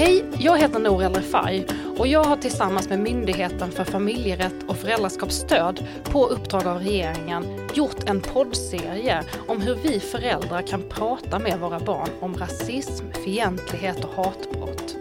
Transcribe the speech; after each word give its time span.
Hej, 0.00 0.24
jag 0.38 0.58
heter 0.58 0.78
Nour 0.78 1.02
El 1.02 1.14
Refai 1.14 1.66
och 1.98 2.06
jag 2.06 2.24
har 2.24 2.36
tillsammans 2.36 2.88
med 2.88 2.98
Myndigheten 2.98 3.70
för 3.70 3.84
familjerätt 3.84 4.54
och 4.68 4.76
föräldraskapsstöd 4.76 5.86
på 6.04 6.26
uppdrag 6.26 6.66
av 6.66 6.78
regeringen 6.78 7.44
gjort 7.74 8.08
en 8.08 8.20
poddserie 8.20 9.22
om 9.48 9.60
hur 9.60 9.74
vi 9.74 10.00
föräldrar 10.00 10.62
kan 10.62 10.82
prata 10.88 11.38
med 11.38 11.60
våra 11.60 11.80
barn 11.80 12.08
om 12.20 12.34
rasism, 12.36 13.04
fientlighet 13.24 14.04
och 14.04 14.24
hatbrott. 14.24 14.96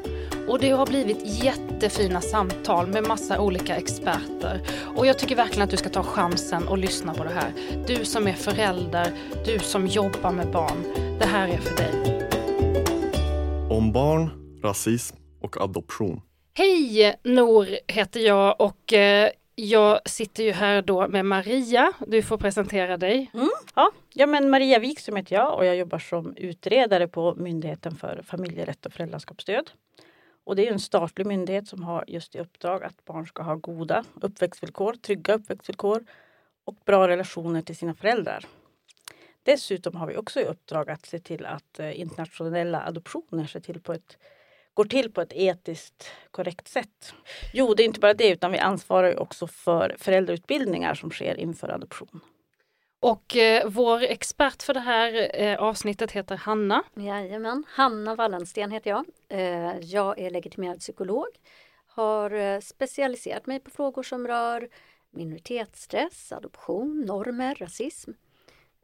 Och 0.48 0.60
det 0.60 0.70
har 0.70 0.86
blivit 0.86 1.43
jättefina 1.43 2.21
samtal 2.21 2.88
med 2.88 3.07
massa 3.07 3.42
olika 3.42 3.75
experter. 3.75 4.61
Och 4.96 5.06
jag 5.06 5.20
tycker 5.20 5.36
verkligen 5.36 5.64
att 5.64 5.71
du 5.71 5.78
ska 5.78 5.89
ta 5.89 6.04
chansen 6.04 6.68
och 6.68 6.78
lyssna 6.78 7.14
på 7.14 7.24
det 7.24 7.34
här. 7.34 7.54
Du 7.88 8.06
som 8.06 8.28
är 8.28 8.34
förälder, 8.34 9.11
du 9.46 9.60
som 9.60 9.88
jobbar 9.88 10.32
med 10.32 10.52
barn. 10.52 10.84
Det 11.20 11.25
här 11.25 11.47
är 11.47 11.57
för 11.57 11.75
dig. 11.75 12.20
Om 13.70 13.92
barn, 13.92 14.39
rasism 14.64 15.16
och 15.42 15.62
adoption. 15.62 16.22
Hej! 16.54 17.20
Nor 17.24 17.68
heter 17.88 18.20
jag 18.20 18.62
och 18.62 18.94
eh, 18.94 19.30
jag 19.56 20.10
sitter 20.10 20.44
ju 20.44 20.52
här 20.52 20.82
då 20.82 21.08
med 21.08 21.26
Maria. 21.26 21.94
Du 22.08 22.22
får 22.22 22.38
presentera 22.38 22.98
dig. 22.98 23.32
Mm, 23.34 23.50
ja. 23.76 23.92
ja, 24.14 24.26
men 24.26 24.50
Maria 24.50 24.80
Wikström 24.80 25.16
heter 25.16 25.36
jag 25.36 25.58
och 25.58 25.66
jag 25.66 25.76
jobbar 25.76 26.00
som 26.00 26.36
utredare 26.38 27.08
på 27.08 27.36
Myndigheten 27.36 27.96
för 27.96 28.22
familjerätt 28.24 28.86
och 28.86 28.94
föräldraskapsstöd. 28.94 29.72
Och 30.44 30.56
det 30.56 30.68
är 30.68 30.71
en 30.71 30.80
statlig 30.80 31.28
myndighet 31.28 31.68
som 31.68 31.84
har 31.84 32.04
just 32.08 32.36
i 32.36 32.40
uppdrag 32.40 32.84
att 32.84 33.06
barn 33.06 33.28
ska 33.28 33.44
ha 33.44 33.56
goda 33.56 34.04
uppväxtvillkor, 34.22 34.94
trygga 34.94 35.34
uppväxtvillkor 35.34 36.04
och 36.66 36.76
bra 36.86 37.08
relationer 37.08 37.62
till 37.62 37.76
sina 37.76 37.94
föräldrar. 37.94 38.46
Dessutom 39.44 39.96
har 39.96 40.08
vi 40.08 40.18
också 40.18 40.40
i 40.40 40.44
uppdrag 40.44 40.90
att 40.90 41.06
se 41.06 41.20
till 41.20 41.46
att 41.46 41.80
eh, 41.80 42.00
internationella 42.00 42.86
adoptioner 42.86 43.46
ser 43.46 43.60
till 43.60 43.80
på 43.82 43.94
ett, 43.94 44.18
går 44.80 44.86
till 44.86 45.12
på 45.12 45.22
ett 45.22 45.34
etiskt 45.34 46.12
korrekt 46.32 46.68
sätt. 46.68 47.14
Jo, 47.54 47.74
det 47.74 47.84
är 47.84 47.86
inte 47.86 48.00
bara 48.00 48.14
det 48.14 48.30
utan 48.30 48.52
vi 48.52 48.58
ansvarar 48.58 49.20
också 49.20 49.48
för 49.48 49.96
föräldrautbildningar 50.00 50.94
som 50.94 51.12
sker 51.12 51.40
inför 51.40 51.70
adoption. 51.70 52.22
Och 53.00 53.36
eh, 53.36 53.68
vår 53.70 54.04
expert 54.04 54.64
för 54.64 54.74
det 54.74 54.80
här 54.80 55.42
eh, 55.42 55.60
avsnittet 55.60 56.12
heter 56.12 56.36
Hanna. 56.36 56.84
Jajamän, 56.96 57.64
Hanna 57.68 58.16
Wallensten 58.16 58.72
heter 58.72 58.90
jag. 58.90 59.06
Eh, 59.30 59.80
jag 59.80 60.20
är 60.20 60.30
legitimerad 60.30 60.80
psykolog. 60.80 61.28
Har 61.88 62.32
eh, 62.32 62.60
specialiserat 62.60 63.46
mig 63.46 63.60
på 63.60 63.70
frågor 63.70 64.04
som 64.04 64.28
rör 64.28 64.70
minoritetsstress, 65.10 66.32
adoption, 66.32 67.02
normer, 67.02 67.56
rasism. 67.56 68.12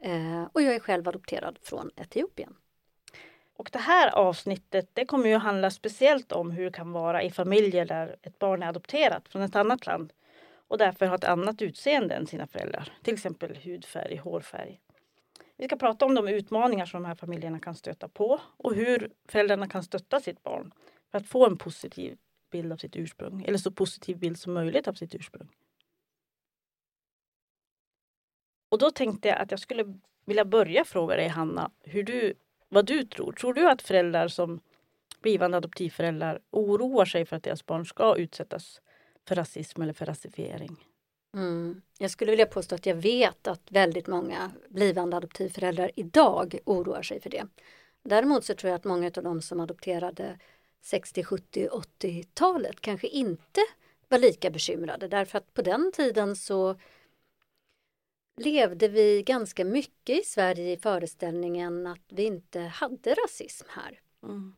Eh, 0.02 0.44
och 0.54 0.62
jag 0.62 0.76
är 0.76 0.80
själv 0.80 1.08
adopterad 1.08 1.58
från 1.62 1.92
Etiopien. 1.96 2.56
Och 3.58 3.70
det 3.72 3.80
här 3.80 4.16
avsnittet 4.16 4.89
det 4.94 5.06
kommer 5.06 5.30
ju 5.30 5.36
handla 5.36 5.72
speciellt 5.72 6.31
om 6.31 6.52
hur 6.52 6.66
det 6.66 6.72
kan 6.72 6.92
vara 6.92 7.23
i 7.23 7.31
familjer 7.31 7.86
där 7.86 8.16
ett 8.22 8.39
barn 8.39 8.64
är 8.64 8.67
adopterat 8.67 9.30
från 9.30 9.42
ett 9.42 9.56
annat 9.56 9.86
land 9.86 10.14
och 10.67 10.78
därför 10.78 11.06
har 11.06 11.16
ett 11.16 11.23
annat 11.23 11.61
utseende 11.61 12.16
än 12.16 12.28
sina 12.28 12.48
föräldrar. 12.48 12.94
Till 13.03 13.14
exempel 13.14 13.56
hudfärg, 13.56 14.17
hårfärg. 14.17 14.80
Vi 15.58 15.66
ska 15.66 15.76
prata 15.76 16.06
om 16.06 16.16
de 16.16 16.28
utmaningar 16.28 16.86
som 16.86 17.03
de 17.03 17.08
här 17.08 17.16
familjerna 17.16 17.59
kan 17.59 17.76
stöta 17.76 18.08
på 18.08 18.39
och 18.58 18.76
hur 18.76 19.11
föräldrarna 19.28 19.67
kan 19.67 19.83
stötta 19.83 20.20
sitt 20.20 20.44
barn 20.44 20.73
för 21.11 21.17
att 21.17 21.28
få 21.28 21.45
en 21.45 21.58
positiv 21.58 22.17
bild 22.52 22.73
av 22.73 22.78
sitt 22.78 22.95
ursprung 22.95 23.44
eller 23.44 23.58
så 23.58 23.72
positiv 23.72 24.17
bild 24.17 24.39
som 24.39 24.53
möjligt 24.53 24.88
av 24.88 24.94
sitt 24.94 25.16
ursprung. 25.16 25.50
Och 28.70 28.78
då 28.78 28.92
tänkte 28.92 29.28
jag 29.28 29.38
att 29.38 29.52
jag 29.52 29.59
skulle 29.59 30.00
vilja 30.26 30.45
börja 30.45 30.86
fråga 30.86 31.16
dig 31.16 31.28
Hanna, 31.28 31.72
hur 31.83 32.03
du, 32.03 32.33
vad 32.76 32.86
du 32.86 33.04
tror. 33.04 33.31
Tror 33.31 33.54
du 33.54 33.70
att 33.70 33.81
föräldrar 33.81 34.28
som 34.28 34.59
blivande 35.22 35.58
adoptivföräldrar 35.58 36.40
oroar 36.52 37.06
sig 37.06 37.26
för 37.26 37.36
att 37.36 37.44
deras 37.44 37.66
barn 37.66 37.86
ska 37.86 38.16
utsättas 38.16 38.82
för 39.28 39.36
rasism 39.36 39.82
eller 39.82 39.94
för 39.94 40.05
rasifiering? 40.05 40.77
Mm. 41.33 41.82
Jag 41.99 42.11
skulle 42.11 42.32
vilja 42.32 42.45
påstå 42.45 42.76
att 42.76 42.86
jag 42.86 42.95
vet 42.95 43.48
att 43.48 43.61
väldigt 43.72 44.08
många 44.08 44.52
blivande 44.70 45.17
adoptivföräldrar 45.17 45.92
idag 45.95 46.60
oroar 46.66 47.02
sig 47.02 47.22
för 47.22 47.30
det. 47.30 47.48
Däremot 48.04 48.45
så 48.45 48.54
tror 48.54 48.70
jag 48.70 48.78
att 48.78 48.83
många 48.83 49.11
av 49.17 49.23
de 49.23 49.42
som 49.42 49.60
adopterade 49.60 50.39
60, 50.82 51.23
70, 51.23 51.67
80-talet 51.67 52.82
kanske 52.82 53.08
inte 53.08 53.61
var 54.10 54.17
lika 54.17 54.49
bekymrade 54.49 55.08
därför 55.08 55.38
att 55.38 55.54
på 55.54 55.61
den 55.61 55.92
tiden 55.95 56.36
så 56.36 56.76
levde 58.38 58.88
vi 58.88 59.23
ganska 59.23 59.66
mycket 59.66 60.20
i 60.20 60.23
Sverige 60.26 60.72
i 60.72 60.78
föreställningen 60.78 61.88
att 61.88 62.06
vi 62.10 62.23
inte 62.23 62.60
hade 62.60 63.14
rasism 63.14 63.68
här. 63.70 64.00
Mm. 64.23 64.56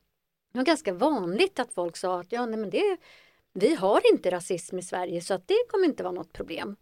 Det 0.52 0.58
var 0.58 0.66
ganska 0.66 0.94
vanligt 0.94 1.60
att 1.60 1.74
folk 1.74 1.98
sa 1.98 2.20
att 2.20 2.32
ja, 2.32 2.46
nej, 2.46 2.60
men 2.60 2.70
det, 2.70 2.98
vi 3.54 3.76
har 3.76 4.14
inte 4.14 4.32
rasism 4.32 4.80
i 4.80 4.84
Sverige 4.84 5.22
så 5.22 5.34
att 5.34 5.48
det 5.48 5.68
kommer 5.70 5.86
inte 5.86 6.04
vara 6.04 6.14
något 6.14 6.34
problem. 6.34 6.76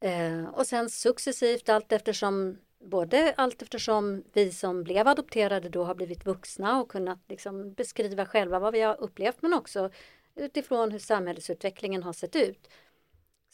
Eh, 0.00 0.44
och 0.44 0.66
sen 0.66 0.90
successivt 0.90 1.68
allt 1.68 1.92
eftersom 1.92 2.58
både 2.78 3.34
allt 3.36 3.62
eftersom 3.62 4.24
vi 4.32 4.52
som 4.52 4.84
blev 4.84 5.08
adopterade 5.08 5.68
då 5.68 5.84
har 5.84 5.94
blivit 5.94 6.26
vuxna 6.26 6.80
och 6.80 6.90
kunnat 6.90 7.18
liksom 7.28 7.72
beskriva 7.72 8.26
själva 8.26 8.58
vad 8.58 8.72
vi 8.72 8.80
har 8.80 9.00
upplevt 9.00 9.42
men 9.42 9.54
också 9.54 9.90
utifrån 10.34 10.90
hur 10.90 10.98
samhällsutvecklingen 10.98 12.02
har 12.02 12.12
sett 12.12 12.36
ut 12.36 12.68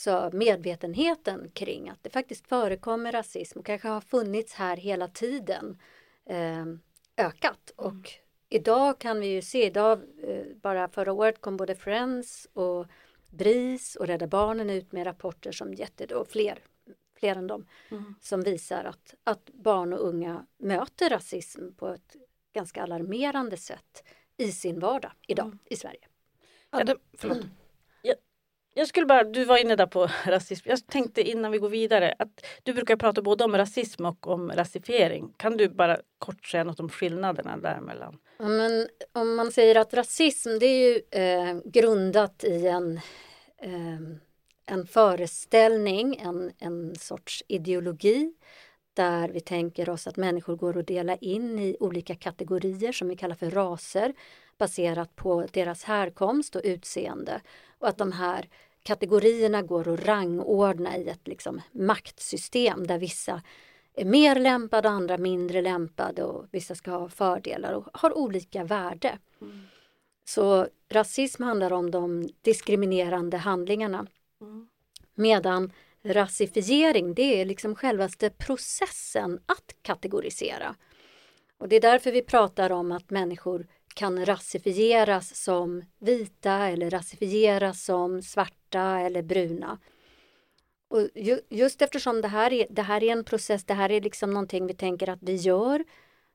så 0.00 0.30
medvetenheten 0.32 1.50
kring 1.50 1.88
att 1.88 2.02
det 2.02 2.10
faktiskt 2.10 2.46
förekommer 2.46 3.12
rasism 3.12 3.58
och 3.58 3.66
kanske 3.66 3.88
har 3.88 4.00
funnits 4.00 4.54
här 4.54 4.76
hela 4.76 5.08
tiden 5.08 5.78
eh, 6.26 6.66
ökat. 7.16 7.72
Mm. 7.78 7.98
Och 7.98 8.10
idag 8.48 8.98
kan 8.98 9.20
vi 9.20 9.26
ju 9.26 9.42
se, 9.42 9.66
idag, 9.66 10.00
eh, 10.22 10.46
bara 10.62 10.88
förra 10.88 11.12
året 11.12 11.40
kom 11.40 11.56
både 11.56 11.74
Friends 11.74 12.48
och 12.52 12.86
BRIS 13.30 13.96
och 13.96 14.06
Rädda 14.06 14.26
Barnen 14.26 14.70
ut 14.70 14.92
med 14.92 15.06
rapporter 15.06 15.52
som 15.52 15.74
jätte, 15.74 16.14
och 16.14 16.28
fler, 16.28 16.58
fler 17.14 17.36
än 17.36 17.46
dem, 17.46 17.66
mm. 17.90 18.14
som 18.20 18.42
visar 18.42 18.84
att, 18.84 19.14
att 19.24 19.50
barn 19.52 19.92
och 19.92 20.08
unga 20.08 20.46
möter 20.58 21.10
rasism 21.10 21.72
på 21.76 21.88
ett 21.88 22.16
ganska 22.52 22.82
alarmerande 22.82 23.56
sätt 23.56 24.04
i 24.36 24.52
sin 24.52 24.80
vardag 24.80 25.12
idag 25.26 25.46
mm. 25.46 25.58
i 25.64 25.76
Sverige. 25.76 26.08
Ja, 26.70 26.84
det, 26.84 26.96
förlåt. 27.18 27.38
Jag 28.74 28.88
skulle 28.88 29.06
bara, 29.06 29.24
du 29.24 29.44
var 29.44 29.58
inne 29.58 29.76
där 29.76 29.86
på 29.86 30.08
rasism. 30.26 30.68
Jag 30.68 30.86
tänkte 30.86 31.22
innan 31.22 31.52
vi 31.52 31.58
går 31.58 31.68
vidare 31.68 32.14
att 32.18 32.46
du 32.62 32.72
brukar 32.72 32.96
prata 32.96 33.22
både 33.22 33.44
om 33.44 33.56
rasism 33.56 34.06
och 34.06 34.26
om 34.26 34.52
rasifiering. 34.52 35.32
Kan 35.36 35.56
du 35.56 35.68
bara 35.68 35.98
kort 36.18 36.46
säga 36.46 36.64
något 36.64 36.80
om 36.80 36.88
skillnaderna 36.88 37.56
däremellan? 37.56 38.18
Ja, 38.38 38.48
men 38.48 38.88
om 39.12 39.36
man 39.36 39.52
säger 39.52 39.74
att 39.74 39.94
rasism 39.94 40.58
det 40.60 40.66
är 40.66 40.88
ju 40.88 41.00
eh, 41.10 41.60
grundat 41.64 42.44
i 42.44 42.66
en, 42.66 42.96
eh, 43.62 44.00
en 44.66 44.86
föreställning, 44.86 46.16
en, 46.16 46.52
en 46.58 46.96
sorts 46.96 47.44
ideologi 47.48 48.32
där 48.94 49.28
vi 49.28 49.40
tänker 49.40 49.88
oss 49.90 50.06
att 50.06 50.16
människor 50.16 50.56
går 50.56 50.78
att 50.78 50.86
dela 50.86 51.16
in 51.16 51.58
i 51.58 51.76
olika 51.80 52.14
kategorier 52.14 52.92
som 52.92 53.08
vi 53.08 53.16
kallar 53.16 53.34
för 53.34 53.50
raser 53.50 54.14
baserat 54.58 55.16
på 55.16 55.46
deras 55.52 55.84
härkomst 55.84 56.56
och 56.56 56.62
utseende 56.64 57.40
och 57.78 57.88
att 57.88 57.98
de 57.98 58.12
här 58.12 58.48
kategorierna 58.82 59.62
går 59.62 59.88
att 59.88 60.04
rangordna 60.04 60.96
i 60.96 61.08
ett 61.08 61.28
liksom, 61.28 61.60
maktsystem 61.72 62.86
där 62.86 62.98
vissa 62.98 63.42
är 63.94 64.04
mer 64.04 64.40
lämpade 64.40 64.88
andra 64.88 65.18
mindre 65.18 65.62
lämpade 65.62 66.24
och 66.24 66.46
vissa 66.50 66.74
ska 66.74 66.90
ha 66.90 67.08
fördelar 67.08 67.72
och 67.72 67.86
har 67.92 68.18
olika 68.18 68.64
värde. 68.64 69.18
Mm. 69.40 69.66
Så 70.24 70.68
rasism 70.88 71.42
handlar 71.42 71.72
om 71.72 71.90
de 71.90 72.28
diskriminerande 72.42 73.36
handlingarna. 73.36 74.06
Mm. 74.40 74.68
Medan 75.14 75.72
rasifiering 76.02 77.14
det 77.14 77.40
är 77.40 77.44
liksom 77.44 77.74
självaste 77.74 78.30
processen 78.30 79.40
att 79.46 79.74
kategorisera. 79.82 80.74
Och 81.58 81.68
det 81.68 81.76
är 81.76 81.80
därför 81.80 82.12
vi 82.12 82.22
pratar 82.22 82.72
om 82.72 82.92
att 82.92 83.10
människor 83.10 83.66
kan 83.98 84.26
rasifieras 84.26 85.34
som 85.34 85.82
vita 85.98 86.52
eller 86.52 86.90
rasifieras 86.90 87.84
som 87.84 88.22
svarta 88.22 89.00
eller 89.00 89.22
bruna. 89.22 89.78
Och 90.88 91.08
ju, 91.14 91.40
just 91.48 91.82
eftersom 91.82 92.20
det 92.20 92.28
här, 92.28 92.52
är, 92.52 92.66
det 92.70 92.82
här 92.82 93.02
är 93.02 93.12
en 93.12 93.24
process, 93.24 93.64
det 93.64 93.74
här 93.74 93.90
är 93.90 94.00
liksom 94.00 94.30
någonting 94.30 94.66
vi 94.66 94.74
tänker 94.74 95.08
att 95.08 95.18
vi 95.22 95.34
gör, 95.34 95.84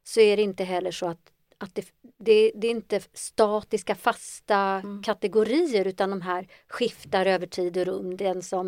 så 0.04 0.20
är 0.20 0.38
det 0.38 0.44
inte 0.44 0.64
heller 0.64 0.92
så 0.92 1.08
att, 1.08 1.32
att 1.58 1.76
det, 1.76 1.86
det, 2.18 2.52
det 2.56 2.68
är 2.68 2.72
inte 2.72 3.02
statiska 3.14 3.96
fasta 3.96 4.58
mm. 4.58 5.04
kategorier 5.04 5.88
utan 5.88 6.10
de 6.10 6.22
här 6.22 6.48
skiftar 6.68 7.26
över 7.26 7.48
tid 7.48 7.78
och 7.78 7.86
rum. 7.86 8.18
Den 8.18 8.42
som 8.42 8.68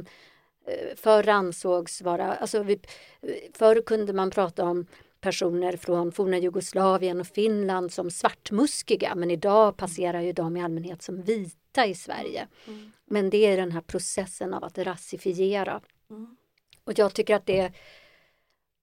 eh, 0.68 0.96
förr 0.96 1.30
ansågs 1.30 2.02
vara, 2.02 2.36
alltså 2.36 2.64
vi, 2.64 2.80
förr 3.54 3.82
kunde 3.86 4.14
man 4.14 4.32
prata 4.32 4.64
om 4.64 4.88
personer 5.26 5.78
från 5.78 6.12
forna 6.12 6.38
Jugoslavien 6.38 7.20
och 7.20 7.28
Finland 7.28 7.92
som 7.94 8.12
svartmuskiga 8.12 9.16
men 9.16 9.32
idag 9.32 9.78
passerar 9.78 10.22
ju 10.22 10.34
de 10.34 10.58
i 10.58 10.64
allmänhet 10.64 11.02
som 11.02 11.22
vita 11.22 11.86
i 11.86 11.96
Sverige. 11.96 12.48
Mm. 12.68 12.92
Men 13.06 13.30
det 13.30 13.38
är 13.38 13.58
den 13.58 13.72
här 13.72 13.82
processen 13.82 14.54
av 14.54 14.64
att 14.64 14.78
rasifiera. 14.78 15.82
Mm. 16.10 16.36
Och 16.84 17.00
jag 17.00 17.14
tycker 17.14 17.36
att 17.36 17.46
det, 17.46 17.72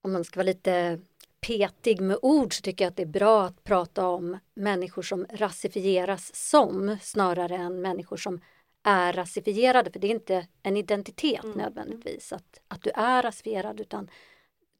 om 0.01 0.13
man 0.13 0.23
ska 0.23 0.39
vara 0.39 0.45
lite 0.45 0.99
petig 1.47 2.01
med 2.01 2.17
ord 2.21 2.53
så 2.57 2.61
tycker 2.61 2.85
jag 2.85 2.89
att 2.89 2.97
det 2.97 3.03
är 3.03 3.19
bra 3.21 3.43
att 3.43 3.63
prata 3.63 4.07
om 4.07 4.37
människor 4.53 5.01
som 5.01 5.25
rasifieras 5.29 6.35
som 6.35 6.97
snarare 7.01 7.55
än 7.55 7.81
människor 7.81 8.17
som 8.17 8.41
är 8.83 9.13
rasifierade. 9.13 9.91
För 9.91 9.99
det 9.99 10.07
är 10.07 10.11
inte 10.11 10.47
en 10.63 10.77
identitet 10.77 11.43
mm. 11.43 11.57
nödvändigtvis 11.57 12.33
att, 12.33 12.59
att 12.67 12.81
du 12.81 12.89
är 12.89 13.21
rasifierad 13.21 13.79
utan 13.79 14.09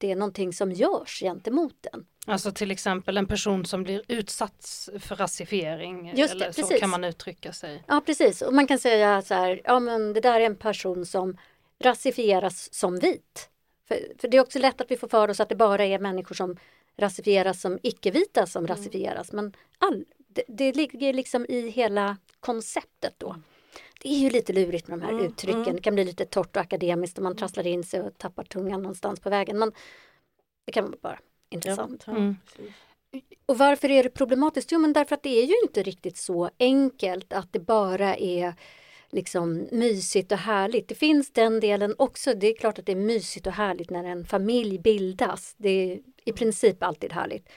det 0.04 0.12
är 0.12 0.16
någonting 0.16 0.54
som 0.54 0.72
görs 0.72 1.20
gentemot 1.20 1.76
den. 1.92 2.06
Alltså 2.26 2.52
till 2.52 2.72
exempel 2.72 3.18
en 3.18 3.28
person 3.28 3.66
som 3.66 3.84
blir 3.84 4.02
utsatt 4.08 4.90
för 5.00 5.16
rasifiering. 5.16 6.14
Just 6.16 6.40
det, 6.40 6.46
eller 6.46 6.54
så 6.54 6.78
kan 6.80 6.90
man 6.90 7.04
uttrycka 7.04 7.54
sig. 7.54 7.84
Ja 7.88 8.02
precis, 8.06 8.42
och 8.42 8.54
man 8.54 8.68
kan 8.68 8.80
säga 8.80 9.22
så 9.22 9.34
här, 9.34 9.62
ja 9.64 9.80
men 9.80 10.14
det 10.14 10.22
där 10.22 10.40
är 10.40 10.46
en 10.46 10.56
person 10.56 11.06
som 11.06 11.38
rasifieras 11.80 12.74
som 12.74 13.00
vit. 13.00 13.50
För, 13.88 13.98
för 14.20 14.28
det 14.28 14.38
är 14.38 14.42
också 14.42 14.60
lätt 14.60 14.82
att 14.82 14.92
vi 14.92 14.98
får 14.98 15.08
för 15.08 15.30
oss 15.30 15.40
att 15.40 15.50
det 15.50 15.56
bara 15.56 15.86
är 15.86 16.00
människor 16.00 16.36
som 16.36 16.58
rasifieras 16.98 17.62
som 17.62 17.80
icke-vita 17.84 18.46
som 18.46 18.66
mm. 18.66 18.78
rasifieras. 18.78 19.32
Men 19.32 19.54
all, 19.78 20.06
det, 20.28 20.44
det, 20.48 20.76
ligger 20.76 21.14
liksom 21.14 21.46
i 21.50 21.70
hela 21.70 22.18
konceptet 22.40 23.14
då. 23.18 23.30
Mm. 23.30 23.44
Det 24.02 24.10
är 24.10 24.18
ju 24.18 24.30
lite 24.30 24.54
lurigt 24.54 24.88
med 24.88 25.00
de 25.00 25.06
här 25.06 25.14
mm. 25.14 25.26
uttrycken. 25.26 25.62
Mm. 25.62 25.76
Det 25.76 25.82
kan 25.82 25.96
bli 25.96 26.06
lite 26.06 26.26
torrt 26.26 26.56
och 26.56 26.62
akademiskt 26.62 27.18
och 27.18 27.24
man 27.24 27.36
trasslar 27.36 27.68
in 27.68 27.84
sig 27.84 28.02
och 28.02 28.18
tappar 28.18 28.44
tungan 28.44 28.82
någonstans 28.82 29.20
på 29.20 29.30
vägen. 29.30 29.60
Men 29.60 29.72
det 30.66 30.72
kan 30.72 30.86
vara 30.86 30.98
bara 31.02 31.20
intressant. 31.50 32.04
Ja, 32.08 32.16
mm. 32.16 32.36
Och 33.46 33.58
varför 33.58 33.92
är 33.92 34.04
det 34.04 34.10
problematiskt? 34.10 34.72
Jo 34.72 34.80
men 34.80 34.94
därför 34.94 35.16
att 35.16 35.24
det 35.24 35.42
är 35.42 35.46
ju 35.46 35.56
inte 35.64 35.84
riktigt 35.84 36.18
så 36.18 36.50
enkelt 36.60 37.34
att 37.34 37.54
det 37.54 37.60
bara 37.60 38.16
är 38.16 38.54
liksom 39.10 39.68
mysigt 39.72 40.32
och 40.32 40.38
härligt. 40.38 40.88
Det 40.88 40.96
finns 40.96 41.32
den 41.32 41.60
delen 41.60 41.96
också. 41.98 42.34
Det 42.34 42.48
är 42.48 42.56
klart 42.58 42.80
att 42.80 42.86
det 42.86 42.92
är 42.92 42.96
mysigt 42.96 43.48
och 43.48 43.54
härligt 43.54 43.90
när 43.90 44.04
en 44.04 44.26
familj 44.26 44.80
bildas. 44.80 45.56
Det 45.58 45.70
är 45.70 46.00
i 46.26 46.34
princip 46.34 46.84
alltid 46.84 47.14
härligt. 47.14 47.50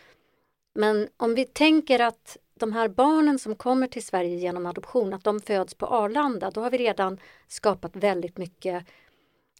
Men 0.75 1.09
om 1.17 1.35
vi 1.35 1.45
tänker 1.45 2.01
att 2.01 2.37
de 2.59 2.73
här 2.73 2.89
barnen 2.89 3.39
som 3.39 3.55
kommer 3.55 3.87
till 3.87 4.07
Sverige 4.07 4.37
genom 4.37 4.67
adoption, 4.67 5.15
att 5.15 5.25
de 5.25 5.41
föds 5.41 5.75
på 5.75 5.87
Arlanda, 5.87 6.51
då 6.51 6.61
har 6.61 6.71
vi 6.71 6.79
redan 6.79 7.21
skapat 7.49 7.97
väldigt 7.97 8.39
mycket 8.39 8.87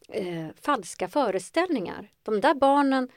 eh, 0.09 0.47
falska 0.61 1.07
föreställningar. 1.07 2.11
De 2.23 2.41
där 2.41 2.53
barnen, 2.53 3.09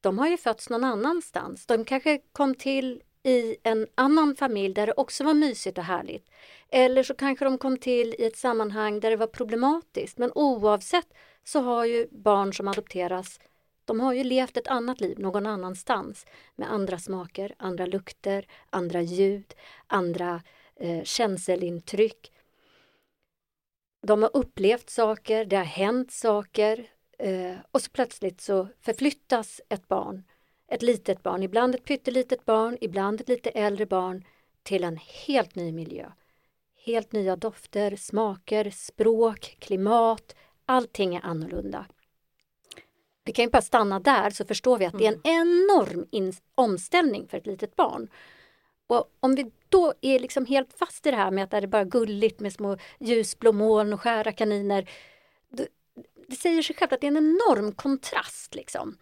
de 0.00 0.18
har 0.18 0.28
ju 0.28 0.36
fötts 0.36 0.70
någon 0.70 0.84
annanstans. 0.84 1.66
De 1.66 1.84
kanske 1.84 2.18
kom 2.32 2.54
till 2.54 3.02
i 3.22 3.56
en 3.62 3.86
annan 3.94 4.36
familj 4.36 4.74
där 4.74 4.86
det 4.86 4.94
också 4.96 5.24
var 5.24 5.34
mysigt 5.34 5.78
och 5.78 5.84
härligt. 5.84 6.30
Eller 6.68 7.02
så 7.02 7.14
kanske 7.14 7.44
de 7.44 7.58
kom 7.58 7.78
till 7.78 8.14
i 8.18 8.24
ett 8.24 8.36
sammanhang 8.36 9.00
där 9.00 9.10
det 9.10 9.16
var 9.16 9.26
problematiskt. 9.26 10.18
Men 10.18 10.32
oavsett 10.34 11.08
så 11.44 11.60
har 11.60 11.84
ju 11.84 12.08
barn 12.10 12.54
som 12.54 12.68
adopteras 12.68 13.40
de 13.86 14.00
har 14.00 14.12
ju 14.12 14.24
levt 14.24 14.56
ett 14.56 14.66
annat 14.66 15.00
liv 15.00 15.18
någon 15.18 15.46
annanstans 15.46 16.26
med 16.56 16.72
andra 16.72 16.98
smaker, 16.98 17.54
andra 17.56 17.86
lukter, 17.86 18.46
andra 18.70 19.02
ljud, 19.02 19.54
andra 19.86 20.42
eh, 20.76 21.02
känselintryck. 21.04 22.32
De 24.02 24.22
har 24.22 24.30
upplevt 24.36 24.90
saker, 24.90 25.44
det 25.44 25.56
har 25.56 25.64
hänt 25.64 26.12
saker 26.12 26.86
eh, 27.18 27.54
och 27.70 27.82
så 27.82 27.90
plötsligt 27.90 28.40
så 28.40 28.68
förflyttas 28.80 29.60
ett 29.68 29.88
barn, 29.88 30.24
ett 30.68 30.82
litet 30.82 31.22
barn, 31.22 31.42
ibland 31.42 31.74
ett 31.74 31.84
pyttelitet 31.84 32.44
barn, 32.44 32.78
ibland 32.80 33.20
ett 33.20 33.28
lite 33.28 33.50
äldre 33.50 33.86
barn 33.86 34.24
till 34.62 34.84
en 34.84 34.96
helt 35.26 35.54
ny 35.54 35.72
miljö. 35.72 36.12
Helt 36.84 37.12
nya 37.12 37.36
dofter, 37.36 37.96
smaker, 37.96 38.70
språk, 38.70 39.56
klimat, 39.58 40.36
allting 40.66 41.14
är 41.16 41.20
annorlunda. 41.24 41.86
Vi 43.26 43.32
kan 43.32 43.44
ju 43.44 43.50
bara 43.50 43.62
stanna 43.62 44.00
där 44.00 44.30
så 44.30 44.44
förstår 44.44 44.78
vi 44.78 44.86
att 44.86 44.98
det 44.98 45.06
är 45.06 45.12
en 45.12 45.20
mm. 45.24 45.60
enorm 45.64 46.32
omställning 46.54 47.28
för 47.28 47.38
ett 47.38 47.46
litet 47.46 47.76
barn. 47.76 48.08
Och 48.86 49.10
om 49.20 49.34
vi 49.34 49.50
då 49.68 49.94
är 50.00 50.18
liksom 50.18 50.46
helt 50.46 50.78
fast 50.78 51.06
i 51.06 51.10
det 51.10 51.16
här 51.16 51.30
med 51.30 51.44
att 51.44 51.50
det 51.50 51.56
är 51.56 51.66
bara 51.66 51.84
gulligt 51.84 52.40
med 52.40 52.52
små 52.52 52.76
ljusblå 53.00 53.52
moln 53.52 53.92
och 53.92 54.00
skära 54.00 54.32
kaniner. 54.32 54.90
Det 56.28 56.36
säger 56.36 56.62
sig 56.62 56.76
självt 56.76 56.92
att 56.92 57.00
det 57.00 57.06
är 57.06 57.08
en 57.08 57.16
enorm 57.16 57.72
kontrast. 57.72 58.54
Liksom. 58.54 58.98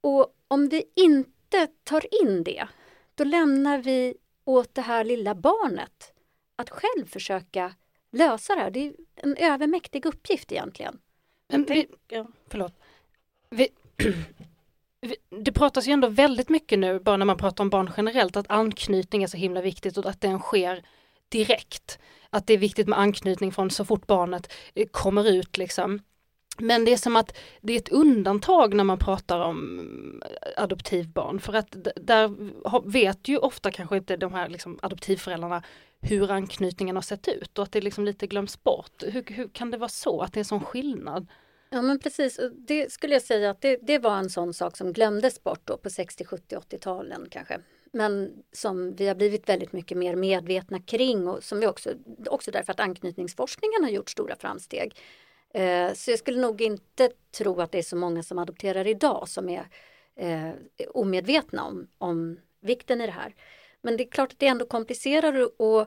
Och 0.00 0.34
om 0.48 0.68
vi 0.68 0.84
inte 0.94 1.66
tar 1.84 2.22
in 2.22 2.44
det, 2.44 2.68
då 3.14 3.24
lämnar 3.24 3.78
vi 3.78 4.14
åt 4.44 4.74
det 4.74 4.82
här 4.82 5.04
lilla 5.04 5.34
barnet 5.34 6.12
att 6.56 6.70
själv 6.70 7.06
försöka 7.06 7.74
lösa 8.10 8.54
det 8.54 8.60
här. 8.60 8.70
Det 8.70 8.80
är 8.80 8.94
en 9.16 9.36
övermäktig 9.36 10.06
uppgift 10.06 10.52
egentligen. 10.52 11.00
Men 11.48 11.64
vi, 11.64 11.88
förlåt. 12.48 12.74
Vi, 15.00 15.16
det 15.30 15.52
pratas 15.52 15.88
ju 15.88 15.92
ändå 15.92 16.08
väldigt 16.08 16.48
mycket 16.48 16.78
nu, 16.78 17.00
bara 17.00 17.16
när 17.16 17.26
man 17.26 17.36
pratar 17.36 17.64
om 17.64 17.70
barn 17.70 17.90
generellt, 17.96 18.36
att 18.36 18.50
anknytning 18.50 19.22
är 19.22 19.26
så 19.26 19.36
himla 19.36 19.60
viktigt 19.60 19.98
och 19.98 20.06
att 20.06 20.20
den 20.20 20.38
sker 20.38 20.82
direkt. 21.28 21.98
Att 22.30 22.46
det 22.46 22.54
är 22.54 22.58
viktigt 22.58 22.88
med 22.88 22.98
anknytning 22.98 23.52
från 23.52 23.70
så 23.70 23.84
fort 23.84 24.06
barnet 24.06 24.52
eh, 24.74 24.86
kommer 24.90 25.30
ut 25.30 25.58
liksom. 25.58 26.00
Men 26.58 26.84
det 26.84 26.92
är 26.92 26.96
som 26.96 27.16
att 27.16 27.38
det 27.60 27.72
är 27.72 27.76
ett 27.76 27.88
undantag 27.88 28.74
när 28.74 28.84
man 28.84 28.98
pratar 28.98 29.40
om 29.40 30.22
eh, 30.24 30.62
adoptivbarn 30.62 31.40
för 31.40 31.52
att 31.52 31.76
där 31.96 32.34
vet 32.90 33.28
ju 33.28 33.38
ofta 33.38 33.70
kanske 33.70 33.96
inte 33.96 34.16
de 34.16 34.34
här 34.34 34.48
liksom 34.48 34.78
adoptivföräldrarna 34.82 35.62
hur 36.00 36.30
anknytningen 36.30 36.96
har 36.96 37.02
sett 37.02 37.28
ut 37.28 37.58
och 37.58 37.64
att 37.64 37.72
det 37.72 37.80
liksom 37.80 38.04
lite 38.04 38.26
glöms 38.26 38.62
bort. 38.62 39.02
Hur, 39.06 39.24
hur 39.26 39.48
kan 39.48 39.70
det 39.70 39.78
vara 39.78 39.88
så 39.88 40.20
att 40.20 40.32
det 40.32 40.40
är 40.40 40.44
sån 40.44 40.64
skillnad? 40.64 41.26
Ja 41.70 41.82
men 41.82 41.98
precis, 41.98 42.40
det 42.52 42.92
skulle 42.92 43.12
jag 43.12 43.22
säga 43.22 43.50
att 43.50 43.60
det, 43.60 43.78
det 43.82 43.98
var 43.98 44.16
en 44.16 44.30
sån 44.30 44.54
sak 44.54 44.76
som 44.76 44.92
glömdes 44.92 45.44
bort 45.44 45.60
då 45.64 45.76
på 45.76 45.90
60, 45.90 46.24
70, 46.24 46.56
80-talen 46.56 47.26
kanske. 47.30 47.60
Men 47.92 48.42
som 48.52 48.94
vi 48.94 49.08
har 49.08 49.14
blivit 49.14 49.48
väldigt 49.48 49.72
mycket 49.72 49.98
mer 49.98 50.16
medvetna 50.16 50.80
kring 50.80 51.28
och 51.28 51.44
som 51.44 51.60
vi 51.60 51.66
också, 51.66 51.90
också 52.26 52.50
därför 52.50 52.72
att 52.72 52.80
anknytningsforskningen 52.80 53.84
har 53.84 53.90
gjort 53.90 54.10
stora 54.10 54.36
framsteg. 54.36 54.96
Eh, 55.54 55.92
så 55.92 56.10
jag 56.10 56.18
skulle 56.18 56.40
nog 56.40 56.60
inte 56.60 57.10
tro 57.38 57.60
att 57.60 57.72
det 57.72 57.78
är 57.78 57.82
så 57.82 57.96
många 57.96 58.22
som 58.22 58.38
adopterar 58.38 58.86
idag 58.86 59.28
som 59.28 59.48
är 59.48 59.66
eh, 60.16 60.50
omedvetna 60.94 61.64
om, 61.64 61.88
om 61.98 62.40
vikten 62.60 63.00
i 63.00 63.06
det 63.06 63.12
här. 63.12 63.34
Men 63.82 63.96
det 63.96 64.04
är 64.04 64.10
klart 64.10 64.32
att 64.32 64.38
det 64.38 64.46
ändå 64.46 64.66
komplicerar 64.66 65.60
och, 65.62 65.86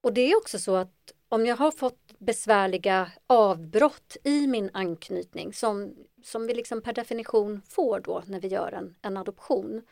och 0.00 0.12
det 0.12 0.32
är 0.32 0.36
också 0.36 0.58
så 0.58 0.76
att 0.76 1.12
om 1.32 1.46
jag 1.46 1.56
har 1.56 1.70
fått 1.70 2.18
besvärliga 2.18 3.12
avbrott 3.26 4.16
i 4.24 4.46
min 4.46 4.70
anknytning 4.72 5.52
som, 5.52 5.94
som 6.22 6.46
vi 6.46 6.54
liksom 6.54 6.82
per 6.82 6.92
definition 6.92 7.62
får 7.68 8.00
då 8.00 8.22
när 8.26 8.40
vi 8.40 8.48
gör 8.48 8.72
en, 8.72 8.96
en 9.02 9.16
adoption 9.16 9.82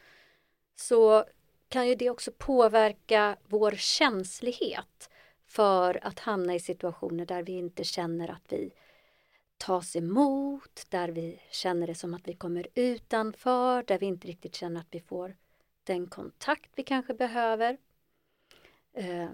så 0.77 1.25
kan 1.69 1.89
ju 1.89 1.95
det 1.95 2.11
också 2.11 2.33
påverka 2.39 3.37
vår 3.47 3.71
känslighet 3.71 5.11
för 5.47 6.07
att 6.07 6.19
hamna 6.19 6.55
i 6.55 6.61
situationer 6.61 7.27
där 7.27 7.43
vi 7.43 7.53
inte 7.53 7.85
känner 7.85 8.29
att 8.31 8.53
vi 8.53 8.73
tas 9.57 9.97
emot, 9.97 10.87
där 10.89 11.09
vi 11.09 11.41
känner 11.51 11.87
det 11.87 11.95
som 11.95 12.15
att 12.15 12.29
vi 12.29 12.35
kommer 12.35 12.67
utanför, 12.75 13.83
där 13.83 13.99
vi 13.99 14.07
inte 14.07 14.29
riktigt 14.29 14.55
känner 14.55 14.81
att 14.81 14.89
vi 14.91 15.01
får 15.01 15.37
den 15.85 16.07
kontakt 16.07 16.71
vi 16.75 16.83
kanske 16.83 17.15
behöver. 17.15 17.79
Eh, 18.93 19.31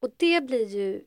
och 0.00 0.10
det 0.16 0.40
blir 0.40 0.66
ju 0.66 1.04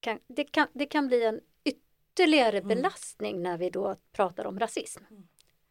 kan, 0.00 0.18
det, 0.26 0.44
kan, 0.44 0.66
det 0.72 0.86
kan 0.86 1.06
bli 1.06 1.24
en 1.24 1.40
ytterligare 1.64 2.58
mm. 2.58 2.68
belastning 2.68 3.42
när 3.42 3.58
vi 3.58 3.70
då 3.70 3.96
pratar 4.12 4.46
om 4.46 4.58
rasism. 4.58 5.04
Mm. 5.10 5.28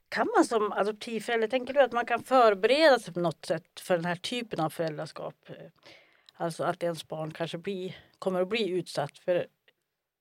Kan 0.10 0.28
man 0.36 0.46
som 0.46 0.72
adoptivförälder, 0.72 1.48
tänker 1.48 1.74
du 1.74 1.82
att 1.82 1.92
man 1.92 2.06
kan 2.06 2.24
förbereda 2.24 3.00
sig 3.00 3.14
på 3.14 3.20
något 3.20 3.46
sätt 3.46 3.80
för 3.80 3.96
den 3.96 4.06
här 4.06 4.16
typen 4.16 4.60
av 4.60 4.70
föräldraskap? 4.70 5.50
Alltså 6.34 6.64
att 6.64 6.84
ens 6.84 7.08
barn 7.08 7.32
kanske 7.32 7.58
blir, 7.58 7.98
kommer 8.20 8.42
att 8.42 8.50
bli 8.50 8.70
utsatt. 8.70 9.18
För 9.18 9.48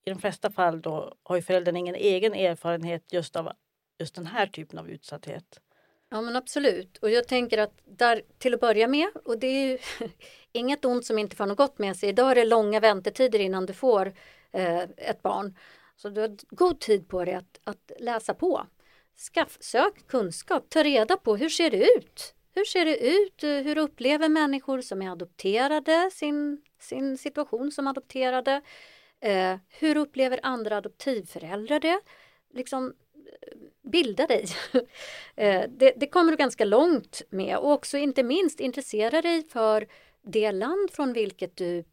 i 0.04 0.10
de 0.10 0.18
flesta 0.18 0.50
fall 0.50 0.82
då 0.82 1.14
har 1.22 1.36
ju 1.36 1.42
föräldern 1.42 1.76
ingen 1.76 1.94
egen 1.94 2.34
erfarenhet 2.34 3.12
just 3.12 3.36
av 3.36 3.52
just 3.98 4.14
den 4.14 4.26
här 4.26 4.46
typen 4.46 4.78
av 4.78 4.90
utsatthet. 4.90 5.60
Ja 6.10 6.20
men 6.20 6.36
absolut 6.36 6.98
och 6.98 7.10
jag 7.10 7.28
tänker 7.28 7.58
att 7.58 7.80
där 7.84 8.22
till 8.38 8.54
att 8.54 8.60
börja 8.60 8.88
med 8.88 9.08
och 9.24 9.38
det 9.38 9.46
är 9.46 9.66
ju 9.66 9.78
inget 10.52 10.84
ont 10.84 11.06
som 11.06 11.18
inte 11.18 11.36
får 11.36 11.46
något 11.46 11.56
gott 11.56 11.78
med 11.78 11.96
sig. 11.96 12.08
Idag 12.08 12.30
är 12.30 12.34
det 12.34 12.44
långa 12.44 12.80
väntetider 12.80 13.38
innan 13.38 13.66
du 13.66 13.72
får 13.72 14.12
eh, 14.52 14.82
ett 14.82 15.22
barn. 15.22 15.58
Så 15.96 16.08
du 16.08 16.20
har 16.20 16.36
god 16.50 16.80
tid 16.80 17.08
på 17.08 17.24
dig 17.24 17.34
att, 17.34 17.60
att 17.64 17.92
läsa 17.98 18.34
på. 18.34 18.66
Skaff, 19.16 19.56
sök 19.60 20.06
kunskap, 20.06 20.70
ta 20.70 20.82
reda 20.82 21.16
på 21.16 21.36
hur 21.36 21.48
ser 21.48 21.70
det 21.70 21.96
ut? 21.96 22.34
Hur 22.54 22.64
ser 22.64 22.84
det 22.84 22.96
ut? 23.08 23.42
Hur 23.42 23.78
upplever 23.78 24.28
människor 24.28 24.80
som 24.80 25.02
är 25.02 25.10
adopterade 25.10 26.10
sin, 26.12 26.62
sin 26.80 27.18
situation 27.18 27.72
som 27.72 27.86
adopterade? 27.86 28.62
Eh, 29.20 29.56
hur 29.68 29.96
upplever 29.96 30.40
andra 30.42 30.76
adoptivföräldrar 30.76 31.80
det? 31.80 32.00
Liksom, 32.54 32.94
bilda 33.82 34.26
dig. 34.26 34.46
Eh, 35.36 35.68
det, 35.68 35.92
det, 35.96 36.06
kommer 36.06 36.30
du 36.32 36.36
ganska 36.36 36.64
långt 36.64 37.22
med 37.30 37.58
och 37.58 37.72
också 37.72 37.98
inte 37.98 38.22
minst 38.22 38.60
intressera 38.60 39.22
dig 39.22 39.42
för 39.42 39.86
det 40.22 40.52
land 40.52 40.90
från 40.90 41.12
vilket 41.12 41.56
du 41.56 41.84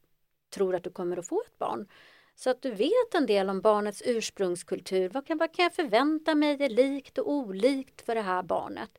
tror 0.54 0.76
att 0.76 0.84
du 0.84 0.90
kommer 0.90 1.18
att 1.18 1.28
få 1.28 1.44
ett 1.48 1.58
barn. 1.58 1.88
Så 2.36 2.50
att 2.50 2.62
du 2.62 2.72
vet 2.72 3.16
en 3.16 3.26
del 3.26 3.50
om 3.50 3.62
barnets 3.62 4.04
ursprungskultur. 4.06 5.10
Vad 5.10 5.28
kan, 5.28 5.38
vad 5.38 5.54
kan 5.54 5.64
jag 5.64 5.74
förvänta 5.74 6.36
mig 6.36 6.64
är 6.64 6.70
likt 6.70 7.18
och 7.18 7.32
olikt 7.32 8.02
för 8.02 8.16
det 8.16 8.22
här 8.22 8.44
barnet? 8.44 8.90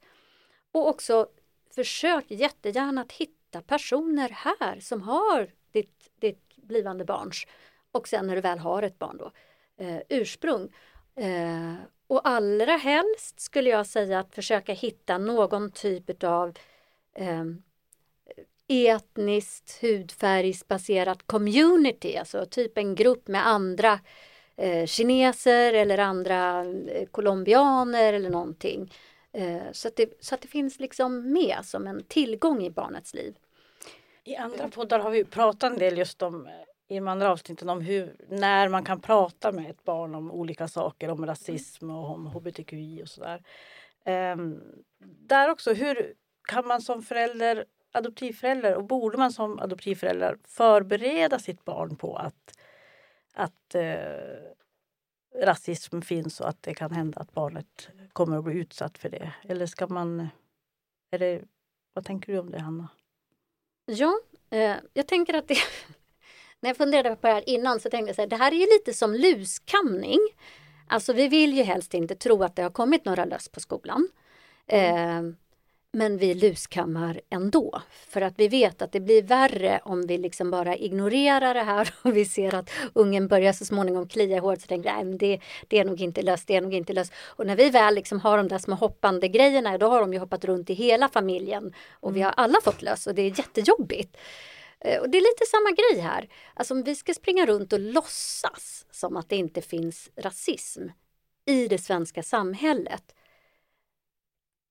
Och 0.72 0.88
också 0.88 1.28
försök 1.74 2.24
jättegärna 2.28 3.00
att 3.00 3.12
hitta 3.12 3.62
personer 3.62 4.28
här 4.28 4.80
som 4.80 5.02
har 5.02 5.50
ditt, 5.72 6.10
ditt 6.20 6.56
blivande 6.56 7.04
barns 7.04 7.46
och 7.92 8.08
sen 8.08 8.26
när 8.26 8.34
du 8.34 8.40
väl 8.40 8.58
har 8.58 8.82
ett 8.82 8.98
barn 8.98 9.16
då, 9.16 9.32
eh, 9.84 10.00
ursprung. 10.08 10.72
Eh, 11.14 11.74
och 12.06 12.28
allra 12.28 12.76
helst 12.76 13.40
skulle 13.40 13.70
jag 13.70 13.86
säga 13.86 14.18
att 14.18 14.34
försöka 14.34 14.72
hitta 14.72 15.18
någon 15.18 15.70
typ 15.70 16.24
av 16.24 16.52
eh, 17.14 17.44
etniskt 18.68 19.78
hudfärgsbaserat 19.82 21.26
community, 21.26 22.16
alltså 22.16 22.46
typ 22.46 22.78
en 22.78 22.94
grupp 22.94 23.28
med 23.28 23.46
andra 23.46 24.00
eh, 24.56 24.86
kineser 24.86 25.72
eller 25.72 25.98
andra 25.98 26.64
eh, 26.64 27.06
colombianer 27.06 28.12
eller 28.12 28.30
någonting. 28.30 28.92
Eh, 29.32 29.72
så, 29.72 29.88
att 29.88 29.96
det, 29.96 30.24
så 30.24 30.34
att 30.34 30.40
det 30.40 30.48
finns 30.48 30.80
liksom 30.80 31.32
med 31.32 31.58
som 31.64 31.86
en 31.86 32.04
tillgång 32.04 32.62
i 32.62 32.70
barnets 32.70 33.14
liv. 33.14 33.34
I 34.24 34.36
andra 34.36 34.68
poddar 34.68 34.98
har 34.98 35.10
vi 35.10 35.24
pratat 35.24 35.72
en 35.72 35.78
del 35.78 35.98
just 35.98 36.22
om 36.22 36.46
eh, 36.46 36.52
i 36.88 36.94
de 36.94 37.08
andra 37.08 37.30
avsnitten 37.30 37.68
om 37.68 37.80
hur, 37.80 38.16
när 38.28 38.68
man 38.68 38.84
kan 38.84 39.00
prata 39.00 39.52
med 39.52 39.70
ett 39.70 39.84
barn 39.84 40.14
om 40.14 40.30
olika 40.30 40.68
saker, 40.68 41.08
om 41.08 41.26
rasism 41.26 41.90
och 41.90 42.10
om 42.10 42.26
hbtqi 42.26 43.02
och 43.02 43.08
sådär. 43.08 43.42
Um, 44.32 44.62
där 45.00 45.50
också, 45.50 45.72
hur 45.72 46.14
kan 46.48 46.66
man 46.66 46.80
som 46.80 47.02
förälder, 47.02 47.64
adoptivförälder 47.92 48.74
och 48.74 48.84
borde 48.84 49.18
man 49.18 49.32
som 49.32 49.58
adoptivförälder 49.58 50.38
förbereda 50.44 51.38
sitt 51.38 51.64
barn 51.64 51.96
på 51.96 52.16
att, 52.16 52.58
att 53.34 53.74
uh, 53.74 55.42
rasism 55.44 56.00
finns 56.00 56.40
och 56.40 56.48
att 56.48 56.62
det 56.62 56.74
kan 56.74 56.90
hända 56.90 57.20
att 57.20 57.32
barnet 57.32 57.88
kommer 58.12 58.38
att 58.38 58.44
bli 58.44 58.54
utsatt 58.54 58.98
för 58.98 59.08
det? 59.08 59.32
Eller 59.44 59.66
ska 59.66 59.86
man... 59.86 60.28
Är 61.10 61.18
det, 61.18 61.42
vad 61.92 62.04
tänker 62.04 62.32
du 62.32 62.38
om 62.38 62.50
det, 62.50 62.58
Hanna? 62.60 62.88
Ja, 63.86 64.20
eh, 64.50 64.76
jag 64.92 65.06
tänker 65.06 65.34
att 65.34 65.48
det 65.48 65.56
när 66.60 66.70
jag 66.70 66.76
funderade 66.76 67.16
på 67.16 67.26
det 67.26 67.32
här 67.32 67.48
innan 67.48 67.80
så 67.80 67.90
tänkte 67.90 68.14
jag 68.16 68.24
att 68.24 68.30
det 68.30 68.36
här 68.36 68.52
är 68.52 68.56
ju 68.56 68.66
lite 68.66 68.94
som 68.94 69.14
luskamning. 69.14 70.20
Alltså 70.88 71.12
vi 71.12 71.28
vill 71.28 71.56
ju 71.56 71.62
helst 71.62 71.94
inte 71.94 72.14
tro 72.14 72.42
att 72.42 72.56
det 72.56 72.62
har 72.62 72.70
kommit 72.70 73.04
några 73.04 73.24
löss 73.24 73.48
på 73.48 73.60
skolan. 73.60 74.08
Mm. 74.66 75.26
Eh, 75.26 75.34
men 75.96 76.18
vi 76.18 76.34
luskammar 76.34 77.20
ändå. 77.30 77.82
För 78.08 78.20
att 78.20 78.34
vi 78.36 78.48
vet 78.48 78.82
att 78.82 78.92
det 78.92 79.00
blir 79.00 79.22
värre 79.22 79.80
om 79.84 80.06
vi 80.06 80.18
liksom 80.18 80.50
bara 80.50 80.76
ignorerar 80.76 81.54
det 81.54 81.62
här 81.62 81.94
och 82.02 82.16
vi 82.16 82.24
ser 82.24 82.54
att 82.54 82.70
ungen 82.92 83.28
börjar 83.28 83.52
så 83.52 83.64
småningom 83.64 84.08
klia 84.08 84.36
i 84.36 84.40
håret 84.40 84.60
så 84.60 84.66
tänker 84.66 84.90
jag 84.90 85.18
det, 85.18 85.40
det 85.68 85.78
är 85.78 85.84
nog 85.84 86.00
inte 86.00 86.22
löst, 86.22 86.46
det 86.46 86.56
är 86.56 86.60
nog 86.60 86.74
inte 86.74 86.92
löst. 86.92 87.12
Och 87.24 87.46
när 87.46 87.56
vi 87.56 87.70
väl 87.70 87.94
liksom 87.94 88.20
har 88.20 88.36
de 88.36 88.48
där 88.48 88.58
små 88.58 88.74
hoppande 88.74 89.28
grejerna 89.28 89.78
då 89.78 89.88
har 89.88 90.00
de 90.00 90.12
ju 90.12 90.18
hoppat 90.18 90.44
runt 90.44 90.70
i 90.70 90.74
hela 90.74 91.08
familjen 91.08 91.74
och 91.92 92.16
vi 92.16 92.22
har 92.22 92.32
alla 92.36 92.58
fått 92.64 92.82
löss 92.82 93.06
och 93.06 93.14
det 93.14 93.22
är 93.22 93.38
jättejobbigt. 93.38 94.16
Eh, 94.86 95.00
och 95.00 95.10
det 95.10 95.18
är 95.18 95.22
lite 95.22 95.46
samma 95.46 95.70
grej 95.70 96.00
här. 96.00 96.28
Alltså 96.54 96.74
om 96.74 96.82
vi 96.82 96.94
ska 96.94 97.14
springa 97.14 97.46
runt 97.46 97.72
och 97.72 97.80
låtsas 97.80 98.86
som 98.90 99.16
att 99.16 99.28
det 99.28 99.36
inte 99.36 99.62
finns 99.62 100.10
rasism 100.16 100.88
i 101.46 101.68
det 101.68 101.78
svenska 101.78 102.22
samhället 102.22 103.14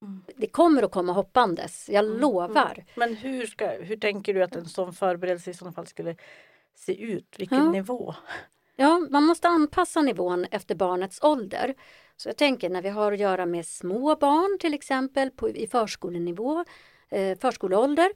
Mm. 0.02 0.24
Det 0.36 0.48
kommer 0.48 0.84
att 0.84 0.92
komma 0.92 1.14
hoppandes, 1.14 1.90
jag 1.90 2.06
mm. 2.06 2.20
lovar. 2.20 2.74
Mm. 2.74 2.86
Men 2.96 3.16
hur, 3.16 3.46
ska, 3.46 3.70
hur 3.70 3.98
tänker 3.98 4.34
du 4.34 4.44
att 4.44 4.56
en 4.56 4.66
sån 4.66 4.94
förberedelse 4.94 5.52
i 5.52 5.54
sådana 5.54 5.74
fall 5.74 5.88
skulle 5.88 6.16
se 6.76 7.02
ut? 7.02 7.36
Vilken 7.38 7.58
ja. 7.58 7.72
nivå? 7.72 8.16
Ja, 8.76 9.08
man 9.10 9.24
måste 9.24 9.48
anpassa 9.48 10.02
nivån 10.02 10.46
efter 10.52 10.76
barnets 10.76 11.20
ålder. 11.22 11.74
Så 12.18 12.30
jag 12.30 12.38
tänker 12.38 12.70
när 12.70 12.82
vi 12.82 12.90
har 12.90 13.12
att 13.12 13.20
göra 13.20 13.46
med 13.46 13.66
små 13.66 14.16
barn 14.16 14.60
till 14.60 14.74
exempel 14.74 15.32
på, 15.32 15.50
i 15.50 15.68
förskolenivå, 15.68 16.66
eh, 17.10 17.38
förskoleålder, 17.38 18.10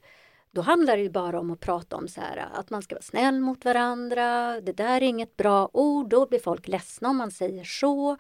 då 0.51 0.61
handlar 0.61 0.97
det 0.97 1.03
ju 1.03 1.09
bara 1.09 1.39
om 1.39 1.51
att 1.51 1.59
prata 1.59 1.95
om 1.95 2.07
så 2.07 2.21
här, 2.21 2.49
att 2.53 2.69
man 2.69 2.81
ska 2.81 2.95
vara 2.95 3.01
snäll 3.01 3.39
mot 3.41 3.65
varandra. 3.65 4.61
Det 4.61 4.71
där 4.71 4.95
är 4.95 5.01
inget 5.01 5.37
bra 5.37 5.69
ord, 5.73 6.09
då 6.09 6.25
blir 6.25 6.39
folk 6.39 6.67
ledsna 6.67 7.09
om 7.09 7.17
man 7.17 7.31
säger 7.31 7.63
så. 7.63 8.11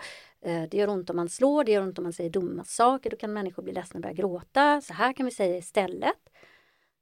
Eh, 0.41 0.63
det 0.71 0.77
gör 0.77 0.89
ont 0.89 1.09
om 1.09 1.15
man 1.15 1.29
slår, 1.29 1.63
det 1.63 1.71
gör 1.71 1.81
ont 1.81 1.97
om 1.97 2.03
man 2.03 2.13
säger 2.13 2.29
dumma 2.29 2.63
saker. 2.63 3.09
Då 3.09 3.17
kan 3.17 3.33
människor 3.33 3.63
bli 3.63 3.73
ledsna 3.73 3.97
och 3.97 4.01
börja 4.01 4.13
gråta. 4.13 4.81
Så 4.81 4.93
här 4.93 5.13
kan 5.13 5.25
vi 5.25 5.31
säga 5.31 5.57
istället. 5.57 6.29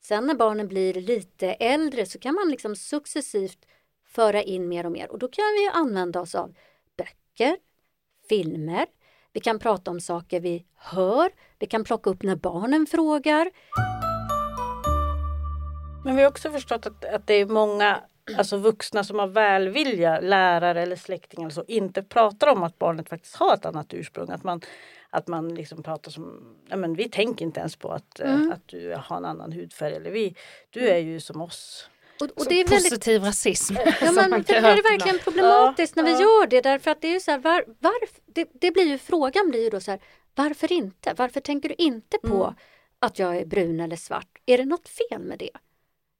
Sen 0.01 0.27
när 0.27 0.35
barnen 0.35 0.67
blir 0.67 0.93
lite 0.93 1.47
äldre 1.47 2.05
så 2.05 2.19
kan 2.19 2.35
man 2.35 2.49
liksom 2.49 2.75
successivt 2.75 3.59
föra 4.05 4.43
in 4.43 4.67
mer 4.67 4.85
och 4.85 4.91
mer 4.91 5.11
och 5.11 5.19
då 5.19 5.27
kan 5.27 5.45
vi 5.59 5.69
använda 5.73 6.21
oss 6.21 6.35
av 6.35 6.55
böcker, 6.97 7.57
filmer, 8.29 8.85
vi 9.33 9.39
kan 9.39 9.59
prata 9.59 9.91
om 9.91 9.99
saker 9.99 10.39
vi 10.39 10.65
hör, 10.75 11.31
vi 11.59 11.67
kan 11.67 11.83
plocka 11.83 12.09
upp 12.09 12.23
när 12.23 12.35
barnen 12.35 12.85
frågar. 12.85 13.51
Men 16.07 16.15
vi 16.15 16.21
har 16.21 16.29
också 16.29 16.51
förstått 16.51 16.85
att, 16.85 17.05
att 17.05 17.27
det 17.27 17.33
är 17.33 17.45
många 17.45 18.01
alltså 18.37 18.57
vuxna 18.57 19.03
som 19.03 19.19
har 19.19 19.27
välvilja, 19.27 20.19
lärare 20.19 20.81
eller 20.81 20.95
släktingar, 20.95 21.49
så, 21.49 21.63
inte 21.67 22.03
pratar 22.03 22.47
om 22.47 22.63
att 22.63 22.79
barnet 22.79 23.09
faktiskt 23.09 23.35
har 23.35 23.53
ett 23.53 23.65
annat 23.65 23.93
ursprung. 23.93 24.29
Att 24.29 24.43
man, 24.43 24.61
att 25.09 25.27
man 25.27 25.55
liksom 25.55 25.83
pratar 25.83 26.11
som, 26.11 26.55
ja, 26.69 26.75
men 26.75 26.95
vi 26.95 27.09
tänker 27.09 27.45
inte 27.45 27.59
ens 27.59 27.75
på 27.75 27.91
att, 27.91 28.19
eh, 28.19 28.33
mm. 28.33 28.51
att 28.51 28.67
du 28.67 28.95
har 28.97 29.17
en 29.17 29.25
annan 29.25 29.51
hudfärg. 29.51 29.95
Eller 29.95 30.11
vi, 30.11 30.35
du 30.69 30.89
är 30.89 30.97
ju 30.97 31.19
som 31.19 31.41
oss. 31.41 31.89
Och, 32.19 32.29
och 32.35 32.45
det 32.49 32.61
är 32.61 32.67
positiv 32.67 33.13
väldigt, 33.13 33.27
rasism. 33.27 33.75
Ja, 34.01 34.11
men 34.11 34.31
det 34.47 34.55
är 34.55 34.61
verkligen 34.61 35.19
problematiskt 35.19 35.93
ja, 35.95 36.03
när 36.03 36.09
vi 36.09 36.15
ja. 36.15 36.21
gör 36.21 36.47
det 36.47 36.61
därför 36.61 36.91
att 36.91 37.01
det 37.01 37.07
är 37.07 37.13
ju 37.13 37.19
så 37.19 37.31
här, 37.31 37.39
var, 37.39 37.65
var, 37.79 37.93
det, 38.25 38.49
det, 38.53 38.71
blir 38.71 38.85
ju 38.85 38.97
frågan 38.97 39.49
blir 39.49 39.63
ju 39.63 39.69
då 39.69 39.79
så 39.79 39.91
här, 39.91 39.99
varför 40.35 40.71
inte? 40.71 41.13
Varför 41.17 41.39
tänker 41.39 41.69
du 41.69 41.75
inte 41.77 42.17
på 42.17 42.43
mm. 42.43 42.55
att 42.99 43.19
jag 43.19 43.37
är 43.37 43.45
brun 43.45 43.79
eller 43.79 43.95
svart? 43.95 44.37
Är 44.45 44.57
det 44.57 44.65
något 44.65 44.89
fel 44.89 45.21
med 45.21 45.39
det? 45.39 45.49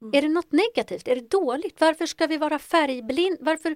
Mm. 0.02 0.14
Är 0.14 0.22
det 0.22 0.30
något 0.30 0.52
negativt? 0.52 1.08
Är 1.08 1.16
det 1.16 1.30
dåligt? 1.30 1.82
Varför 1.82 2.06
ska 2.06 2.28
vi 2.28 2.38
vara 2.38 2.60
färgblind? 2.60 3.38
Varför? 3.42 3.76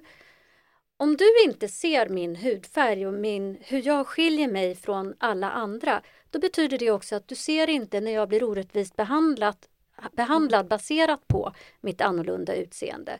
Om 0.96 1.16
du 1.16 1.42
inte 1.44 1.68
ser 1.68 2.08
min 2.08 2.36
hudfärg 2.36 3.06
och 3.06 3.14
min, 3.14 3.58
hur 3.60 3.86
jag 3.86 4.06
skiljer 4.06 4.48
mig 4.48 4.74
från 4.74 5.14
alla 5.18 5.50
andra, 5.50 6.02
då 6.30 6.38
betyder 6.38 6.78
det 6.78 6.90
också 6.90 7.16
att 7.16 7.28
du 7.28 7.34
ser 7.34 7.70
inte 7.70 8.00
när 8.00 8.12
jag 8.12 8.28
blir 8.28 8.44
orättvist 8.44 8.96
behandlat, 8.96 9.68
behandlad 10.12 10.68
baserat 10.68 11.28
på 11.28 11.52
mitt 11.80 12.00
annorlunda 12.00 12.54
utseende. 12.54 13.18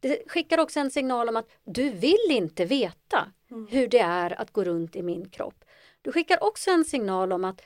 Det 0.00 0.22
skickar 0.26 0.58
också 0.58 0.80
en 0.80 0.90
signal 0.90 1.28
om 1.28 1.36
att 1.36 1.48
du 1.64 1.90
vill 1.90 2.26
inte 2.30 2.64
veta 2.64 3.32
mm. 3.50 3.66
hur 3.70 3.88
det 3.88 3.98
är 3.98 4.40
att 4.40 4.52
gå 4.52 4.64
runt 4.64 4.96
i 4.96 5.02
min 5.02 5.28
kropp. 5.28 5.64
Du 6.02 6.12
skickar 6.12 6.44
också 6.44 6.70
en 6.70 6.84
signal 6.84 7.32
om 7.32 7.44
att 7.44 7.62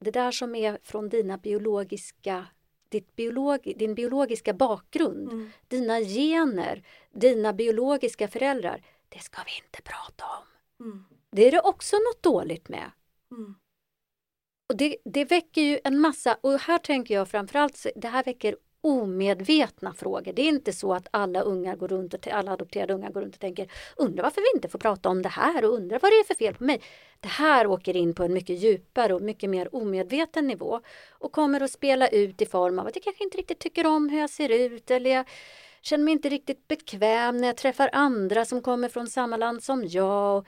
det 0.00 0.10
där 0.10 0.30
som 0.30 0.54
är 0.54 0.78
från 0.82 1.08
dina 1.08 1.38
biologiska 1.38 2.46
ditt 2.88 3.16
biolog, 3.16 3.72
din 3.76 3.94
biologiska 3.94 4.52
bakgrund, 4.52 5.32
mm. 5.32 5.50
dina 5.68 6.00
gener, 6.00 6.82
dina 7.10 7.52
biologiska 7.52 8.28
föräldrar. 8.28 8.82
Det 9.08 9.18
ska 9.18 9.38
vi 9.46 9.64
inte 9.64 9.82
prata 9.82 10.24
om. 10.24 10.86
Mm. 10.86 11.04
Det 11.30 11.42
är 11.42 11.50
det 11.50 11.60
också 11.60 11.96
något 11.96 12.22
dåligt 12.22 12.68
med. 12.68 12.90
Mm. 13.30 13.54
Och 14.68 14.76
det, 14.76 14.96
det 15.04 15.24
väcker 15.24 15.62
ju 15.62 15.80
en 15.84 16.00
massa, 16.00 16.38
och 16.40 16.60
här 16.60 16.78
tänker 16.78 17.14
jag 17.14 17.28
framförallt, 17.28 17.86
det 17.96 18.08
här 18.08 18.24
väcker 18.24 18.56
omedvetna 18.86 19.94
frågor. 19.94 20.32
Det 20.32 20.42
är 20.42 20.48
inte 20.48 20.72
så 20.72 20.94
att 20.94 21.08
alla 21.10 21.40
ungar 21.40 21.76
går 21.76 21.88
runt 21.88 22.14
och 22.14 22.28
alla 22.28 22.52
adopterade 22.52 22.94
ungar 22.94 23.10
går 23.10 23.20
runt 23.20 23.34
och 23.34 23.40
tänker 23.40 23.72
undrar 23.96 24.22
varför 24.22 24.40
vi 24.40 24.56
inte 24.56 24.68
får 24.68 24.78
prata 24.78 25.08
om 25.08 25.22
det 25.22 25.28
här 25.28 25.64
och 25.64 25.74
undrar 25.74 25.98
vad 25.98 26.12
det 26.12 26.16
är 26.16 26.24
för 26.24 26.34
fel 26.34 26.54
på 26.54 26.64
mig. 26.64 26.80
Det 27.20 27.28
här 27.28 27.66
åker 27.66 27.96
in 27.96 28.14
på 28.14 28.22
en 28.22 28.32
mycket 28.32 28.58
djupare 28.58 29.14
och 29.14 29.22
mycket 29.22 29.50
mer 29.50 29.74
omedveten 29.74 30.46
nivå 30.46 30.80
och 31.10 31.32
kommer 31.32 31.60
att 31.60 31.70
spela 31.70 32.08
ut 32.08 32.42
i 32.42 32.46
form 32.46 32.78
av 32.78 32.86
att 32.86 32.96
jag 32.96 33.04
kanske 33.04 33.24
inte 33.24 33.38
riktigt 33.38 33.58
tycker 33.58 33.86
om 33.86 34.08
hur 34.08 34.20
jag 34.20 34.30
ser 34.30 34.48
ut 34.48 34.90
eller 34.90 35.10
jag 35.10 35.24
känner 35.82 36.04
mig 36.04 36.12
inte 36.12 36.28
riktigt 36.28 36.68
bekväm 36.68 37.36
när 37.36 37.48
jag 37.48 37.56
träffar 37.56 37.90
andra 37.92 38.44
som 38.44 38.62
kommer 38.62 38.88
från 38.88 39.06
samma 39.06 39.36
land 39.36 39.62
som 39.62 39.84
jag 39.86 40.46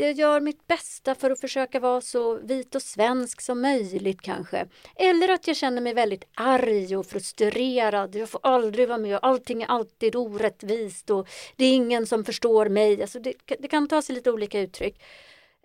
jag 0.00 0.12
gör 0.12 0.40
mitt 0.40 0.66
bästa 0.66 1.14
för 1.14 1.30
att 1.30 1.40
försöka 1.40 1.80
vara 1.80 2.00
så 2.00 2.34
vit 2.34 2.74
och 2.74 2.82
svensk 2.82 3.40
som 3.40 3.60
möjligt 3.60 4.20
kanske. 4.20 4.66
Eller 4.96 5.28
att 5.28 5.46
jag 5.46 5.56
känner 5.56 5.82
mig 5.82 5.94
väldigt 5.94 6.24
arg 6.34 6.96
och 6.96 7.06
frustrerad. 7.06 8.14
Jag 8.14 8.28
får 8.28 8.40
aldrig 8.42 8.88
vara 8.88 8.98
med. 8.98 9.18
Allting 9.22 9.62
är 9.62 9.66
alltid 9.66 10.16
orättvist 10.16 11.10
och 11.10 11.28
det 11.56 11.64
är 11.64 11.74
ingen 11.74 12.06
som 12.06 12.24
förstår 12.24 12.68
mig. 12.68 13.02
Alltså 13.02 13.20
det, 13.20 13.34
det 13.58 13.68
kan 13.68 13.88
ta 13.88 14.02
sig 14.02 14.14
lite 14.14 14.30
olika 14.30 14.60
uttryck. 14.60 15.02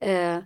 Eh, 0.02 0.40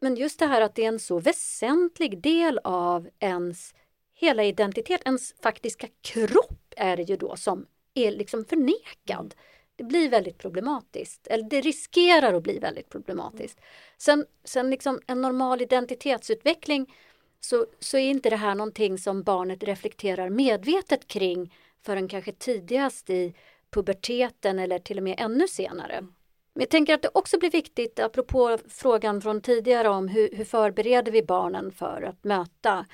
men 0.00 0.16
just 0.16 0.38
det 0.38 0.46
här 0.46 0.60
att 0.60 0.74
det 0.74 0.84
är 0.84 0.88
en 0.88 0.98
så 0.98 1.20
väsentlig 1.20 2.22
del 2.22 2.60
av 2.64 3.08
ens 3.18 3.74
hela 4.14 4.44
identitet, 4.44 5.00
ens 5.04 5.34
faktiska 5.42 5.86
kropp 6.00 6.74
är 6.76 6.96
det 6.96 7.02
ju 7.02 7.16
då 7.16 7.36
som 7.36 7.66
är 7.94 8.10
liksom 8.10 8.44
förnekad 8.44 9.34
det 9.78 9.84
blir 9.84 10.08
väldigt 10.08 10.38
problematiskt. 10.38 11.26
Eller 11.26 11.44
det 11.44 11.60
riskerar 11.60 12.34
att 12.34 12.42
bli 12.42 12.58
väldigt 12.58 12.88
problematiskt. 12.88 13.60
Sen, 13.98 14.26
sen 14.44 14.70
liksom 14.70 15.00
en 15.06 15.20
normal 15.20 15.62
identitetsutveckling 15.62 16.94
så, 17.40 17.66
så 17.78 17.96
är 17.98 18.10
inte 18.10 18.30
det 18.30 18.36
här 18.36 18.54
någonting 18.54 18.98
som 18.98 19.22
barnet 19.22 19.62
reflekterar 19.62 20.28
medvetet 20.28 21.08
kring 21.08 21.54
förrän 21.82 22.08
kanske 22.08 22.32
tidigast 22.32 23.10
i 23.10 23.34
puberteten 23.70 24.58
eller 24.58 24.78
till 24.78 24.96
och 24.98 25.04
med 25.04 25.14
ännu 25.18 25.48
senare. 25.48 26.00
Men 26.00 26.60
jag 26.60 26.70
tänker 26.70 26.94
att 26.94 27.02
det 27.02 27.10
också 27.14 27.38
blir 27.38 27.50
viktigt, 27.50 27.98
apropå 27.98 28.58
frågan 28.68 29.20
från 29.20 29.40
tidigare 29.40 29.88
om 29.88 30.08
hur, 30.08 30.28
hur 30.32 30.44
förbereder 30.44 31.12
vi 31.12 31.22
barnen 31.22 31.72
för 31.72 32.02
att 32.02 32.24
möta 32.24 32.86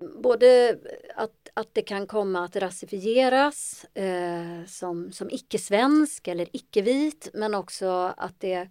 både 0.00 0.78
att, 1.16 1.48
att 1.54 1.68
det 1.72 1.82
kan 1.82 2.06
komma 2.06 2.44
att 2.44 2.56
rasifieras 2.56 3.86
eh, 3.94 4.64
som, 4.66 5.12
som 5.12 5.30
icke-svensk 5.30 6.28
eller 6.28 6.48
icke-vit 6.52 7.28
men 7.34 7.54
också 7.54 8.14
att 8.16 8.40
det, 8.40 8.68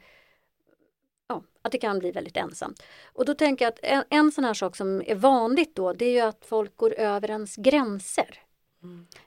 ja, 1.28 1.44
att 1.62 1.72
det 1.72 1.78
kan 1.78 2.00
bli 2.00 2.12
väldigt 2.12 2.38
ensamt. 2.38 2.84
Och 3.14 3.26
då 3.26 3.34
tänker 3.34 3.66
jag 3.66 3.74
att 3.74 3.80
en, 3.82 4.04
en 4.10 4.32
sån 4.32 4.44
här 4.44 4.54
sak 4.54 4.76
som 4.76 5.02
är 5.06 5.16
vanligt 5.16 5.76
då 5.76 5.94
det 5.94 6.06
är 6.06 6.14
ju 6.14 6.20
att 6.20 6.46
folk 6.46 6.78
går 6.78 6.94
över 6.94 7.30
ens 7.30 7.56
gränser. 7.56 8.47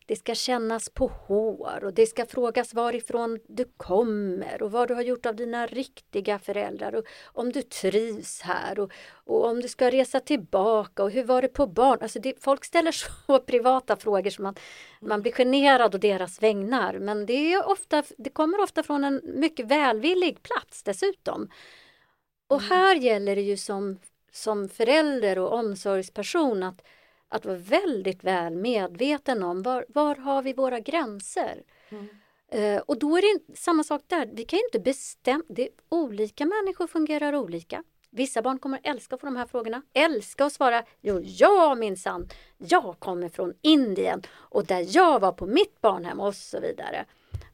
Det 0.06 0.16
ska 0.16 0.34
kännas 0.34 0.88
på 0.88 1.06
hår 1.06 1.84
och 1.84 1.94
det 1.94 2.06
ska 2.06 2.26
frågas 2.26 2.74
varifrån 2.74 3.38
du 3.48 3.64
kommer 3.76 4.62
och 4.62 4.72
vad 4.72 4.88
du 4.88 4.94
har 4.94 5.02
gjort 5.02 5.26
av 5.26 5.36
dina 5.36 5.66
riktiga 5.66 6.38
föräldrar 6.38 6.94
och 6.94 7.04
om 7.24 7.52
du 7.52 7.62
trivs 7.62 8.40
här 8.40 8.80
och, 8.80 8.92
och 9.12 9.46
om 9.46 9.60
du 9.60 9.68
ska 9.68 9.90
resa 9.90 10.20
tillbaka 10.20 11.02
och 11.02 11.10
hur 11.10 11.24
var 11.24 11.42
det 11.42 11.48
på 11.48 11.66
barn? 11.66 11.98
Alltså 12.00 12.20
det, 12.20 12.42
folk 12.42 12.64
ställer 12.64 12.92
så 13.26 13.38
privata 13.38 13.96
frågor 13.96 14.30
som 14.30 14.42
man, 14.42 14.54
man 15.00 15.22
blir 15.22 15.32
generad 15.32 15.94
å 15.94 15.98
deras 15.98 16.42
vägnar 16.42 16.98
men 16.98 17.26
det, 17.26 17.52
är 17.52 17.68
ofta, 17.68 18.02
det 18.18 18.30
kommer 18.30 18.62
ofta 18.62 18.82
från 18.82 19.04
en 19.04 19.20
mycket 19.24 19.66
välvillig 19.66 20.42
plats 20.42 20.82
dessutom. 20.82 21.50
Och 22.48 22.62
här 22.62 22.96
gäller 22.96 23.36
det 23.36 23.42
ju 23.42 23.56
som, 23.56 23.98
som 24.32 24.68
förälder 24.68 25.38
och 25.38 25.52
omsorgsperson 25.52 26.62
att 26.62 26.82
att 27.30 27.44
vara 27.44 27.56
väldigt 27.56 28.24
väl 28.24 28.56
medveten 28.56 29.42
om 29.42 29.62
var, 29.62 29.86
var 29.88 30.16
har 30.16 30.42
vi 30.42 30.52
våra 30.52 30.80
gränser. 30.80 31.62
Mm. 31.88 32.08
Uh, 32.54 32.80
och 32.80 32.98
då 32.98 33.16
är 33.16 33.22
det 33.22 33.56
samma 33.56 33.84
sak 33.84 34.02
där, 34.06 34.30
vi 34.32 34.44
kan 34.44 34.58
inte 34.58 34.80
bestämma, 34.80 35.44
olika 35.88 36.46
människor 36.46 36.86
fungerar 36.86 37.34
olika. 37.34 37.84
Vissa 38.10 38.42
barn 38.42 38.58
kommer 38.58 38.80
älska 38.82 39.14
att 39.14 39.20
få 39.20 39.26
de 39.26 39.36
här 39.36 39.46
frågorna, 39.46 39.82
älska 39.92 40.44
att 40.44 40.52
svara 40.52 40.84
jo, 41.00 41.20
ja 41.24 41.74
minsann, 41.74 42.28
jag 42.58 42.96
kommer 42.98 43.28
från 43.28 43.54
Indien 43.62 44.22
och 44.30 44.66
där 44.66 44.86
jag 44.96 45.20
var 45.20 45.32
på 45.32 45.46
mitt 45.46 45.80
barnhem 45.80 46.20
och 46.20 46.34
så 46.34 46.60
vidare. 46.60 47.04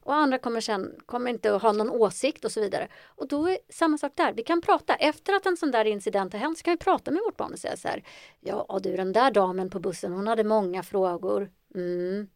Och 0.07 0.15
andra 0.15 0.37
kommer 0.37 0.61
sen 0.61 0.95
kommer 1.05 1.29
inte 1.29 1.55
att 1.55 1.61
ha 1.61 1.71
någon 1.71 1.89
åsikt 1.89 2.45
och 2.45 2.51
så 2.51 2.61
vidare. 2.61 2.87
Och 3.05 3.27
då 3.27 3.47
är 3.47 3.57
samma 3.69 3.97
sak 3.97 4.11
där. 4.15 4.33
Vi 4.33 4.43
kan 4.43 4.61
prata. 4.61 4.95
Efter 4.95 5.33
att 5.33 5.45
en 5.45 5.57
sån 5.57 5.71
där 5.71 5.85
incident 5.85 6.33
har 6.33 6.39
hänt 6.39 6.57
så 6.57 6.63
kan 6.63 6.73
vi 6.73 6.77
prata 6.77 7.11
med 7.11 7.21
vårt 7.25 7.37
barn 7.37 7.53
och 7.53 7.59
säga 7.59 7.77
så 7.77 7.87
här. 7.87 8.03
Ja 8.39 8.79
du 8.83 8.95
den 8.95 9.13
där 9.13 9.31
damen 9.31 9.69
på 9.69 9.79
bussen 9.79 10.11
hon 10.11 10.27
hade 10.27 10.43
många 10.43 10.83
frågor. 10.83 11.51
Mm. 11.75 12.29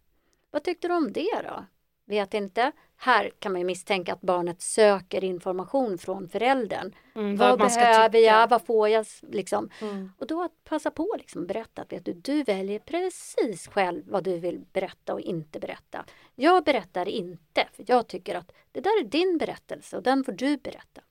Vad 0.52 0.64
tyckte 0.64 0.88
du 0.88 0.94
om 0.94 1.14
det 1.14 1.42
då? 1.44 1.66
Vet 2.06 2.34
inte. 2.34 2.72
Här 3.04 3.32
kan 3.40 3.52
man 3.52 3.62
ju 3.62 3.66
misstänka 3.66 4.14
att 4.14 4.22
barnet 4.22 4.62
söker 4.62 5.24
information 5.24 5.98
från 5.98 6.30
föräldern. 6.30 6.96
Mm, 7.16 7.38
vad, 7.38 7.60
behöver 7.60 8.20
jag? 8.20 8.48
Vad 8.50 8.66
får 8.66 8.90
jag? 8.90 9.06
Liksom. 9.22 9.70
Mm. 9.82 10.12
Och 10.18 10.28
då 10.28 10.44
att 10.44 10.64
passa 10.64 10.92
på 10.92 11.16
liksom 11.18 11.48
berätta 11.48 11.82
att 11.82 11.92
vet 11.92 12.06
du, 12.06 12.14
du 12.14 12.44
väljer 12.44 12.80
precis 12.80 13.68
själv 13.68 14.04
vad 14.08 14.24
du 14.24 14.38
vill 14.38 14.62
berätta 14.74 15.14
och 15.14 15.22
inte 15.22 15.60
berätta. 15.60 16.06
Jag 16.36 16.64
berättar 16.64 17.08
inte, 17.08 17.68
för 17.74 17.86
jag 17.88 18.08
tycker 18.08 18.36
att 18.36 18.52
det 18.72 18.82
där 18.82 19.00
är 19.02 19.04
din 19.04 19.38
berättelse 19.38 19.98
och 19.98 20.04
den 20.04 20.24
får 20.24 20.32
du 20.32 20.58
berätta. 20.58 21.02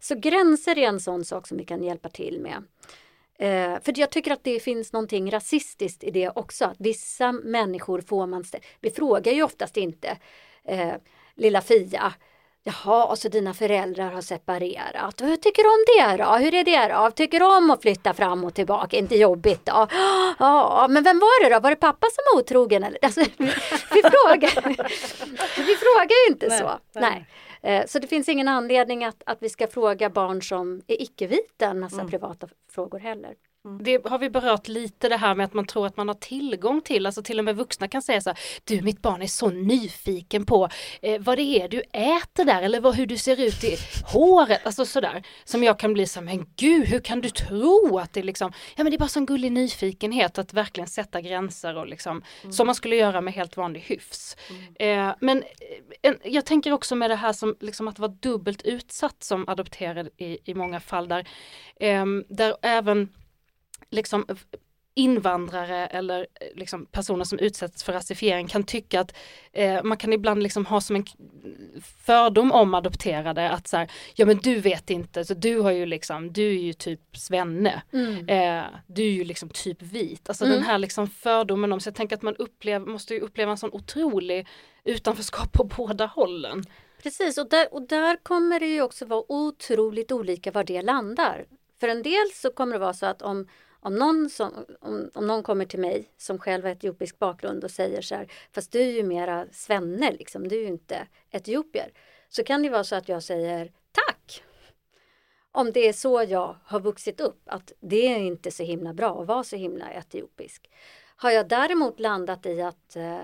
Så 0.00 0.14
gränser 0.14 0.78
är 0.78 0.88
en 0.88 1.00
sån 1.00 1.24
sak 1.24 1.46
som 1.46 1.56
vi 1.56 1.64
kan 1.64 1.82
hjälpa 1.82 2.08
till 2.08 2.40
med. 2.40 2.64
Eh, 3.38 3.80
för 3.82 3.98
jag 3.98 4.10
tycker 4.10 4.32
att 4.32 4.44
det 4.44 4.60
finns 4.60 4.92
någonting 4.92 5.30
rasistiskt 5.30 6.04
i 6.04 6.10
det 6.10 6.30
också. 6.34 6.64
Att 6.64 6.76
vissa 6.78 7.32
människor 7.32 8.00
får 8.00 8.26
man... 8.26 8.44
Vi 8.80 8.90
frågar 8.90 9.32
ju 9.32 9.42
oftast 9.42 9.76
inte 9.76 10.18
eh, 10.64 10.94
lilla 11.36 11.60
Fia. 11.60 12.12
Jaha, 12.66 13.16
så 13.16 13.28
dina 13.28 13.54
föräldrar 13.54 14.10
har 14.10 14.20
separerat. 14.20 15.20
Hur 15.20 15.36
tycker 15.36 15.62
du 15.62 15.68
om 15.68 15.84
det 15.86 16.24
då? 16.24 16.30
Hur 16.30 16.54
är 16.54 16.64
det 16.64 16.94
då? 16.94 17.10
Tycker 17.10 17.40
du 17.40 17.56
om 17.56 17.70
att 17.70 17.82
flytta 17.82 18.14
fram 18.14 18.44
och 18.44 18.54
tillbaka? 18.54 18.96
Inte 18.96 19.16
jobbigt 19.16 19.66
då? 19.66 19.86
Ja, 20.38 20.86
men 20.90 21.04
vem 21.04 21.18
var 21.18 21.44
det 21.44 21.54
då? 21.54 21.60
Var 21.60 21.70
det 21.70 21.76
pappa 21.76 22.06
som 22.06 22.22
var 22.34 22.40
otrogen? 22.40 22.84
Eller? 22.84 22.98
Alltså, 23.02 23.20
vi, 23.90 24.02
frågar, 24.02 24.68
vi 25.66 25.76
frågar 25.76 26.26
ju 26.26 26.32
inte 26.32 26.48
nej, 26.48 26.58
så. 26.58 26.70
Nej. 27.00 27.26
nej. 27.62 27.76
Eh, 27.76 27.86
så 27.86 27.98
det 27.98 28.06
finns 28.06 28.28
ingen 28.28 28.48
anledning 28.48 29.04
att, 29.04 29.22
att 29.26 29.38
vi 29.40 29.48
ska 29.48 29.66
fråga 29.66 30.10
barn 30.10 30.42
som 30.42 30.82
är 30.86 31.02
icke-vita 31.02 31.66
en 31.66 31.80
massa 31.80 32.00
mm. 32.00 32.10
privata 32.10 32.48
frågor 32.70 32.98
heller. 32.98 33.34
Mm. 33.64 33.82
Det 33.82 34.06
har 34.06 34.18
vi 34.18 34.30
berört 34.30 34.68
lite 34.68 35.08
det 35.08 35.16
här 35.16 35.34
med 35.34 35.44
att 35.44 35.54
man 35.54 35.66
tror 35.66 35.86
att 35.86 35.96
man 35.96 36.08
har 36.08 36.14
tillgång 36.14 36.80
till, 36.80 37.06
alltså 37.06 37.22
till 37.22 37.38
och 37.38 37.44
med 37.44 37.56
vuxna 37.56 37.88
kan 37.88 38.02
säga 38.02 38.20
så 38.20 38.30
här, 38.30 38.38
du 38.64 38.82
mitt 38.82 39.02
barn 39.02 39.22
är 39.22 39.26
så 39.26 39.50
nyfiken 39.50 40.46
på 40.46 40.68
eh, 41.02 41.20
vad 41.20 41.38
det 41.38 41.42
är 41.42 41.68
du 41.68 41.80
äter 41.92 42.44
där 42.44 42.62
eller 42.62 42.80
vad, 42.80 42.94
hur 42.94 43.06
du 43.06 43.16
ser 43.16 43.40
ut 43.40 43.64
i 43.64 43.76
håret, 44.12 44.66
alltså 44.66 44.84
sådär. 44.84 45.22
Som 45.44 45.62
jag 45.62 45.78
kan 45.78 45.92
bli 45.92 46.06
så 46.06 46.20
här, 46.20 46.24
men 46.24 46.46
gud 46.56 46.86
hur 46.86 47.00
kan 47.00 47.20
du 47.20 47.30
tro 47.30 47.98
att 47.98 48.12
det 48.12 48.22
liksom, 48.22 48.52
ja 48.76 48.84
men 48.84 48.90
det 48.90 48.96
är 48.96 48.98
bara 48.98 49.08
sån 49.08 49.26
gullig 49.26 49.52
nyfikenhet 49.52 50.38
att 50.38 50.52
verkligen 50.52 50.88
sätta 50.88 51.20
gränser 51.20 51.76
och 51.76 51.86
liksom, 51.86 52.22
mm. 52.42 52.52
som 52.52 52.66
man 52.66 52.74
skulle 52.74 52.96
göra 52.96 53.20
med 53.20 53.34
helt 53.34 53.56
vanlig 53.56 53.80
hyfs. 53.80 54.36
Mm. 54.78 55.08
Eh, 55.08 55.14
men 55.20 55.38
eh, 55.38 56.10
en, 56.10 56.18
jag 56.24 56.44
tänker 56.44 56.72
också 56.72 56.94
med 56.94 57.10
det 57.10 57.16
här 57.16 57.32
som 57.32 57.56
liksom 57.60 57.88
att 57.88 57.98
vara 57.98 58.12
dubbelt 58.20 58.62
utsatt 58.62 59.22
som 59.22 59.48
adopterad 59.48 60.08
i, 60.16 60.38
i 60.44 60.54
många 60.54 60.80
fall 60.80 61.08
där, 61.08 61.28
eh, 61.80 62.04
där 62.28 62.56
även 62.62 63.08
liksom 63.94 64.26
invandrare 64.94 65.86
eller 65.86 66.20
eh, 66.20 66.48
liksom 66.54 66.86
personer 66.86 67.24
som 67.24 67.38
utsätts 67.38 67.84
för 67.84 67.92
rasifiering 67.92 68.46
kan 68.46 68.64
tycka 68.64 69.00
att 69.00 69.14
eh, 69.52 69.82
man 69.82 69.98
kan 69.98 70.12
ibland 70.12 70.42
liksom 70.42 70.66
ha 70.66 70.80
som 70.80 70.96
en 70.96 71.04
fördom 71.82 72.52
om 72.52 72.74
adopterade 72.74 73.50
att 73.50 73.68
så 73.68 73.76
här, 73.76 73.90
ja 74.14 74.26
men 74.26 74.36
du 74.36 74.60
vet 74.60 74.90
inte, 74.90 75.24
så 75.24 75.34
du 75.34 75.60
har 75.60 75.70
ju 75.70 75.86
liksom, 75.86 76.32
du 76.32 76.46
är 76.46 76.62
ju 76.62 76.72
typ 76.72 77.16
svenne, 77.16 77.82
mm. 77.92 78.28
eh, 78.28 78.64
du 78.86 79.02
är 79.02 79.10
ju 79.10 79.24
liksom 79.24 79.48
typ 79.48 79.82
vit, 79.82 80.28
alltså 80.28 80.44
mm. 80.44 80.56
den 80.56 80.66
här 80.66 80.78
liksom 80.78 81.08
fördomen 81.08 81.72
om, 81.72 81.80
så 81.80 81.88
jag 81.88 81.94
tänker 81.94 82.16
att 82.16 82.22
man 82.22 82.36
upplever, 82.36 82.86
måste 82.86 83.14
ju 83.14 83.20
uppleva 83.20 83.50
en 83.50 83.58
sån 83.58 83.72
otrolig 83.72 84.46
utanförskap 84.84 85.52
på 85.52 85.64
båda 85.64 86.06
hållen. 86.06 86.64
Precis 87.02 87.38
och 87.38 87.48
där, 87.48 87.74
och 87.74 87.88
där 87.88 88.16
kommer 88.22 88.60
det 88.60 88.66
ju 88.66 88.82
också 88.82 89.04
vara 89.04 89.24
otroligt 89.28 90.12
olika 90.12 90.50
var 90.50 90.64
det 90.64 90.82
landar. 90.82 91.46
För 91.80 91.88
en 91.88 92.02
del 92.02 92.30
så 92.34 92.50
kommer 92.50 92.72
det 92.72 92.78
vara 92.78 92.94
så 92.94 93.06
att 93.06 93.22
om 93.22 93.48
om 93.84 93.94
någon, 93.94 94.30
som, 94.30 94.66
om, 94.80 95.10
om 95.14 95.26
någon 95.26 95.42
kommer 95.42 95.64
till 95.64 95.80
mig 95.80 96.10
som 96.16 96.38
själv 96.38 96.64
har 96.64 96.70
etiopisk 96.70 97.18
bakgrund 97.18 97.64
och 97.64 97.70
säger 97.70 98.02
så 98.02 98.14
här, 98.14 98.32
fast 98.52 98.72
du 98.72 98.80
är 98.80 98.92
ju 98.92 99.02
mera 99.02 99.46
svenne, 99.52 100.12
liksom, 100.12 100.48
du 100.48 100.56
är 100.56 100.60
ju 100.60 100.66
inte 100.66 101.06
etiopier. 101.30 101.92
Så 102.28 102.44
kan 102.44 102.62
det 102.62 102.70
vara 102.70 102.84
så 102.84 102.96
att 102.96 103.08
jag 103.08 103.22
säger 103.22 103.72
tack. 103.92 104.42
Om 105.52 105.72
det 105.72 105.88
är 105.88 105.92
så 105.92 106.22
jag 106.28 106.56
har 106.64 106.80
vuxit 106.80 107.20
upp, 107.20 107.42
att 107.46 107.72
det 107.80 108.06
är 108.06 108.18
inte 108.18 108.50
så 108.50 108.62
himla 108.62 108.94
bra 108.94 109.20
att 109.20 109.26
vara 109.26 109.44
så 109.44 109.56
himla 109.56 109.90
etiopisk. 109.90 110.70
Har 111.16 111.30
jag 111.30 111.48
däremot 111.48 112.00
landat 112.00 112.46
i 112.46 112.62
att 112.62 112.96
eh, 112.96 113.20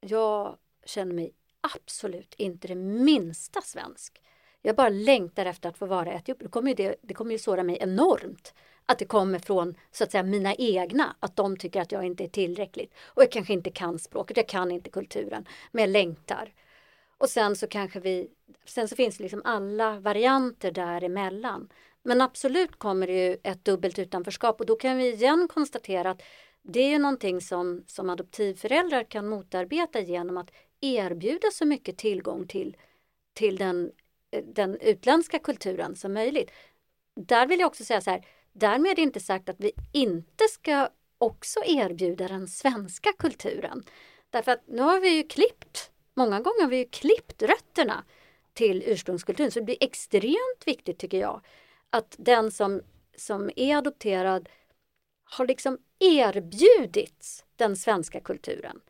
jag 0.00 0.56
känner 0.84 1.14
mig 1.14 1.32
absolut 1.60 2.34
inte 2.38 2.68
det 2.68 2.74
minsta 2.74 3.60
svensk. 3.60 4.22
Jag 4.62 4.76
bara 4.76 4.88
längtar 4.88 5.46
efter 5.46 5.68
att 5.68 5.78
få 5.78 5.86
vara 5.86 6.12
etiopier. 6.12 6.48
Det 6.48 6.52
kommer 6.52 6.68
ju, 6.68 6.74
det, 6.74 6.96
det 7.02 7.14
kommer 7.14 7.32
ju 7.32 7.38
såra 7.38 7.62
mig 7.62 7.78
enormt 7.80 8.54
att 8.86 8.98
det 8.98 9.04
kommer 9.04 9.38
från 9.38 9.74
så 9.90 10.04
att 10.04 10.10
säga 10.10 10.22
mina 10.22 10.54
egna, 10.54 11.16
att 11.20 11.36
de 11.36 11.56
tycker 11.56 11.80
att 11.80 11.92
jag 11.92 12.04
inte 12.04 12.24
är 12.24 12.28
tillräckligt. 12.28 12.94
Och 13.04 13.22
jag 13.22 13.32
kanske 13.32 13.52
inte 13.52 13.70
kan 13.70 13.98
språket, 13.98 14.36
jag 14.36 14.48
kan 14.48 14.70
inte 14.70 14.90
kulturen, 14.90 15.48
men 15.72 15.82
jag 15.82 15.90
längtar. 15.90 16.52
Och 17.18 17.28
sen 17.28 17.56
så 17.56 17.66
kanske 17.66 18.00
vi, 18.00 18.30
sen 18.64 18.88
så 18.88 18.96
finns 18.96 19.16
det 19.16 19.22
liksom 19.22 19.42
alla 19.44 20.00
varianter 20.00 20.70
däremellan. 20.70 21.68
Men 22.02 22.20
absolut 22.20 22.78
kommer 22.78 23.06
det 23.06 23.26
ju 23.26 23.36
ett 23.42 23.64
dubbelt 23.64 23.98
utanförskap 23.98 24.60
och 24.60 24.66
då 24.66 24.76
kan 24.76 24.96
vi 24.96 25.12
igen 25.12 25.48
konstatera 25.54 26.10
att 26.10 26.22
det 26.62 26.80
är 26.80 26.88
ju 26.88 26.98
någonting 26.98 27.40
som, 27.40 27.84
som 27.86 28.10
adoptivföräldrar 28.10 29.04
kan 29.04 29.28
motarbeta 29.28 30.00
genom 30.00 30.36
att 30.36 30.50
erbjuda 30.80 31.50
så 31.52 31.66
mycket 31.66 31.98
tillgång 31.98 32.46
till, 32.46 32.76
till 33.34 33.56
den, 33.56 33.92
eh, 34.30 34.44
den 34.44 34.76
utländska 34.80 35.38
kulturen 35.38 35.96
som 35.96 36.12
möjligt. 36.12 36.50
Där 37.14 37.46
vill 37.46 37.60
jag 37.60 37.66
också 37.66 37.84
säga 37.84 38.00
så 38.00 38.10
här, 38.10 38.26
Därmed 38.58 38.98
inte 38.98 39.20
sagt 39.20 39.48
att 39.48 39.60
vi 39.60 39.72
inte 39.92 40.44
ska 40.50 40.88
också 41.18 41.60
erbjuda 41.64 42.28
den 42.28 42.48
svenska 42.48 43.12
kulturen. 43.18 43.82
Därför 44.30 44.52
att 44.52 44.66
nu 44.66 44.82
har 44.82 45.00
vi 45.00 45.16
ju 45.16 45.22
klippt, 45.22 45.90
många 46.14 46.40
gånger 46.40 46.62
har 46.62 46.68
vi 46.68 46.76
ju 46.76 46.84
klippt 46.84 47.42
rötterna 47.42 48.04
till 48.54 48.82
ursprungskulturen. 48.86 49.50
Så 49.50 49.58
det 49.58 49.64
blir 49.64 49.76
extremt 49.80 50.62
viktigt 50.66 50.98
tycker 50.98 51.18
jag 51.18 51.40
att 51.90 52.14
den 52.18 52.50
som, 52.50 52.82
som 53.16 53.50
är 53.56 53.76
adopterad 53.76 54.48
har 55.24 55.46
liksom 55.46 55.78
erbjudits 55.98 57.44
den 57.56 57.76
svenska 57.76 58.20
kulturen. 58.20 58.80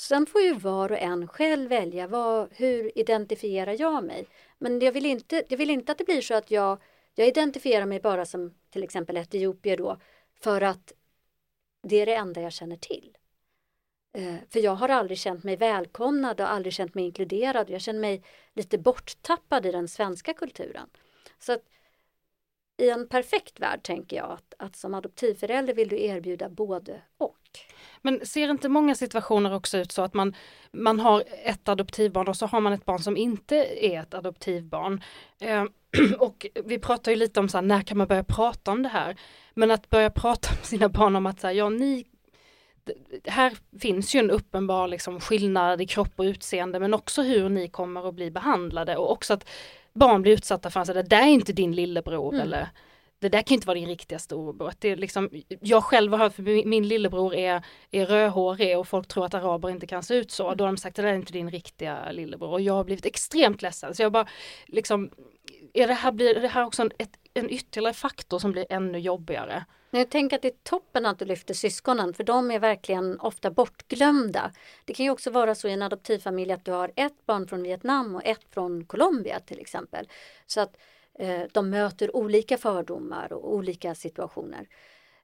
Sen 0.00 0.26
får 0.26 0.40
ju 0.40 0.54
var 0.54 0.92
och 0.92 0.98
en 0.98 1.28
själv 1.28 1.68
välja 1.68 2.06
vad, 2.06 2.48
hur 2.52 2.98
identifierar 2.98 3.76
jag 3.78 4.04
mig. 4.04 4.26
Men 4.58 4.80
jag 4.80 4.92
vill, 4.92 5.06
inte, 5.06 5.44
jag 5.48 5.58
vill 5.58 5.70
inte 5.70 5.92
att 5.92 5.98
det 5.98 6.04
blir 6.04 6.20
så 6.20 6.34
att 6.34 6.50
jag 6.50 6.78
jag 7.18 7.28
identifierar 7.28 7.86
mig 7.86 8.00
bara 8.00 8.26
som 8.26 8.54
till 8.76 8.84
exempel 8.84 9.16
etiopier 9.16 9.76
då 9.76 9.98
för 10.40 10.60
att 10.60 10.92
det 11.82 11.96
är 11.96 12.06
det 12.06 12.14
enda 12.14 12.40
jag 12.40 12.52
känner 12.52 12.76
till. 12.76 13.16
Eh, 14.12 14.34
för 14.50 14.60
jag 14.60 14.74
har 14.74 14.88
aldrig 14.88 15.18
känt 15.18 15.44
mig 15.44 15.56
välkomnad 15.56 16.40
och 16.40 16.50
aldrig 16.50 16.72
känt 16.72 16.94
mig 16.94 17.04
inkluderad. 17.04 17.70
Jag 17.70 17.80
känner 17.80 18.00
mig 18.00 18.22
lite 18.54 18.78
borttappad 18.78 19.66
i 19.66 19.72
den 19.72 19.88
svenska 19.88 20.34
kulturen. 20.34 20.90
Så 21.38 21.52
att 21.52 21.62
i 22.76 22.90
en 22.90 23.08
perfekt 23.08 23.60
värld 23.60 23.82
tänker 23.82 24.16
jag 24.16 24.30
att, 24.30 24.54
att 24.58 24.76
som 24.76 24.94
adoptivförälder 24.94 25.74
vill 25.74 25.88
du 25.88 26.02
erbjuda 26.02 26.48
både 26.48 27.02
och. 27.18 27.38
Men 28.02 28.26
ser 28.26 28.50
inte 28.50 28.68
många 28.68 28.94
situationer 28.94 29.54
också 29.54 29.78
ut 29.78 29.92
så 29.92 30.02
att 30.02 30.14
man, 30.14 30.34
man 30.70 31.00
har 31.00 31.24
ett 31.44 31.68
adoptivbarn 31.68 32.28
och 32.28 32.36
så 32.36 32.46
har 32.46 32.60
man 32.60 32.72
ett 32.72 32.84
barn 32.84 32.98
som 32.98 33.16
inte 33.16 33.56
är 33.86 34.00
ett 34.00 34.14
adoptivbarn. 34.14 35.02
Eh, 35.40 35.64
Och 36.18 36.46
vi 36.64 36.78
pratar 36.78 37.12
ju 37.12 37.16
lite 37.16 37.40
om 37.40 37.48
så 37.48 37.56
här, 37.56 37.62
när 37.62 37.82
kan 37.82 37.98
man 37.98 38.06
börja 38.06 38.24
prata 38.24 38.70
om 38.70 38.82
det 38.82 38.88
här? 38.88 39.16
Men 39.54 39.70
att 39.70 39.90
börja 39.90 40.10
prata 40.10 40.48
med 40.54 40.64
sina 40.64 40.88
barn 40.88 41.16
om 41.16 41.26
att 41.26 41.40
så 41.40 41.46
här, 41.46 41.54
ja 41.54 41.68
ni 41.68 42.04
här 43.24 43.52
finns 43.80 44.14
ju 44.14 44.20
en 44.20 44.30
uppenbar 44.30 44.88
liksom, 44.88 45.20
skillnad 45.20 45.82
i 45.82 45.86
kropp 45.86 46.12
och 46.16 46.22
utseende 46.22 46.80
men 46.80 46.94
också 46.94 47.22
hur 47.22 47.48
ni 47.48 47.68
kommer 47.68 48.08
att 48.08 48.14
bli 48.14 48.30
behandlade 48.30 48.96
och 48.96 49.12
också 49.12 49.34
att 49.34 49.48
barn 49.92 50.22
blir 50.22 50.32
utsatta 50.32 50.70
för 50.70 50.80
att 50.80 50.86
det 50.86 51.02
där 51.02 51.22
är 51.22 51.26
inte 51.26 51.52
din 51.52 51.72
lillebror 51.72 52.34
mm. 52.34 52.46
eller 52.46 52.68
det 53.18 53.28
där 53.28 53.42
kan 53.42 53.54
inte 53.54 53.66
vara 53.66 53.78
din 53.78 53.88
riktiga 53.88 54.18
storebror. 54.18 54.72
Det 54.78 54.88
är 54.88 54.96
liksom, 54.96 55.30
jag 55.60 55.84
själv 55.84 56.12
har 56.12 56.18
hört, 56.18 56.34
för 56.34 56.66
min 56.66 56.88
lillebror 56.88 57.34
är, 57.34 57.62
är 57.90 58.06
rödhårig 58.06 58.78
och 58.78 58.88
folk 58.88 59.08
tror 59.08 59.24
att 59.24 59.34
araber 59.34 59.70
inte 59.70 59.86
kan 59.86 60.02
se 60.02 60.14
ut 60.14 60.30
så. 60.30 60.54
Då 60.54 60.64
har 60.64 60.68
de 60.68 60.76
sagt 60.76 60.96
det 60.96 61.02
där 61.02 61.08
är 61.08 61.14
inte 61.14 61.32
din 61.32 61.50
riktiga 61.50 62.12
lillebror. 62.12 62.50
Och 62.50 62.60
jag 62.60 62.74
har 62.74 62.84
blivit 62.84 63.06
extremt 63.06 63.62
ledsen. 63.62 63.94
Så 63.94 64.02
jag 64.02 64.12
bara, 64.12 64.26
liksom, 64.66 65.10
är 65.72 65.86
det 65.86 65.94
här, 65.94 66.12
blir 66.12 66.34
det 66.34 66.48
här 66.48 66.64
också 66.64 66.82
en, 66.82 66.90
ett, 66.98 67.16
en 67.34 67.50
ytterligare 67.50 67.94
faktor 67.94 68.38
som 68.38 68.52
blir 68.52 68.66
ännu 68.70 68.98
jobbigare? 68.98 69.64
Jag 69.90 70.10
tänker 70.10 70.36
att 70.36 70.42
det 70.42 70.48
är 70.48 70.62
toppen 70.62 71.06
att 71.06 71.18
du 71.18 71.24
lyfter 71.24 71.54
syskonen 71.54 72.14
för 72.14 72.24
de 72.24 72.50
är 72.50 72.58
verkligen 72.58 73.20
ofta 73.20 73.50
bortglömda. 73.50 74.52
Det 74.84 74.94
kan 74.94 75.04
ju 75.04 75.10
också 75.10 75.30
vara 75.30 75.54
så 75.54 75.68
i 75.68 75.72
en 75.72 75.82
adoptivfamilj 75.82 76.52
att 76.52 76.64
du 76.64 76.72
har 76.72 76.92
ett 76.96 77.26
barn 77.26 77.48
från 77.48 77.62
Vietnam 77.62 78.14
och 78.14 78.24
ett 78.24 78.44
från 78.50 78.84
Colombia 78.84 79.40
till 79.40 79.60
exempel. 79.60 80.08
Så 80.46 80.60
att 80.60 80.76
eh, 81.18 81.42
de 81.52 81.70
möter 81.70 82.16
olika 82.16 82.58
fördomar 82.58 83.32
och 83.32 83.54
olika 83.54 83.94
situationer. 83.94 84.68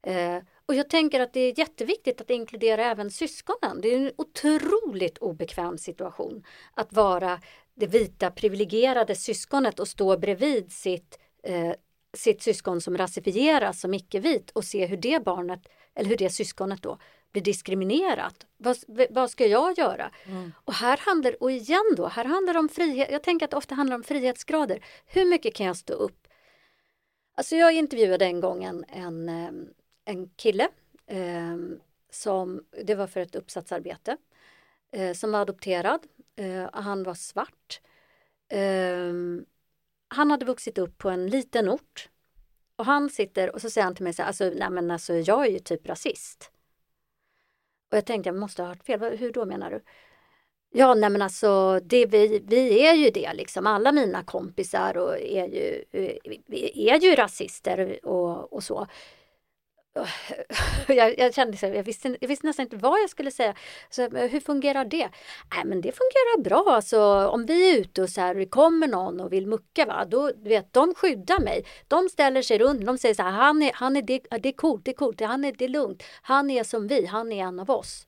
Eh, 0.03 0.39
och 0.67 0.75
jag 0.75 0.91
tänker 0.91 1.21
att 1.21 1.33
det 1.33 1.41
är 1.41 1.59
jätteviktigt 1.59 2.21
att 2.21 2.31
inkludera 2.31 2.85
även 2.85 3.11
syskonen. 3.11 3.81
Det 3.81 3.89
är 3.89 3.97
en 3.97 4.13
otroligt 4.17 5.19
obekväm 5.19 5.79
situation 5.79 6.45
att 6.75 6.93
vara 6.93 7.41
det 7.83 7.99
vita 7.99 8.31
privilegierade 8.31 9.15
syskonet 9.15 9.81
och 9.81 9.89
stå 9.89 10.17
bredvid 10.17 10.73
sitt 10.73 11.19
eh, 11.43 11.73
sitt 12.15 12.43
syskon 12.43 12.81
som 12.81 12.97
rasifieras 12.97 13.81
som 13.81 13.95
icke-vit 13.95 14.51
och 14.51 14.65
se 14.65 14.87
hur 14.87 14.97
det 14.97 15.25
barnet, 15.25 15.69
eller 15.95 16.09
hur 16.09 16.17
det 16.17 16.31
syskonet 16.31 16.83
då, 16.83 16.99
blir 17.33 17.43
diskriminerat. 17.43 18.47
Vad, 18.57 18.77
vad 19.11 19.31
ska 19.31 19.47
jag 19.47 19.79
göra? 19.79 20.11
Mm. 20.27 20.53
Och 20.65 20.75
här 20.75 20.97
handlar, 20.97 21.43
och 21.43 21.51
igen 21.51 21.95
då, 21.97 22.07
här 22.07 22.25
handlar 22.25 22.53
det 22.53 22.59
om 22.59 22.69
frihet. 22.69 23.11
Jag 23.11 23.23
tänker 23.23 23.45
att 23.45 23.51
det 23.51 23.57
ofta 23.57 23.75
handlar 23.75 23.97
om 23.97 24.03
frihetsgrader. 24.03 24.85
Hur 25.07 25.25
mycket 25.25 25.55
kan 25.55 25.67
jag 25.67 25.77
stå 25.77 25.95
upp? 25.95 26.29
Alltså 27.35 27.57
jag 27.57 27.73
intervjuade 27.73 28.25
en 28.25 28.41
gång 28.41 28.65
en, 28.65 28.85
en, 28.89 29.29
en 30.05 30.29
kille 30.29 30.69
eh, 31.07 31.57
som, 32.11 32.65
det 32.85 32.95
var 32.95 33.07
för 33.07 33.21
ett 33.21 33.35
uppsatsarbete, 33.35 34.17
eh, 34.93 35.13
som 35.13 35.33
var 35.33 35.41
adopterad. 35.41 36.01
Eh, 36.37 36.71
han 36.73 37.03
var 37.03 37.15
svart. 37.15 37.81
Eh, 38.49 39.13
han 40.09 40.31
hade 40.31 40.45
vuxit 40.45 40.79
upp 40.79 40.99
på 40.99 41.11
en 41.11 41.27
liten 41.27 41.69
ort. 41.69 42.09
Och 42.77 42.87
han 42.87 43.11
sitter 43.11 43.55
och 43.55 43.61
så 43.61 43.71
säger 43.71 43.85
han 43.85 43.95
till 43.95 44.05
mig 44.05 44.13
så 44.13 44.23
här, 44.23 44.27
alltså, 44.29 44.51
nej 44.55 44.71
men 44.71 44.91
alltså 44.91 45.15
jag 45.15 45.47
är 45.47 45.51
ju 45.51 45.59
typ 45.59 45.89
rasist. 45.89 46.51
Och 47.91 47.97
jag 47.97 48.07
tänkte, 48.07 48.29
jag 48.29 48.37
måste 48.37 48.63
ha 48.63 48.69
hört 48.69 48.85
fel, 48.85 49.01
hur 49.01 49.33
då 49.33 49.45
menar 49.45 49.71
du? 49.71 49.81
Ja, 50.75 50.95
nej 50.95 51.11
men 51.11 51.23
alltså 51.23 51.81
det, 51.81 52.07
vi, 52.07 52.43
vi 52.47 52.87
är 52.87 52.95
ju 52.95 53.11
det 53.11 53.33
liksom. 53.35 53.67
Alla 53.67 53.93
mina 53.93 54.25
kompisar 54.25 54.97
och 54.97 55.19
är 55.19 55.47
ju, 55.47 55.85
eh, 55.91 56.17
är 56.75 57.01
ju 57.01 57.15
rasister 57.15 58.07
och, 58.07 58.53
och 58.53 58.65
så. 58.65 58.87
jag, 60.89 61.19
jag, 61.19 61.35
kände 61.35 61.57
så, 61.57 61.67
jag, 61.67 61.83
visste, 61.83 62.17
jag 62.21 62.29
visste 62.29 62.47
nästan 62.47 62.67
inte 62.67 62.77
vad 62.77 63.01
jag 63.01 63.11
skulle 63.11 63.31
säga. 63.31 63.55
Så, 63.91 64.09
hur 64.09 64.41
fungerar 64.41 64.85
det? 64.85 65.09
Nej, 65.55 65.65
men 65.65 65.81
det 65.81 65.93
fungerar 65.93 66.43
bra. 66.43 66.65
Alltså, 66.67 67.01
om 67.29 67.47
vi 67.47 67.73
är 67.73 67.81
ute 67.81 68.03
och 68.03 68.09
så 68.09 68.21
här, 68.21 68.35
det 68.35 68.47
kommer 68.47 68.89
någon 68.89 69.21
och 69.21 69.33
vill 69.33 69.47
mucka, 69.47 69.87
va? 69.87 70.05
Då, 70.05 70.33
du 70.33 70.49
vet, 70.49 70.73
de 70.73 70.95
skyddar 70.95 71.41
mig. 71.41 71.65
De 71.89 72.09
ställer 72.09 72.43
sig 72.43 72.59
runt, 72.59 72.87
de 72.87 72.99
säger 72.99 73.15
så 73.15 73.23
här, 73.23 73.31
han 73.31 73.63
är, 73.63 73.73
han 73.75 73.97
är 73.97 74.03
det, 74.03 74.21
det 74.41 74.49
är 74.49 74.53
coolt, 74.53 74.85
det 74.85 74.91
är 74.91 74.95
coolt, 74.97 75.21
han 75.21 75.45
är, 75.45 75.53
det 75.53 75.65
är 75.65 75.69
lugnt. 75.69 76.03
Han 76.23 76.51
är 76.51 76.65
som 76.65 76.87
vi, 76.87 77.07
han 77.07 77.33
är 77.33 77.45
en 77.45 77.61
av 77.61 77.71
oss. 77.71 78.07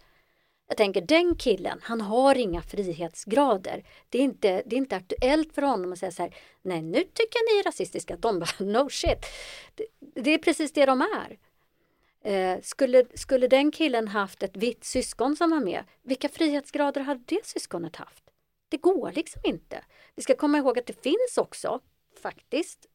Jag 0.68 0.76
tänker 0.76 1.00
den 1.00 1.36
killen, 1.36 1.80
han 1.82 2.00
har 2.00 2.34
inga 2.34 2.62
frihetsgrader. 2.62 3.84
Det 4.08 4.18
är 4.18 4.22
inte, 4.22 4.62
det 4.66 4.76
är 4.76 4.78
inte 4.78 4.96
aktuellt 4.96 5.54
för 5.54 5.62
honom 5.62 5.92
att 5.92 5.98
säga 5.98 6.12
så 6.12 6.22
här, 6.22 6.34
nej 6.62 6.82
nu 6.82 6.98
tycker 6.98 7.38
jag 7.38 7.54
ni 7.54 7.60
är 7.60 7.64
rasistiska. 7.64 8.16
De 8.16 8.38
bara, 8.38 8.64
no 8.64 8.90
shit. 8.90 9.26
Det, 9.74 9.86
det 10.20 10.34
är 10.34 10.38
precis 10.38 10.72
det 10.72 10.86
de 10.86 11.00
är. 11.00 11.38
Eh, 12.24 12.60
skulle, 12.62 13.04
skulle 13.14 13.48
den 13.48 13.70
killen 13.70 14.08
haft 14.08 14.42
ett 14.42 14.56
vitt 14.56 14.84
syskon 14.84 15.36
som 15.36 15.50
var 15.50 15.60
med, 15.60 15.84
vilka 16.02 16.28
frihetsgrader 16.28 17.00
hade 17.00 17.22
det 17.26 17.46
syskonet 17.46 17.96
haft? 17.96 18.24
Det 18.68 18.76
går 18.76 19.12
liksom 19.12 19.40
inte. 19.44 19.84
Vi 20.14 20.22
ska 20.22 20.34
komma 20.34 20.58
ihåg 20.58 20.78
att 20.78 20.86
det 20.86 21.02
finns 21.02 21.38
också, 21.38 21.80
faktiskt, 22.22 22.86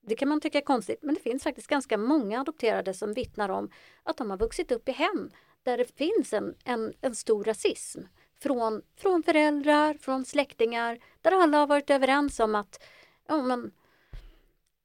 det 0.00 0.14
kan 0.14 0.28
man 0.28 0.40
tycka 0.40 0.58
är 0.58 0.62
konstigt, 0.62 0.98
men 1.02 1.14
det 1.14 1.20
finns 1.20 1.42
faktiskt 1.42 1.66
ganska 1.66 1.96
många 1.98 2.40
adopterade 2.40 2.94
som 2.94 3.12
vittnar 3.12 3.48
om 3.48 3.70
att 4.02 4.16
de 4.16 4.30
har 4.30 4.36
vuxit 4.36 4.72
upp 4.72 4.88
i 4.88 4.92
hem 4.92 5.30
där 5.62 5.78
det 5.78 5.96
finns 5.96 6.32
en, 6.32 6.54
en, 6.64 6.92
en 7.00 7.14
stor 7.14 7.44
rasism. 7.44 8.00
Från, 8.42 8.82
från 8.96 9.22
föräldrar, 9.22 9.94
från 9.94 10.24
släktingar, 10.24 10.98
där 11.22 11.32
alla 11.32 11.58
har 11.58 11.66
varit 11.66 11.90
överens 11.90 12.40
om 12.40 12.54
att 12.54 12.84
ja, 13.26 13.42
men, 13.42 13.70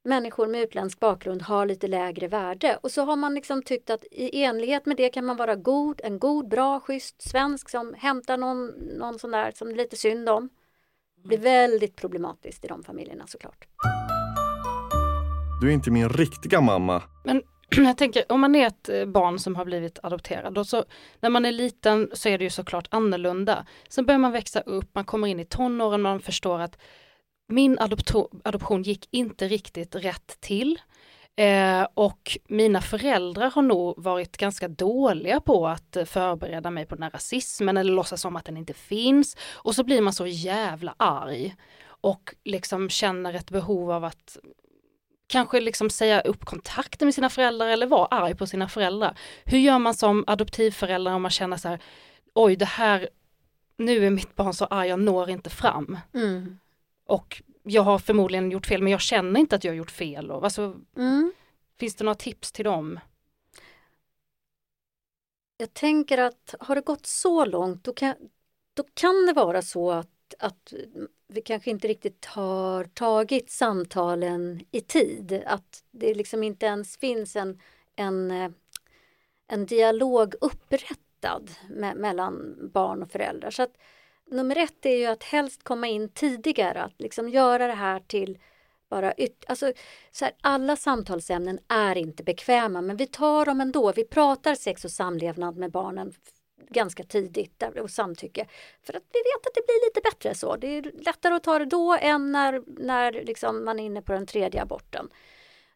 människor 0.03 0.47
med 0.47 0.61
utländsk 0.61 0.99
bakgrund 0.99 1.41
har 1.41 1.65
lite 1.65 1.87
lägre 1.87 2.27
värde. 2.27 2.79
Och 2.83 2.91
så 2.91 3.05
har 3.05 3.15
man 3.15 3.33
liksom 3.33 3.63
tyckt 3.63 3.89
att 3.89 4.03
i 4.11 4.43
enlighet 4.43 4.85
med 4.85 4.97
det 4.97 5.09
kan 5.09 5.25
man 5.25 5.37
vara 5.37 5.55
god, 5.55 6.01
en 6.03 6.19
god, 6.19 6.47
bra, 6.47 6.79
schysst 6.79 7.29
svensk 7.29 7.69
som 7.69 7.93
hämtar 7.97 8.37
någon, 8.37 8.67
någon 8.99 9.19
sån 9.19 9.31
där 9.31 9.51
som 9.55 9.67
det 9.67 9.73
är 9.73 9.77
lite 9.77 9.97
synd 9.97 10.29
om. 10.29 10.49
Det 11.21 11.27
blir 11.27 11.37
väldigt 11.37 11.95
problematiskt 11.95 12.65
i 12.65 12.67
de 12.67 12.83
familjerna 12.83 13.27
såklart. 13.27 13.67
Du 15.61 15.69
är 15.69 15.73
inte 15.73 15.91
min 15.91 16.09
riktiga 16.09 16.61
mamma. 16.61 17.03
Men 17.23 17.41
jag 17.85 17.97
tänker 17.97 18.31
om 18.31 18.41
man 18.41 18.55
är 18.55 18.67
ett 18.67 18.89
eh, 18.89 19.05
barn 19.05 19.39
som 19.39 19.55
har 19.55 19.65
blivit 19.65 19.99
adopterad 20.03 20.57
och 20.57 20.67
så 20.67 20.85
när 21.19 21.29
man 21.29 21.45
är 21.45 21.51
liten 21.51 22.09
så 22.13 22.29
är 22.29 22.37
det 22.37 22.43
ju 22.43 22.49
såklart 22.49 22.87
annorlunda. 22.91 23.65
Sen 23.89 24.05
börjar 24.05 24.19
man 24.19 24.31
växa 24.31 24.61
upp, 24.61 24.89
man 24.95 25.05
kommer 25.05 25.27
in 25.27 25.39
i 25.39 25.45
tonåren, 25.45 26.01
man 26.01 26.19
förstår 26.19 26.59
att 26.59 26.77
min 27.53 27.77
adoption 28.43 28.83
gick 28.83 29.07
inte 29.11 29.47
riktigt 29.47 29.95
rätt 29.95 30.37
till. 30.39 30.79
Eh, 31.35 31.87
och 31.93 32.37
mina 32.47 32.81
föräldrar 32.81 33.51
har 33.51 33.61
nog 33.61 34.03
varit 34.03 34.37
ganska 34.37 34.67
dåliga 34.67 35.39
på 35.39 35.67
att 35.67 35.97
förbereda 36.05 36.71
mig 36.71 36.85
på 36.85 36.95
den 36.95 37.03
här 37.03 37.11
rasismen 37.11 37.77
eller 37.77 37.93
låtsas 37.93 38.21
som 38.21 38.35
att 38.35 38.45
den 38.45 38.57
inte 38.57 38.73
finns. 38.73 39.37
Och 39.51 39.75
så 39.75 39.83
blir 39.83 40.01
man 40.01 40.13
så 40.13 40.27
jävla 40.27 40.95
arg 40.97 41.55
och 41.85 42.35
liksom 42.43 42.89
känner 42.89 43.33
ett 43.33 43.49
behov 43.49 43.91
av 43.91 44.03
att 44.03 44.37
kanske 45.27 45.61
liksom 45.61 45.89
säga 45.89 46.21
upp 46.21 46.45
kontakten 46.45 47.05
med 47.05 47.15
sina 47.15 47.29
föräldrar 47.29 47.67
eller 47.67 47.87
vara 47.87 48.05
arg 48.05 48.35
på 48.35 48.47
sina 48.47 48.69
föräldrar. 48.69 49.17
Hur 49.45 49.57
gör 49.57 49.79
man 49.79 49.93
som 49.93 50.23
adoptivförälder 50.27 51.13
om 51.13 51.21
man 51.21 51.31
känner 51.31 51.57
så 51.57 51.67
här, 51.67 51.79
oj 52.33 52.55
det 52.55 52.65
här, 52.65 53.09
nu 53.77 54.05
är 54.05 54.09
mitt 54.09 54.35
barn 54.35 54.53
så 54.53 54.65
arg, 54.65 54.89
jag 54.89 54.99
når 54.99 55.29
inte 55.29 55.49
fram. 55.49 55.97
Mm. 56.13 56.59
Och 57.13 57.43
jag 57.63 57.81
har 57.81 57.99
förmodligen 57.99 58.51
gjort 58.51 58.65
fel 58.65 58.83
men 58.83 58.91
jag 58.91 59.01
känner 59.01 59.39
inte 59.39 59.55
att 59.55 59.63
jag 59.63 59.71
har 59.71 59.77
gjort 59.77 59.91
fel. 59.91 60.31
Och, 60.31 60.43
alltså, 60.43 60.75
mm. 60.97 61.33
Finns 61.79 61.95
det 61.95 62.03
några 62.03 62.15
tips 62.15 62.51
till 62.51 62.65
dem? 62.65 62.99
Jag 65.57 65.73
tänker 65.73 66.17
att 66.17 66.55
har 66.59 66.75
det 66.75 66.81
gått 66.81 67.05
så 67.05 67.45
långt 67.45 67.83
då 67.83 67.93
kan, 67.93 68.15
då 68.73 68.83
kan 68.93 69.25
det 69.25 69.33
vara 69.33 69.61
så 69.61 69.91
att, 69.91 70.33
att 70.39 70.73
vi 71.27 71.41
kanske 71.41 71.71
inte 71.71 71.87
riktigt 71.87 72.25
har 72.25 72.83
tagit 72.83 73.49
samtalen 73.49 74.61
i 74.71 74.81
tid. 74.81 75.43
Att 75.45 75.83
det 75.91 76.13
liksom 76.13 76.43
inte 76.43 76.65
ens 76.65 76.97
finns 76.97 77.35
en, 77.35 77.59
en, 77.95 78.31
en 79.47 79.65
dialog 79.65 80.35
upprättad 80.41 81.51
med, 81.69 81.97
mellan 81.97 82.55
barn 82.73 83.03
och 83.03 83.11
föräldrar. 83.11 83.51
Så 83.51 83.63
att 83.63 83.77
nummer 84.33 84.55
ett 84.57 84.85
är 84.85 84.97
ju 84.97 85.05
att 85.05 85.23
helst 85.23 85.63
komma 85.63 85.87
in 85.87 86.09
tidigare, 86.09 86.83
att 86.83 87.01
liksom 87.01 87.29
göra 87.29 87.67
det 87.67 87.73
här 87.73 87.99
till 87.99 88.37
bara 88.89 89.13
yt 89.17 89.45
alltså, 89.47 89.73
så 90.11 90.25
här, 90.25 90.33
Alla 90.41 90.75
samtalsämnen 90.75 91.59
är 91.67 91.97
inte 91.97 92.23
bekväma 92.23 92.81
men 92.81 92.97
vi 92.97 93.07
tar 93.07 93.45
dem 93.45 93.61
ändå. 93.61 93.91
Vi 93.91 94.03
pratar 94.03 94.55
sex 94.55 94.85
och 94.85 94.91
samlevnad 94.91 95.57
med 95.57 95.71
barnen 95.71 96.13
ganska 96.69 97.03
tidigt 97.03 97.63
och 97.81 97.89
samtycke. 97.89 98.45
För 98.81 98.93
att 98.93 99.03
vi 99.13 99.19
vet 99.19 99.47
att 99.47 99.53
det 99.53 99.65
blir 99.65 99.87
lite 99.87 100.01
bättre 100.01 100.35
så. 100.35 100.55
Det 100.55 100.67
är 100.67 100.91
lättare 101.05 101.33
att 101.33 101.43
ta 101.43 101.59
det 101.59 101.65
då 101.65 101.97
än 102.01 102.31
när, 102.31 102.63
när 102.67 103.11
liksom 103.11 103.65
man 103.65 103.79
är 103.79 103.83
inne 103.83 104.01
på 104.01 104.13
den 104.13 104.25
tredje 104.25 104.61
aborten 104.61 105.09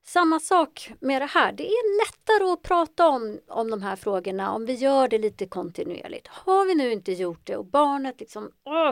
samma 0.08 0.40
sak 0.40 0.92
med 1.00 1.22
det 1.22 1.26
här. 1.26 1.52
Det 1.52 1.68
är 1.68 2.06
lättare 2.06 2.52
att 2.52 2.62
prata 2.62 3.08
om, 3.08 3.40
om 3.48 3.70
de 3.70 3.82
här 3.82 3.96
frågorna 3.96 4.54
om 4.54 4.66
vi 4.66 4.74
gör 4.74 5.08
det 5.08 5.18
lite 5.18 5.46
kontinuerligt. 5.46 6.28
Har 6.28 6.66
vi 6.66 6.76
nu 6.76 6.92
inte 6.92 7.12
gjort 7.12 7.48
det 7.48 7.58
och 7.58 7.66
barnet 7.66 8.20
liksom 8.20 8.52
åh, 8.64 8.92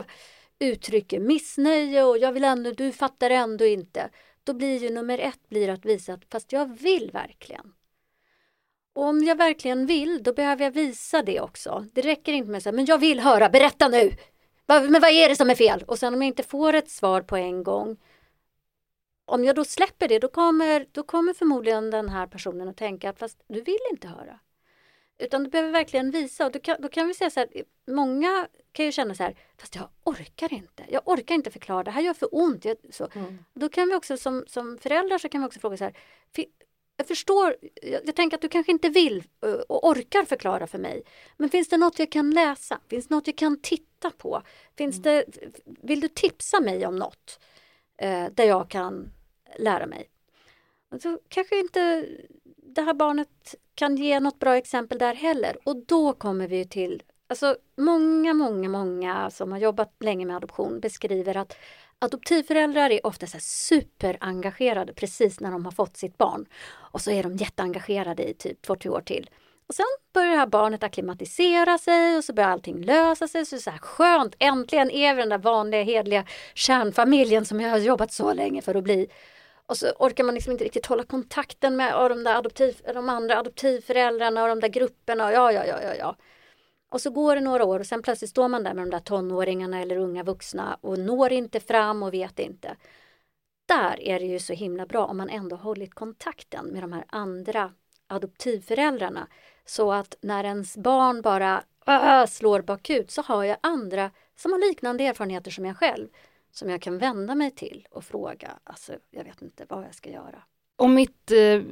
uttrycker 0.58 1.20
missnöje 1.20 2.04
och 2.04 2.18
jag 2.18 2.32
vill 2.32 2.44
ändå, 2.44 2.70
du 2.70 2.92
fattar 2.92 3.30
ändå 3.30 3.64
inte. 3.64 4.10
Då 4.44 4.54
blir 4.54 4.78
ju 4.78 4.90
nummer 4.90 5.18
ett 5.18 5.48
blir 5.48 5.68
att 5.68 5.84
visa 5.84 6.12
att 6.12 6.24
fast 6.30 6.52
jag 6.52 6.78
vill 6.78 7.10
verkligen. 7.12 7.72
Och 8.94 9.04
om 9.04 9.24
jag 9.24 9.36
verkligen 9.36 9.86
vill, 9.86 10.22
då 10.22 10.32
behöver 10.32 10.64
jag 10.64 10.70
visa 10.70 11.22
det 11.22 11.40
också. 11.40 11.84
Det 11.92 12.02
räcker 12.02 12.32
inte 12.32 12.50
med 12.50 12.56
att 12.56 12.62
säga, 12.62 12.72
men 12.72 12.84
jag 12.86 12.98
vill 12.98 13.20
höra, 13.20 13.48
berätta 13.48 13.88
nu! 13.88 14.12
Men 14.66 15.00
vad 15.00 15.10
är 15.10 15.28
det 15.28 15.36
som 15.36 15.50
är 15.50 15.54
fel? 15.54 15.84
Och 15.86 15.98
sen 15.98 16.14
om 16.14 16.22
jag 16.22 16.26
inte 16.26 16.42
får 16.42 16.72
ett 16.72 16.90
svar 16.90 17.22
på 17.22 17.36
en 17.36 17.62
gång, 17.62 17.96
om 19.26 19.44
jag 19.44 19.56
då 19.56 19.64
släpper 19.64 20.08
det, 20.08 20.18
då 20.18 20.28
kommer, 20.28 20.86
då 20.92 21.02
kommer 21.02 21.34
förmodligen 21.34 21.90
den 21.90 22.08
här 22.08 22.26
personen 22.26 22.68
att 22.68 22.76
tänka 22.76 23.10
att 23.10 23.18
fast 23.18 23.42
du 23.48 23.60
vill 23.60 23.78
inte 23.90 24.08
höra. 24.08 24.38
Utan 25.18 25.44
du 25.44 25.50
behöver 25.50 25.72
verkligen 25.72 26.10
visa 26.10 26.46
och 26.46 26.52
då 26.52 26.58
kan, 26.58 26.76
då 26.80 26.88
kan 26.88 27.06
vi 27.06 27.14
säga 27.14 27.30
så 27.30 27.40
här, 27.40 27.48
många 27.86 28.48
kan 28.72 28.84
ju 28.84 28.92
känna 28.92 29.14
så 29.14 29.22
här, 29.22 29.36
fast 29.58 29.74
jag 29.74 29.88
orkar 30.04 30.52
inte. 30.52 30.84
Jag 30.88 31.02
orkar 31.08 31.34
inte 31.34 31.50
förklara, 31.50 31.82
det 31.82 31.90
här 31.90 32.02
gör 32.02 32.14
för 32.14 32.28
ont. 32.32 32.64
Jag, 32.64 32.76
så. 32.90 33.08
Mm. 33.14 33.38
Då 33.54 33.68
kan 33.68 33.88
vi 33.88 33.94
också 33.94 34.16
som, 34.16 34.44
som 34.46 34.78
föräldrar 34.78 35.18
så 35.18 35.28
kan 35.28 35.40
vi 35.40 35.46
också 35.46 35.60
fråga 35.60 35.76
så 35.76 35.84
här, 35.84 35.96
jag 36.96 37.06
förstår, 37.06 37.56
jag, 37.82 38.00
jag, 38.06 38.16
tänker 38.16 38.36
att 38.36 38.40
du 38.40 38.48
kanske 38.48 38.72
inte 38.72 38.88
vill 38.88 39.24
och 39.68 39.88
orkar 39.88 40.24
förklara 40.24 40.66
för 40.66 40.78
mig. 40.78 41.02
Men 41.36 41.50
finns 41.50 41.68
det 41.68 41.76
något 41.76 41.98
jag 41.98 42.12
kan 42.12 42.30
läsa? 42.30 42.80
Finns 42.88 43.08
det 43.08 43.14
något 43.14 43.26
jag 43.26 43.36
kan 43.36 43.60
titta 43.60 44.10
på? 44.10 44.42
Finns 44.76 44.96
mm. 44.96 45.02
det, 45.02 45.24
vill 45.64 46.00
du 46.00 46.08
tipsa 46.08 46.60
mig 46.60 46.86
om 46.86 46.96
något 46.96 47.40
eh, 47.98 48.26
där 48.32 48.44
jag 48.44 48.70
kan 48.70 49.12
lära 49.58 49.86
mig? 49.86 50.08
Så 51.02 51.18
kanske 51.28 51.58
inte 51.58 52.08
det 52.56 52.82
här 52.82 52.94
barnet 52.94 53.54
kan 53.74 53.96
ge 53.96 54.20
något 54.20 54.38
bra 54.38 54.56
exempel 54.56 54.98
där 54.98 55.14
heller. 55.14 55.56
Och 55.64 55.76
då 55.76 56.12
kommer 56.12 56.48
vi 56.48 56.64
till, 56.64 57.02
alltså 57.26 57.56
många, 57.76 58.34
många, 58.34 58.68
många 58.68 59.30
som 59.30 59.52
har 59.52 59.58
jobbat 59.58 59.94
länge 60.00 60.26
med 60.26 60.36
adoption 60.36 60.80
beskriver 60.80 61.36
att 61.36 61.56
Adoptivföräldrar 61.98 62.90
är 62.90 63.06
ofta 63.06 63.26
så 63.26 63.38
superengagerade 63.40 64.92
precis 64.92 65.40
när 65.40 65.50
de 65.50 65.64
har 65.64 65.72
fått 65.72 65.96
sitt 65.96 66.18
barn. 66.18 66.46
Och 66.68 67.00
så 67.00 67.10
är 67.10 67.22
de 67.22 67.36
jätteengagerade 67.36 68.30
i 68.30 68.34
typ 68.34 68.62
två, 68.62 68.76
tre 68.76 68.90
år 68.90 69.00
till. 69.00 69.30
Och 69.68 69.74
sen 69.74 69.86
börjar 70.12 70.30
det 70.30 70.36
här 70.36 70.46
barnet 70.46 70.82
akklimatisera 70.82 71.78
sig 71.78 72.16
och 72.16 72.24
så 72.24 72.32
börjar 72.32 72.50
allting 72.50 72.84
lösa 72.84 73.28
sig. 73.28 73.46
Så 73.46 73.54
det 73.54 73.58
är 73.58 73.62
så 73.62 73.70
här 73.70 73.78
skönt, 73.78 74.34
äntligen 74.38 74.90
är 74.90 75.14
vi 75.14 75.20
den 75.20 75.28
där 75.28 75.38
vanliga 75.38 75.82
hedliga 75.82 76.24
kärnfamiljen 76.54 77.44
som 77.44 77.60
jag 77.60 77.70
har 77.70 77.78
jobbat 77.78 78.12
så 78.12 78.32
länge 78.32 78.62
för 78.62 78.74
att 78.74 78.84
bli. 78.84 79.08
Och 79.66 79.76
så 79.76 79.90
orkar 79.90 80.24
man 80.24 80.34
liksom 80.34 80.52
inte 80.52 80.64
riktigt 80.64 80.86
hålla 80.86 81.04
kontakten 81.04 81.76
med 81.76 82.10
de, 82.10 82.24
där 82.24 82.34
adoptiv, 82.34 82.80
de 82.94 83.08
andra 83.08 83.38
adoptivföräldrarna 83.38 84.42
och 84.42 84.48
de 84.48 84.60
där 84.60 84.68
grupperna. 84.68 85.32
Ja, 85.32 85.52
ja, 85.52 85.66
ja, 85.66 85.82
ja, 85.82 85.94
ja. 85.94 86.16
Och 86.88 87.00
så 87.00 87.10
går 87.10 87.34
det 87.34 87.40
några 87.40 87.64
år 87.64 87.80
och 87.80 87.86
sen 87.86 88.02
plötsligt 88.02 88.30
står 88.30 88.48
man 88.48 88.62
där 88.62 88.74
med 88.74 88.84
de 88.84 88.90
där 88.90 89.00
tonåringarna 89.00 89.80
eller 89.80 89.96
unga 89.96 90.22
vuxna 90.22 90.78
och 90.80 90.98
når 90.98 91.32
inte 91.32 91.60
fram 91.60 92.02
och 92.02 92.14
vet 92.14 92.38
inte. 92.38 92.76
Där 93.68 94.00
är 94.00 94.20
det 94.20 94.26
ju 94.26 94.38
så 94.38 94.52
himla 94.52 94.86
bra 94.86 95.04
om 95.06 95.16
man 95.16 95.28
ändå 95.28 95.56
hållit 95.56 95.94
kontakten 95.94 96.66
med 96.66 96.82
de 96.82 96.92
här 96.92 97.04
andra 97.08 97.72
adoptivföräldrarna. 98.06 99.28
Så 99.64 99.92
att 99.92 100.16
när 100.20 100.44
ens 100.44 100.76
barn 100.76 101.22
bara 101.22 101.62
äh, 101.86 102.26
slår 102.26 102.60
bakut 102.60 103.10
så 103.10 103.22
har 103.22 103.44
jag 103.44 103.56
andra 103.60 104.10
som 104.36 104.52
har 104.52 104.58
liknande 104.58 105.04
erfarenheter 105.04 105.50
som 105.50 105.64
jag 105.64 105.76
själv 105.76 106.08
som 106.50 106.70
jag 106.70 106.82
kan 106.82 106.98
vända 106.98 107.34
mig 107.34 107.50
till 107.50 107.86
och 107.90 108.04
fråga, 108.04 108.50
alltså 108.64 108.92
jag 109.10 109.24
vet 109.24 109.42
inte 109.42 109.66
vad 109.68 109.84
jag 109.84 109.94
ska 109.94 110.10
göra. 110.10 110.42
Om 110.78 110.94
mitt 110.94 111.30
eh, 111.30 111.62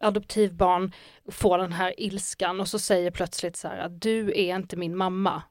adoptivbarn 0.00 0.92
får 1.28 1.58
den 1.58 1.72
här 1.72 2.00
ilskan 2.00 2.60
och 2.60 2.68
så 2.68 2.78
säger 2.78 3.10
plötsligt 3.10 3.56
så 3.56 3.68
här 3.68 3.78
att 3.78 4.00
du 4.00 4.28
är 4.28 4.56
inte 4.56 4.76
min 4.76 4.96
mamma 4.96 5.42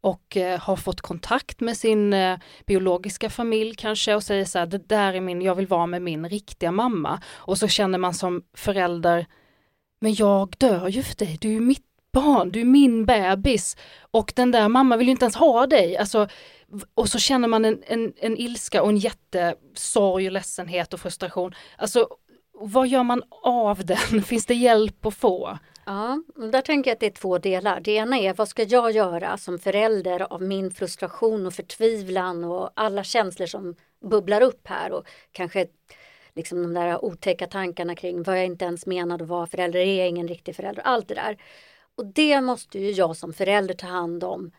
och 0.00 0.36
eh, 0.36 0.60
har 0.60 0.76
fått 0.76 1.00
kontakt 1.00 1.60
med 1.60 1.76
sin 1.76 2.12
eh, 2.12 2.38
biologiska 2.66 3.30
familj 3.30 3.74
kanske 3.74 4.14
och 4.14 4.22
säger 4.22 4.44
så 4.44 4.58
här, 4.58 4.66
det 4.66 4.88
där 4.88 5.12
är 5.12 5.20
min, 5.20 5.42
jag 5.42 5.54
vill 5.54 5.66
vara 5.66 5.86
med 5.86 6.02
min 6.02 6.28
riktiga 6.28 6.72
mamma. 6.72 7.22
Och 7.32 7.58
så 7.58 7.68
känner 7.68 7.98
man 7.98 8.14
som 8.14 8.42
förälder, 8.54 9.26
men 10.00 10.14
jag 10.14 10.54
dör 10.58 10.88
ju 10.88 11.02
för 11.02 11.16
dig, 11.16 11.38
du 11.40 11.56
är 11.56 11.60
mitt 11.60 11.86
barn, 12.12 12.50
du 12.50 12.60
är 12.60 12.64
min 12.64 13.06
bebis 13.06 13.76
och 14.00 14.32
den 14.36 14.50
där 14.50 14.68
mamma 14.68 14.96
vill 14.96 15.06
ju 15.06 15.12
inte 15.12 15.24
ens 15.24 15.36
ha 15.36 15.66
dig. 15.66 15.96
Alltså, 15.96 16.28
och 16.94 17.08
så 17.08 17.18
känner 17.18 17.48
man 17.48 17.64
en, 17.64 17.82
en, 17.86 18.12
en 18.16 18.36
ilska 18.36 18.82
och 18.82 18.88
en 18.88 18.96
jättesorg, 18.96 20.26
och 20.26 20.32
ledsenhet 20.32 20.94
och 20.94 21.00
frustration. 21.00 21.54
Alltså 21.78 22.08
vad 22.52 22.88
gör 22.88 23.02
man 23.02 23.22
av 23.42 23.86
den? 23.86 24.22
Finns 24.24 24.46
det 24.46 24.54
hjälp 24.54 25.06
att 25.06 25.14
få? 25.14 25.58
Ja, 25.84 26.22
där 26.52 26.62
tänker 26.62 26.90
jag 26.90 26.94
att 26.94 27.00
det 27.00 27.06
är 27.06 27.10
två 27.10 27.38
delar. 27.38 27.80
Det 27.80 27.92
ena 27.92 28.18
är 28.18 28.34
vad 28.34 28.48
ska 28.48 28.62
jag 28.62 28.90
göra 28.90 29.36
som 29.36 29.58
förälder 29.58 30.32
av 30.32 30.42
min 30.42 30.70
frustration 30.70 31.46
och 31.46 31.54
förtvivlan 31.54 32.44
och 32.44 32.70
alla 32.74 33.04
känslor 33.04 33.46
som 33.46 33.74
bubblar 34.04 34.40
upp 34.40 34.66
här 34.68 34.92
och 34.92 35.06
kanske 35.32 35.66
liksom 36.34 36.62
de 36.62 36.74
där 36.74 37.04
otäcka 37.04 37.46
tankarna 37.46 37.94
kring 37.94 38.22
vad 38.22 38.38
jag 38.38 38.46
inte 38.46 38.64
ens 38.64 38.86
menade 38.86 39.24
att 39.24 39.30
vara 39.30 39.46
förälder, 39.46 39.80
är 39.80 39.98
jag 39.98 40.08
ingen 40.08 40.28
riktig 40.28 40.56
förälder, 40.56 40.82
allt 40.82 41.08
det 41.08 41.14
där. 41.14 41.42
Och 41.94 42.06
det 42.06 42.40
måste 42.40 42.78
ju 42.78 42.90
jag 42.90 43.16
som 43.16 43.32
förälder 43.32 43.74
ta 43.74 43.86
hand 43.86 44.24
om 44.24 44.50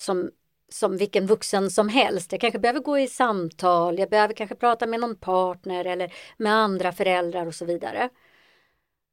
som 0.00 0.30
som 0.68 0.96
vilken 0.96 1.26
vuxen 1.26 1.70
som 1.70 1.88
helst. 1.88 2.32
Jag 2.32 2.40
kanske 2.40 2.58
behöver 2.58 2.80
gå 2.80 2.98
i 2.98 3.08
samtal, 3.08 3.98
jag 3.98 4.10
behöver 4.10 4.34
kanske 4.34 4.54
prata 4.54 4.86
med 4.86 5.00
någon 5.00 5.16
partner 5.16 5.84
eller 5.84 6.12
med 6.36 6.52
andra 6.52 6.92
föräldrar 6.92 7.46
och 7.46 7.54
så 7.54 7.64
vidare. 7.64 8.08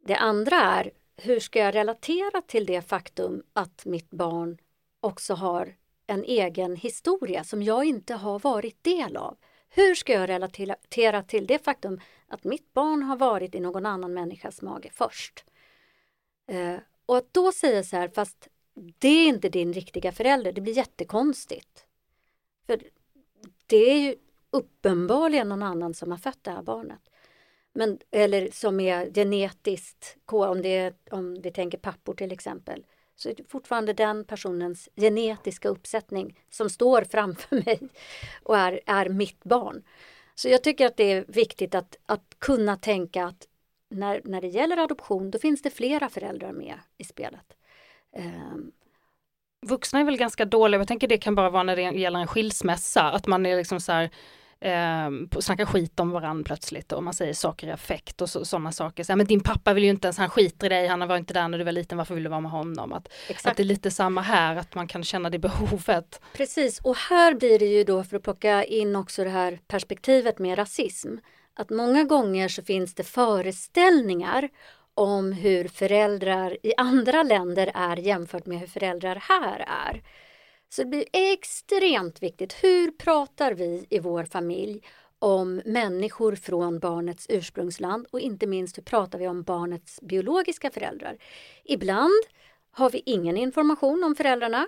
Det 0.06 0.16
andra 0.16 0.56
är, 0.56 0.92
hur 1.18 1.40
ska 1.40 1.60
jag 1.60 1.76
relatera 1.76 2.42
till 2.42 2.66
det 2.66 2.82
faktum 2.82 3.44
att 3.54 3.86
mitt 3.86 4.10
barn 4.10 4.58
också 5.00 5.34
har 5.34 5.76
en 6.08 6.24
egen 6.24 6.76
historia 6.76 7.44
som 7.44 7.64
jag 7.64 7.86
inte 7.86 8.14
har 8.14 8.40
varit 8.40 8.84
del 8.84 9.18
av? 9.18 9.38
Hur 9.70 9.96
ska 9.96 10.14
jag 10.14 10.30
relatera 10.30 11.24
till 11.24 11.48
det 11.48 11.64
faktum 11.66 12.00
att 12.28 12.44
mitt 12.44 12.74
barn 12.74 13.04
har 13.04 13.18
varit 13.18 13.56
i 13.56 13.60
någon 13.60 13.86
annan 13.86 14.14
människas 14.14 14.62
mage 14.62 14.90
först? 14.94 15.46
Eh, 16.48 16.76
och 17.06 17.18
att 17.18 17.34
då 17.34 17.52
säga 17.52 17.84
så 17.84 17.96
här, 17.96 18.08
fast 18.08 18.48
det 18.74 19.08
är 19.08 19.28
inte 19.28 19.50
din 19.50 19.74
riktiga 19.74 20.12
förälder, 20.12 20.52
det 20.52 20.62
blir 20.62 20.78
jättekonstigt. 20.78 21.86
För 22.66 22.82
det 23.66 23.92
är 23.92 23.98
ju 23.98 24.16
uppenbarligen 24.50 25.50
någon 25.50 25.64
annan 25.64 25.94
som 25.94 26.12
har 26.12 26.18
fött 26.18 26.44
det 26.44 26.52
här 26.52 26.62
barnet. 26.62 27.10
Men, 27.74 28.00
eller 28.12 28.50
som 28.52 28.80
är 28.80 29.14
genetiskt, 29.14 30.18
om, 30.26 30.62
det 30.62 30.94
om 31.12 31.42
vi 31.42 31.52
tänker 31.52 31.78
pappor 31.78 32.14
till 32.14 32.32
exempel, 32.32 32.86
så 33.16 33.30
är 33.30 33.36
det 33.36 33.44
fortfarande 33.50 33.94
den 33.94 34.26
personens 34.26 34.90
genetiska 34.96 35.70
uppsättning 35.70 36.40
som 36.50 36.70
står 36.70 37.02
framför 37.02 37.56
mig 37.66 37.80
och 38.44 38.58
är, 38.58 38.80
är 38.86 39.10
mitt 39.10 39.44
barn. 39.44 39.84
Så 40.36 40.50
jag 40.50 40.64
tycker 40.64 40.86
att 40.86 40.98
det 40.98 41.12
är 41.12 41.26
viktigt 41.28 41.76
att, 41.76 41.98
att 42.06 42.36
kunna 42.40 42.78
tänka 42.78 43.26
att 43.26 43.48
när, 43.90 44.22
när 44.26 44.42
det 44.42 44.48
gäller 44.48 44.78
adoption, 44.78 45.32
då 45.32 45.40
finns 45.40 45.62
det 45.62 45.70
flera 45.70 46.10
föräldrar 46.10 46.52
med 46.52 46.80
i 46.98 47.04
spelet. 47.04 47.58
Um, 48.18 48.72
Vuxna 49.66 50.00
är 50.00 50.04
väl 50.04 50.18
ganska 50.18 50.46
dåliga, 50.46 50.82
jag 50.82 50.88
tänker 50.88 51.08
det 51.08 51.18
kan 51.18 51.36
bara 51.36 51.50
vara 51.50 51.64
när 51.64 51.76
det 51.76 51.82
gäller 51.82 52.20
en 52.20 52.28
skilsmässa, 52.28 53.04
att 53.04 53.28
man 53.28 53.46
är 53.46 53.58
liksom 53.58 53.80
så 53.80 53.92
här 53.92 54.10
eh, 54.60 55.40
snackar 55.40 55.66
skit 55.66 56.00
om 56.00 56.12
varandra 56.12 56.44
plötsligt 56.44 56.92
och 56.92 57.04
man 57.04 57.14
säger 57.14 57.34
saker 57.34 57.68
i 57.68 57.72
affekt 57.72 58.22
och 58.22 58.30
sådana 58.30 58.72
saker. 58.72 59.04
Så 59.04 59.12
här, 59.12 59.18
men 59.18 59.26
din 59.26 59.44
pappa 59.44 59.74
vill 59.74 59.84
ju 59.84 59.90
inte 59.90 60.08
ens, 60.08 60.18
han 60.18 60.30
skiter 60.30 60.66
i 60.66 60.70
dig, 60.70 60.88
han 60.88 61.08
var 61.08 61.18
inte 61.18 61.34
där 61.34 61.48
när 61.48 61.58
du 61.58 61.64
var 61.64 61.72
liten, 61.72 61.98
varför 61.98 62.14
vill 62.14 62.24
du 62.24 62.30
vara 62.30 62.42
med 62.42 62.52
honom? 62.52 62.94
Att, 62.94 63.08
att 63.44 63.58
det 63.58 63.64
är 63.64 63.66
lite 63.66 63.92
samma 63.92 64.22
här, 64.22 64.56
att 64.56 64.76
man 64.76 64.88
kan 64.88 65.04
känna 65.04 65.30
det 65.30 65.40
behovet. 65.40 66.22
Precis, 66.34 66.80
och 66.80 66.96
här 66.96 67.34
blir 67.34 67.60
det 67.60 67.66
ju 67.66 67.84
då 67.84 68.04
för 68.04 68.18
att 68.18 68.24
plocka 68.24 68.64
in 68.64 68.96
också 68.96 69.24
det 69.24 69.30
här 69.30 69.60
perspektivet 69.68 70.40
med 70.40 70.58
rasism. 70.58 71.16
Att 71.56 71.70
många 71.70 72.04
gånger 72.04 72.48
så 72.48 72.64
finns 72.64 72.96
det 72.96 73.04
föreställningar 73.04 74.50
om 74.96 75.32
hur 75.32 75.68
föräldrar 75.68 76.58
i 76.64 76.74
andra 76.78 77.24
länder 77.24 77.72
är 77.74 77.98
jämfört 77.98 78.46
med 78.46 78.60
hur 78.60 78.68
föräldrar 78.68 79.16
här 79.16 79.66
är. 79.68 80.04
Så 80.70 80.82
det 80.84 80.90
blir 80.90 81.06
extremt 81.14 82.24
viktigt. 82.24 82.54
Hur 82.54 82.92
pratar 82.92 83.54
vi 83.54 83.86
i 83.90 84.00
vår 84.00 84.24
familj 84.24 84.82
om 85.20 85.62
människor 85.66 86.36
från 86.36 86.80
barnets 86.80 87.26
ursprungsland 87.30 88.08
och 88.12 88.20
inte 88.20 88.48
minst 88.48 88.78
hur 88.78 88.84
pratar 88.84 89.20
vi 89.20 89.28
om 89.28 89.44
barnets 89.44 90.00
biologiska 90.02 90.72
föräldrar? 90.72 91.18
Ibland 91.64 92.24
har 92.72 92.90
vi 92.90 93.04
ingen 93.06 93.38
information 93.38 94.04
om 94.04 94.16
föräldrarna 94.16 94.68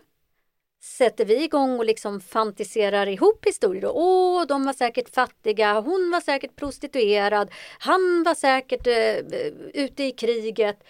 sätter 0.86 1.26
vi 1.26 1.44
igång 1.44 1.78
och 1.80 1.86
liksom 1.86 2.22
fantiserar 2.22 3.08
ihop 3.08 3.46
historier. 3.46 3.92
Åh, 3.94 4.46
de 4.48 4.66
var 4.66 4.74
säkert 4.74 5.16
fattiga, 5.16 5.80
hon 5.80 6.12
var 6.12 6.22
säkert 6.22 6.56
prostituerad, 6.56 7.52
han 7.80 8.24
var 8.24 8.36
säkert 8.36 8.88
eh, 8.88 8.96
eh, 8.96 9.54
ute 9.74 10.04
i 10.04 10.12
kriget. 10.12 10.84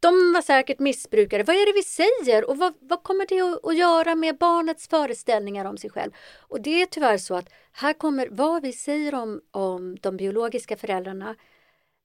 de 0.00 0.32
var 0.32 0.42
säkert 0.42 0.78
missbrukare. 0.78 1.42
Vad 1.42 1.56
är 1.56 1.66
det 1.66 1.72
vi 1.72 1.82
säger 1.82 2.50
och 2.50 2.58
vad, 2.58 2.74
vad 2.80 3.02
kommer 3.02 3.26
det 3.26 3.40
att, 3.40 3.66
att, 3.66 3.76
göra 3.76 4.14
med 4.14 4.38
barnets 4.38 4.88
föreställningar 4.88 5.64
om 5.64 5.78
sig 5.78 5.90
själv? 5.90 6.10
Och 6.38 6.60
det 6.60 6.82
är 6.82 6.86
tyvärr 6.86 7.18
så 7.18 7.34
att 7.34 7.48
här 7.72 7.92
kommer 7.92 8.28
vad 8.30 8.62
vi 8.62 8.72
säger 8.72 9.14
om, 9.14 9.40
om 9.50 9.96
de 10.00 10.16
biologiska 10.16 10.76
föräldrarna 10.76 11.36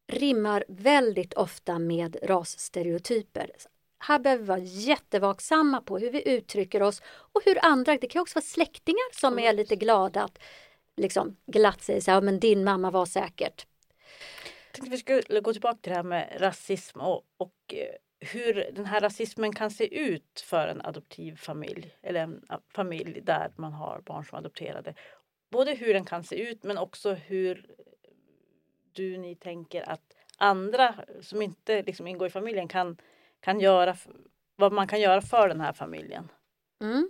rimmar 0.08 0.66
väldigt 0.68 1.34
ofta 1.34 1.80
med 1.80 2.18
rasstereotyper. 2.24 3.52
Här 4.00 4.20
behöver 4.20 4.42
vi 4.44 4.48
vara 4.48 4.60
jättevaksamma 4.60 5.82
på 5.82 5.98
hur 5.98 6.12
vi 6.12 6.30
uttrycker 6.30 6.82
oss 6.82 7.02
och 7.08 7.42
hur 7.46 7.66
andra, 7.66 7.98
det 7.98 8.08
kan 8.08 8.22
också 8.22 8.36
vara 8.36 8.46
släktingar 8.46 9.20
som 9.20 9.40
är 9.40 9.54
lite 9.54 9.76
glada 9.76 10.24
att 10.24 10.40
liksom 10.98 11.38
glatt 11.46 11.82
säga 11.82 12.02
så 12.02 12.12
här, 12.12 12.22
men 12.22 12.40
din 12.40 12.64
mamma 12.64 12.92
var 12.92 13.06
säkert. 13.06 13.68
Jag 14.66 14.74
tänkte 14.74 14.92
vi 14.92 14.98
skulle 14.98 15.42
gå 15.42 15.54
tillbaka 15.54 15.78
till 15.82 15.90
det 15.90 15.96
här 15.96 16.04
med 16.04 16.38
rasism 16.40 17.02
och, 17.02 17.24
och 17.38 17.74
eh, 17.74 17.96
hur 18.20 18.72
den 18.74 18.86
här 18.86 19.02
rasismen 19.02 19.54
kan 19.54 19.72
se 19.72 20.00
ut 20.00 20.44
för 20.46 20.68
en 20.68 20.82
adoptivfamilj 20.82 21.96
eller 22.02 22.20
en 22.20 22.42
familj 22.76 23.22
där 23.22 23.52
man 23.56 23.74
har 23.74 24.02
barn 24.06 24.26
som 24.26 24.38
adopterade. 24.38 24.96
Både 25.52 25.74
hur 25.74 25.94
den 25.94 26.06
kan 26.06 26.24
se 26.24 26.36
ut 26.36 26.64
men 26.64 26.78
också 26.78 27.14
hur 27.14 27.66
du, 28.94 29.18
ni 29.18 29.36
tänker 29.36 29.90
att 29.90 30.16
andra 30.38 30.96
som 31.22 31.42
inte 31.42 31.84
liksom 31.84 32.08
ingår 32.08 32.28
i 32.28 32.32
familjen 32.32 32.68
kan, 32.68 32.98
kan 33.46 33.60
göra, 33.60 33.96
vad 34.56 34.74
man 34.74 34.88
kan 34.88 35.02
göra 35.02 35.22
för 35.22 35.48
den 35.48 35.62
här 35.62 35.74
familjen. 35.74 36.32
Mm. 36.82 37.10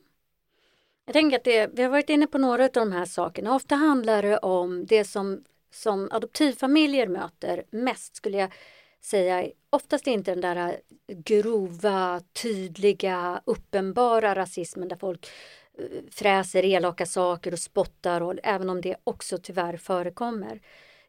Jag 1.05 1.13
tänker 1.13 1.37
att 1.37 1.43
det, 1.43 1.67
vi 1.73 1.83
har 1.83 1.89
varit 1.89 2.09
inne 2.09 2.27
på 2.27 2.37
några 2.37 2.63
av 2.63 2.69
de 2.73 2.91
här 2.91 3.05
sakerna. 3.05 3.55
Ofta 3.55 3.75
handlar 3.75 4.21
det 4.21 4.37
om 4.37 4.85
det 4.85 5.05
som, 5.05 5.43
som 5.71 6.09
adoptivfamiljer 6.11 7.07
möter 7.07 7.63
mest 7.69 8.15
skulle 8.15 8.37
jag 8.37 8.53
säga. 9.01 9.49
Oftast 9.69 10.07
inte 10.07 10.31
den 10.31 10.41
där 10.41 10.79
grova, 11.07 12.21
tydliga, 12.41 13.41
uppenbara 13.45 14.35
rasismen 14.35 14.87
där 14.87 14.95
folk 14.95 15.27
eh, 15.77 15.85
fräser 16.11 16.65
elaka 16.65 17.05
saker 17.05 17.51
och 17.51 17.59
spottar, 17.59 18.21
och, 18.21 18.33
även 18.43 18.69
om 18.69 18.81
det 18.81 18.95
också 19.03 19.37
tyvärr 19.37 19.77
förekommer. 19.77 20.61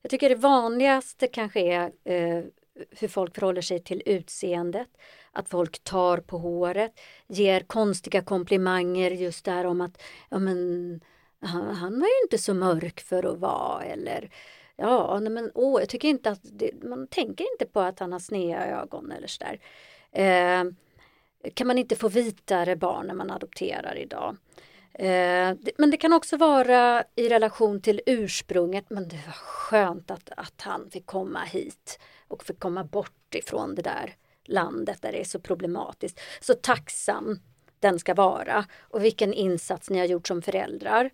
Jag 0.02 0.10
tycker 0.10 0.28
det 0.28 0.34
vanligaste 0.34 1.26
kanske 1.26 1.60
är 1.60 1.92
eh, 2.04 2.44
hur 2.90 3.08
folk 3.08 3.34
förhåller 3.34 3.62
sig 3.62 3.80
till 3.80 4.02
utseendet. 4.06 4.88
Att 5.32 5.48
folk 5.48 5.84
tar 5.84 6.18
på 6.18 6.38
håret, 6.38 7.00
ger 7.26 7.60
konstiga 7.60 8.22
komplimanger 8.22 9.10
just 9.10 9.44
där 9.44 9.66
om 9.66 9.80
att 9.80 10.02
ja, 10.30 10.38
men, 10.38 11.00
han, 11.40 11.74
han 11.74 12.00
var 12.00 12.06
ju 12.06 12.22
inte 12.24 12.38
så 12.38 12.54
mörk 12.54 13.00
för 13.00 13.32
att 13.32 13.38
vara 13.38 13.84
eller 13.84 14.30
ja, 14.76 15.18
nej, 15.20 15.30
men 15.30 15.50
åh, 15.54 15.80
jag 15.80 15.88
tycker 15.88 16.08
inte 16.08 16.30
att 16.30 16.40
det, 16.42 16.70
man 16.82 17.06
tänker 17.06 17.52
inte 17.52 17.66
på 17.66 17.80
att 17.80 17.98
han 17.98 18.12
har 18.12 18.18
sneda 18.18 18.66
ögon 18.66 19.12
eller 19.12 19.28
sådär. 19.28 19.60
Eh, 20.12 20.64
kan 21.54 21.66
man 21.66 21.78
inte 21.78 21.96
få 21.96 22.08
vitare 22.08 22.76
barn 22.76 23.06
när 23.06 23.14
man 23.14 23.30
adopterar 23.30 23.98
idag? 23.98 24.36
Eh, 24.98 25.56
men 25.78 25.90
det 25.90 25.96
kan 25.96 26.12
också 26.12 26.36
vara 26.36 27.04
i 27.14 27.28
relation 27.28 27.82
till 27.82 28.00
ursprunget. 28.06 28.84
Men 28.90 29.08
det 29.08 29.20
var 29.26 29.32
skönt 29.32 30.10
att, 30.10 30.30
att 30.36 30.60
han 30.60 30.90
fick 30.90 31.06
komma 31.06 31.40
hit 31.44 31.98
och 32.28 32.44
fick 32.44 32.58
komma 32.58 32.84
bort 32.84 33.34
ifrån 33.34 33.74
det 33.74 33.82
där 33.82 34.16
landet 34.44 35.02
där 35.02 35.12
det 35.12 35.20
är 35.20 35.24
så 35.24 35.40
problematiskt. 35.40 36.20
Så 36.40 36.54
tacksam 36.54 37.40
den 37.80 37.98
ska 37.98 38.14
vara 38.14 38.64
och 38.80 39.04
vilken 39.04 39.32
insats 39.32 39.90
ni 39.90 39.98
har 39.98 40.06
gjort 40.06 40.28
som 40.28 40.42
föräldrar. 40.42 41.10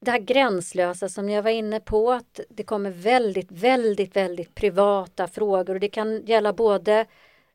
Det 0.00 0.10
här 0.10 0.18
gränslösa 0.18 1.08
som 1.08 1.30
jag 1.30 1.42
var 1.42 1.50
inne 1.50 1.80
på, 1.80 2.12
att 2.12 2.40
det 2.48 2.62
kommer 2.62 2.90
väldigt, 2.90 3.50
väldigt, 3.50 4.16
väldigt 4.16 4.54
privata 4.54 5.28
frågor 5.28 5.74
och 5.74 5.80
det 5.80 5.88
kan 5.88 6.26
gälla 6.26 6.52
både 6.52 7.06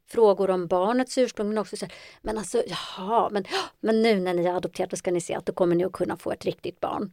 frågor 0.08 0.50
om 0.50 0.68
barnets 0.68 1.18
ursprung 1.18 1.48
men 1.48 1.58
också 1.58 1.78
så 1.78 1.86
här, 1.86 1.94
men 2.22 2.38
alltså 2.38 2.64
jaha, 2.68 3.30
men, 3.30 3.46
men 3.80 4.02
nu 4.02 4.20
när 4.20 4.34
ni 4.34 4.46
har 4.46 4.56
adopterat 4.56 4.90
då 4.90 4.98
ska 4.98 5.12
ni 5.12 5.22
se 5.22 5.34
att 5.34 5.46
då 5.46 5.54
kommer 5.54 5.76
ni 5.76 5.86
att 5.86 5.92
kunna 5.92 6.18
få 6.18 6.32
ett 6.32 6.46
riktigt 6.46 6.80
barn. 6.80 7.12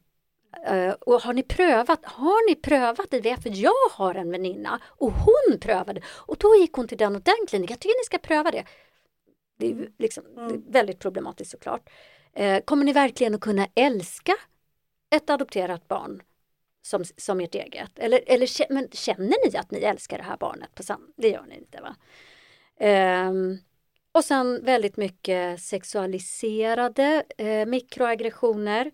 Uh, 0.70 0.92
och 1.00 1.20
har 1.20 1.32
ni 1.32 1.42
prövat, 1.42 2.04
har 2.04 2.48
ni 2.48 2.54
prövat 2.54 3.14
IVF? 3.14 3.42
För 3.42 3.50
jag 3.54 3.90
har 3.90 4.14
en 4.14 4.30
väninna 4.30 4.80
och 4.86 5.12
hon 5.12 5.58
prövade 5.60 6.00
och 6.06 6.36
då 6.38 6.56
gick 6.56 6.72
hon 6.72 6.88
till 6.88 6.98
den 6.98 7.16
och 7.16 7.22
den 7.22 7.46
kliniken. 7.48 7.72
Jag 7.72 7.80
tycker 7.80 8.00
ni 8.00 8.04
ska 8.04 8.18
pröva 8.18 8.50
det. 8.50 8.64
Det 9.58 9.70
är, 9.70 9.88
liksom, 9.98 10.26
mm. 10.26 10.48
det 10.48 10.54
är 10.54 10.72
väldigt 10.72 10.98
problematiskt 10.98 11.50
såklart. 11.50 11.90
Uh, 12.40 12.58
kommer 12.58 12.84
ni 12.84 12.92
verkligen 12.92 13.34
att 13.34 13.40
kunna 13.40 13.68
älska 13.74 14.32
ett 15.10 15.30
adopterat 15.30 15.88
barn 15.88 16.22
som, 16.82 17.04
som 17.16 17.40
ert 17.40 17.54
eget? 17.54 17.98
Eller, 17.98 18.20
eller 18.26 18.72
men 18.72 18.88
känner 18.92 19.50
ni 19.50 19.56
att 19.56 19.70
ni 19.70 19.78
älskar 19.78 20.18
det 20.18 20.24
här 20.24 20.36
barnet? 20.36 20.74
På 20.74 20.82
sam 20.82 21.12
det 21.16 21.28
gör 21.28 21.44
ni 21.48 21.56
inte 21.56 21.80
va? 21.80 21.96
Um, 23.28 23.58
och 24.12 24.24
sen 24.24 24.64
väldigt 24.64 24.96
mycket 24.96 25.60
sexualiserade 25.60 27.24
eh, 27.38 27.66
mikroaggressioner. 27.66 28.90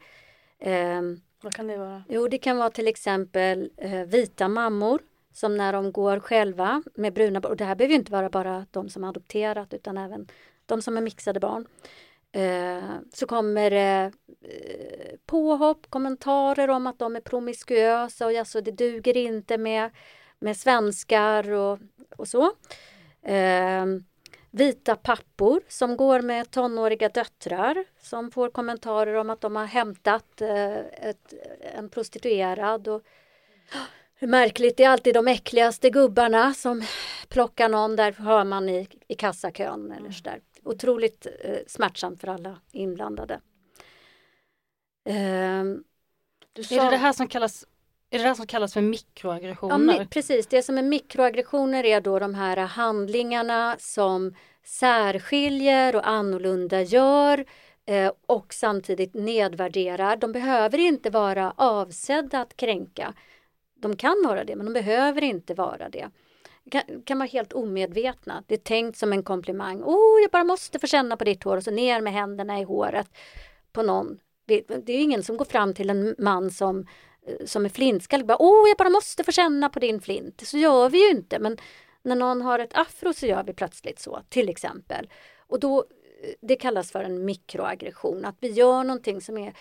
Um, 0.65 1.21
vad 1.43 1.55
kan 1.55 1.67
det 1.67 1.77
vara? 1.77 2.05
Jo, 2.09 2.29
det 2.29 2.39
kan 2.39 2.57
vara 2.57 2.71
till 2.71 2.89
exempel 2.89 3.71
eh, 3.77 4.05
vita 4.05 4.49
mammor 4.49 5.01
som 5.33 5.57
när 5.57 5.73
de 5.73 5.93
går 5.93 6.21
själva 6.21 6.83
med 6.95 7.13
bruna 7.13 7.41
barn. 7.41 7.51
Och 7.51 7.57
det 7.57 7.65
här 7.65 7.75
behöver 7.75 7.95
inte 7.95 8.13
vara 8.13 8.31
bara 8.31 8.67
de 8.71 8.89
som 8.89 9.05
adopterat 9.05 9.75
utan 9.75 9.99
även 9.99 10.29
de 10.67 10.83
som 10.83 10.97
är 10.97 11.01
mixade 11.01 11.41
barn. 11.41 11.67
Eh, 12.33 12.91
så 13.13 13.27
kommer 13.27 13.71
det 13.71 14.13
eh, 14.43 15.17
påhopp, 15.27 15.87
kommentarer 15.91 16.71
om 16.71 16.87
att 16.87 16.99
de 16.99 17.17
är 17.17 17.21
promiskuösa 17.21 18.27
och 18.27 18.33
alltså, 18.33 18.61
det 18.61 18.71
duger 18.71 19.17
inte 19.17 19.59
med, 19.59 19.91
med 20.39 20.57
svenskar 20.57 21.51
och, 21.51 21.79
och 22.17 22.29
så. 22.29 22.45
Eh, 23.23 23.87
vita 24.51 24.97
pappor 24.97 25.61
som 25.69 25.97
går 25.97 26.21
med 26.21 26.51
tonåriga 26.51 27.09
döttrar 27.09 27.85
som 28.01 28.31
får 28.31 28.51
kommentarer 28.51 29.15
om 29.15 29.31
att 29.31 29.41
de 29.41 29.57
har 29.57 29.65
hämtat 29.65 30.41
eh, 30.41 30.79
ett, 30.79 31.35
en 31.75 31.89
prostituerad. 31.89 32.89
Och, 32.89 33.03
hur 34.15 34.29
märkligt, 34.29 34.77
det 34.77 34.85
är 34.85 34.89
alltid 34.89 35.15
de 35.15 35.29
äckligaste 35.29 35.91
gubbarna 35.91 36.55
som 36.55 36.83
plockar 37.29 37.69
någon, 37.69 37.97
där 37.97 38.13
hör 38.13 38.45
man 38.45 38.69
i, 38.69 38.89
i 39.09 39.15
kassakön 39.15 39.93
eller 39.93 40.11
så 40.11 40.23
där. 40.23 40.41
Otroligt 40.63 41.27
eh, 41.41 41.59
smärtsamt 41.67 42.21
för 42.21 42.29
alla 42.29 42.61
inblandade. 42.73 43.41
Eh, 45.05 45.65
sa... 46.63 46.75
Är 46.75 46.85
det 46.85 46.91
det 46.91 46.97
här 46.97 47.13
som 47.13 47.29
kallas 47.29 47.67
är 48.11 48.19
det 48.19 48.25
det 48.25 48.35
som 48.35 48.47
kallas 48.47 48.73
för 48.73 48.81
mikroaggressioner? 48.81 49.99
Ja, 49.99 50.07
precis, 50.11 50.47
det 50.47 50.63
som 50.63 50.79
är 50.79 50.83
mikroaggressioner 50.83 51.85
är 51.85 52.01
då 52.01 52.19
de 52.19 52.35
här 52.35 52.57
handlingarna 52.57 53.77
som 53.79 54.35
särskiljer 54.65 55.97
och 55.97 56.09
annorlunda 56.09 56.83
gör 56.83 57.45
eh, 57.87 58.13
och 58.27 58.55
samtidigt 58.55 59.15
nedvärderar. 59.15 60.17
De 60.17 60.33
behöver 60.33 60.79
inte 60.79 61.11
vara 61.11 61.55
avsedda 61.57 62.41
att 62.41 62.57
kränka. 62.57 63.15
De 63.75 63.97
kan 63.97 64.25
vara 64.27 64.45
det, 64.45 64.57
men 64.57 64.67
de 64.67 64.73
behöver 64.73 65.25
inte 65.25 65.55
vara 65.55 65.89
det. 65.89 66.11
Kan, 66.71 66.83
kan 67.05 67.19
vara 67.19 67.29
helt 67.29 67.53
omedvetna. 67.53 68.45
Det 68.47 68.55
är 68.55 68.59
tänkt 68.59 68.99
som 68.99 69.13
en 69.13 69.23
komplimang. 69.23 69.83
Oh, 69.83 70.21
jag 70.23 70.31
bara 70.31 70.45
måste 70.45 70.79
få 70.79 70.87
känna 70.87 71.17
på 71.17 71.25
ditt 71.25 71.45
hår 71.45 71.57
och 71.57 71.63
så 71.63 71.71
ner 71.71 72.01
med 72.01 72.13
händerna 72.13 72.61
i 72.61 72.63
håret 72.63 73.09
på 73.73 73.83
någon. 73.83 74.19
Det, 74.47 74.61
det 74.87 74.93
är 74.93 75.03
ingen 75.03 75.23
som 75.23 75.37
går 75.37 75.45
fram 75.45 75.75
till 75.75 75.91
en 75.91 76.15
man 76.19 76.51
som 76.51 76.87
Eh, 77.27 77.47
som 77.47 77.65
är 77.65 77.69
flintskallig, 77.69 78.27
bara 78.27 78.43
åh 78.43 78.69
jag 78.69 78.77
bara 78.79 78.91
måste 78.91 79.25
få 79.25 79.33
känna 79.33 79.69
på 79.69 79.79
din 79.79 80.01
flint. 80.01 80.41
Så 80.47 80.59
gör 80.59 80.89
vi 80.89 80.99
ju 81.05 81.11
inte 81.11 81.39
men 81.39 81.57
när 82.03 82.17
någon 82.17 82.43
har 82.43 82.59
ett 82.59 82.79
afro 82.79 83.13
så 83.13 83.27
gör 83.27 83.43
vi 83.43 83.53
plötsligt 83.53 83.99
så 83.99 84.23
till 84.29 84.49
exempel. 84.49 85.09
Och 85.37 85.61
då, 85.61 85.79
eh, 85.79 86.35
det 86.41 86.57
kallas 86.57 86.93
för 86.93 87.05
en 87.05 87.25
mikroaggression, 87.25 88.25
att 88.25 88.37
vi 88.41 88.49
gör 88.49 88.85
någonting 88.85 89.21
som 89.21 89.39
är, 89.39 89.55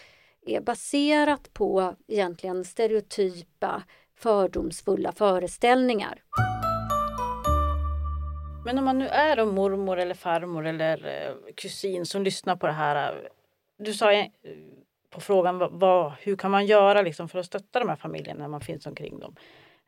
är 0.45 0.61
baserat 0.61 1.53
på 1.53 1.95
egentligen 2.07 2.65
stereotypa 2.65 3.83
fördomsfulla 4.15 5.11
föreställningar. 5.11 6.23
Men 8.65 8.77
om 8.77 8.85
man 8.85 8.99
nu 8.99 9.07
är 9.07 9.35
då 9.35 9.45
mormor 9.45 9.99
eller 9.99 10.15
farmor 10.15 10.67
eller 10.67 11.05
eh, 11.05 11.53
kusin 11.55 12.05
som 12.05 12.23
lyssnar 12.23 12.55
på 12.55 12.67
det 12.67 12.73
här. 12.73 13.29
Du 13.77 13.93
sa 13.93 14.13
på 15.09 15.21
frågan 15.21 15.57
vad, 15.57 15.71
vad, 15.71 16.11
hur 16.11 16.35
kan 16.35 16.51
man 16.51 16.65
göra 16.65 17.01
liksom 17.01 17.29
för 17.29 17.39
att 17.39 17.45
stötta 17.45 17.79
de 17.79 17.89
här 17.89 17.95
familjerna 17.95 18.39
när 18.39 18.47
man 18.47 18.61
finns 18.61 18.85
omkring 18.85 19.19
dem. 19.19 19.35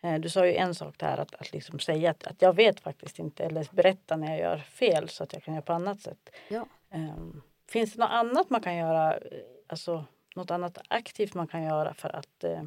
Eh, 0.01 0.19
du 0.19 0.29
sa 0.29 0.45
ju 0.45 0.55
en 0.55 0.75
sak 0.75 0.95
där 0.97 1.17
att, 1.17 1.35
att 1.35 1.53
liksom 1.53 1.79
säga 1.79 2.11
att, 2.11 2.23
att 2.23 2.41
jag 2.41 2.55
vet 2.55 2.79
faktiskt 2.79 3.19
inte 3.19 3.43
eller 3.43 3.67
berätta 3.71 4.15
när 4.15 4.27
jag 4.27 4.39
gör 4.39 4.57
fel 4.57 5.09
så 5.09 5.23
att 5.23 5.33
jag 5.33 5.43
kan 5.43 5.53
göra 5.53 5.61
på 5.61 5.73
annat 5.73 6.01
sätt. 6.01 6.29
Ja. 6.47 6.65
Um, 6.93 7.41
finns 7.69 7.93
det 7.93 7.99
något 7.99 8.09
annat 8.09 8.49
man 8.49 8.61
kan 8.61 8.75
göra, 8.75 9.19
alltså 9.67 10.05
något 10.35 10.51
annat 10.51 10.77
aktivt 10.87 11.33
man 11.33 11.47
kan 11.47 11.63
göra 11.63 11.93
för 11.93 12.15
att 12.15 12.43
uh, 12.43 12.63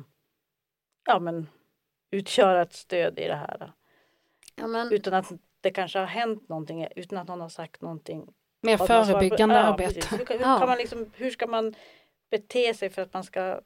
ja, 1.07 1.19
men, 1.19 1.49
utgöra 2.11 2.63
ett 2.63 2.73
stöd 2.73 3.19
i 3.19 3.29
det 3.29 3.35
här? 3.35 3.73
Ja, 4.57 4.67
men... 4.67 4.93
Utan 4.93 5.15
att 5.15 5.33
det 5.61 5.71
kanske 5.71 5.99
har 5.99 6.07
hänt 6.07 6.49
någonting, 6.49 6.87
utan 6.97 7.19
att 7.19 7.29
någon 7.29 7.41
har 7.41 7.49
sagt 7.49 7.81
någonting. 7.81 8.35
Mer 8.61 8.77
förebyggande 8.77 9.61
arbete. 9.61 10.17
Hur, 10.17 10.27
hur, 10.27 10.41
ja. 10.41 10.75
liksom, 10.75 11.11
hur 11.17 11.31
ska 11.31 11.47
man 11.47 11.75
bete 12.39 12.75
sig 12.75 12.91
för 12.91 13.03
att 13.03 13.15
man 13.15 13.25
ska, 13.25 13.61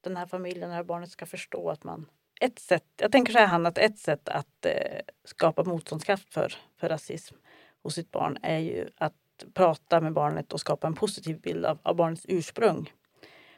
den 0.00 0.16
här 0.16 0.26
familjen, 0.26 0.68
det 0.68 0.74
här 0.76 0.82
barnet 0.82 1.10
ska 1.10 1.26
förstå 1.26 1.70
att 1.70 1.84
man 1.84 2.06
ett 2.40 2.58
sätt, 2.58 2.84
jag 2.96 3.12
tänker 3.12 3.32
så 3.32 3.38
här 3.38 3.46
Hanna, 3.46 3.68
att 3.68 3.78
ett 3.78 3.98
sätt 3.98 4.28
att 4.28 4.66
eh, 4.66 5.00
skapa 5.24 5.64
motståndskraft 5.64 6.34
för, 6.34 6.54
för 6.76 6.88
rasism 6.88 7.34
hos 7.82 7.94
sitt 7.94 8.10
barn 8.10 8.38
är 8.42 8.58
ju 8.58 8.88
att 8.96 9.14
prata 9.54 10.00
med 10.00 10.12
barnet 10.12 10.52
och 10.52 10.60
skapa 10.60 10.86
en 10.86 10.94
positiv 10.94 11.40
bild 11.40 11.64
av, 11.66 11.78
av 11.82 11.96
barnets 11.96 12.26
ursprung. 12.28 12.92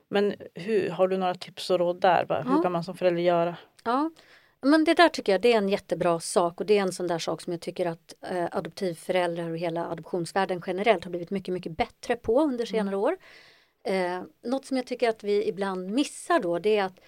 Men 0.08 0.34
hur, 0.54 0.90
har 0.90 1.08
du 1.08 1.16
några 1.16 1.34
tips 1.34 1.70
och 1.70 1.78
råd 1.78 2.00
där? 2.00 2.24
Va? 2.24 2.42
Hur 2.42 2.56
Ja. 2.56 2.62
kan 2.62 2.72
man 2.72 2.84
som 2.84 2.96
förälder 2.96 3.22
göra? 3.22 3.56
Ja, 3.84 4.10
men 4.60 4.84
det 4.84 4.94
där 4.94 5.08
tycker 5.08 5.32
jag 5.32 5.40
det 5.42 5.52
är 5.52 5.58
en 5.58 5.68
jättebra 5.68 6.20
sak 6.20 6.60
och 6.60 6.66
det 6.66 6.78
är 6.78 6.82
en 6.82 6.92
sån 6.92 7.06
där 7.06 7.18
sak 7.18 7.40
som 7.40 7.52
jag 7.52 7.60
tycker 7.60 7.86
att 7.86 8.14
eh, 8.30 8.48
adoptivföräldrar 8.52 9.50
och 9.50 9.58
hela 9.58 9.90
adoptionsvärlden 9.90 10.62
generellt 10.66 11.04
har 11.04 11.10
blivit 11.10 11.30
mycket, 11.30 11.54
mycket 11.54 11.76
bättre 11.76 12.16
på 12.16 12.40
under 12.40 12.66
senare 12.66 12.96
år. 12.96 13.16
Eh, 13.84 14.22
något 14.42 14.64
som 14.66 14.76
jag 14.76 14.86
tycker 14.86 15.08
att 15.08 15.24
vi 15.24 15.48
ibland 15.48 15.90
missar 15.90 16.40
då 16.40 16.58
det 16.58 16.76
är 16.76 16.84
att 16.84 17.00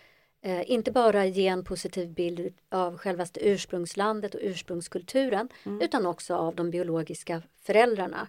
eh, 0.43 0.71
inte 0.71 0.93
bara 0.93 1.27
ge 1.27 1.47
en 1.47 1.65
positiv 1.65 2.09
bild 2.15 2.55
av 2.69 2.99
självaste 2.99 3.49
ursprungslandet 3.49 4.35
och 4.35 4.41
ursprungskulturen 4.43 5.49
utan 5.83 6.07
också 6.07 6.35
av 6.35 6.55
de 6.55 6.71
biologiska 6.71 7.43
föräldrarna. 7.63 8.29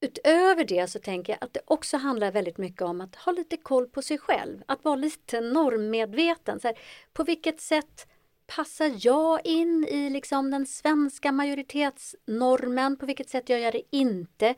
Utöver 0.00 0.64
det 0.64 0.90
så 0.90 0.98
tänker 0.98 1.32
jag 1.32 1.44
att 1.44 1.54
det 1.54 1.60
också 1.64 1.96
handlar 1.96 2.32
väldigt 2.32 2.58
mycket 2.58 2.82
om 2.82 3.00
att 3.00 3.16
ha 3.16 3.32
lite 3.32 3.56
koll 3.56 3.86
på 3.88 4.02
sig 4.02 4.18
själv, 4.18 4.62
att 4.66 4.84
vara 4.84 4.96
lite 4.96 5.40
normmedveten. 5.40 6.60
Så 6.60 6.68
här, 6.68 6.78
på 7.12 7.24
vilket 7.24 7.60
sätt 7.60 8.06
passar 8.46 8.92
jag 8.98 9.46
in 9.46 9.86
i 9.88 10.10
liksom 10.10 10.50
den 10.50 10.66
svenska 10.66 11.32
majoritetsnormen? 11.32 12.96
På 12.96 13.06
vilket 13.06 13.28
sätt 13.30 13.48
gör 13.48 13.58
jag 13.58 13.72
det 13.72 13.82
inte? 13.90 14.54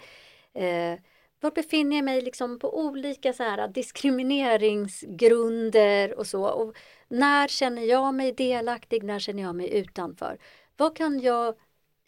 Eh, 0.54 0.94
var 1.40 1.50
befinner 1.50 1.96
jag 1.96 2.04
mig 2.04 2.20
liksom 2.20 2.58
på 2.58 2.78
olika 2.78 3.32
så 3.32 3.42
här 3.42 3.68
diskrimineringsgrunder 3.68 6.18
och 6.18 6.26
så? 6.26 6.44
Och 6.44 6.76
när 7.08 7.48
känner 7.48 7.82
jag 7.82 8.14
mig 8.14 8.32
delaktig? 8.32 9.02
När 9.02 9.18
känner 9.18 9.42
jag 9.42 9.56
mig 9.56 9.78
utanför? 9.78 10.38
Vad 10.76 10.96
kan 10.96 11.20
jag 11.20 11.54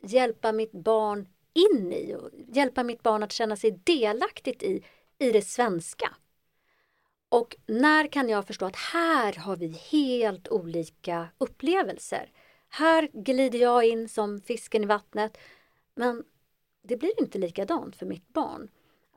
hjälpa 0.03 0.53
mitt 0.53 0.73
barn 0.73 1.29
in 1.53 1.93
i 1.93 2.15
och 2.15 2.31
hjälpa 2.49 2.83
mitt 2.83 3.03
barn 3.03 3.23
att 3.23 3.33
känna 3.33 3.57
sig 3.57 3.81
delaktigt 3.85 4.63
i, 4.63 4.85
i 5.19 5.31
det 5.31 5.43
svenska? 5.43 6.15
Och 7.29 7.57
när 7.67 8.07
kan 8.07 8.29
jag 8.29 8.47
förstå 8.47 8.67
att 8.67 8.77
här 8.77 9.33
har 9.33 9.57
vi 9.57 9.81
helt 9.91 10.49
olika 10.49 11.29
upplevelser? 11.39 12.31
Här 12.69 13.09
glider 13.13 13.59
jag 13.59 13.85
in 13.85 14.09
som 14.09 14.41
fisken 14.41 14.83
i 14.83 14.87
vattnet 14.87 15.39
men 15.95 16.25
det 16.83 16.97
blir 16.97 17.21
inte 17.21 17.39
likadant 17.39 17.97
för 17.97 18.07
mitt 18.07 18.29
barn. 18.29 18.69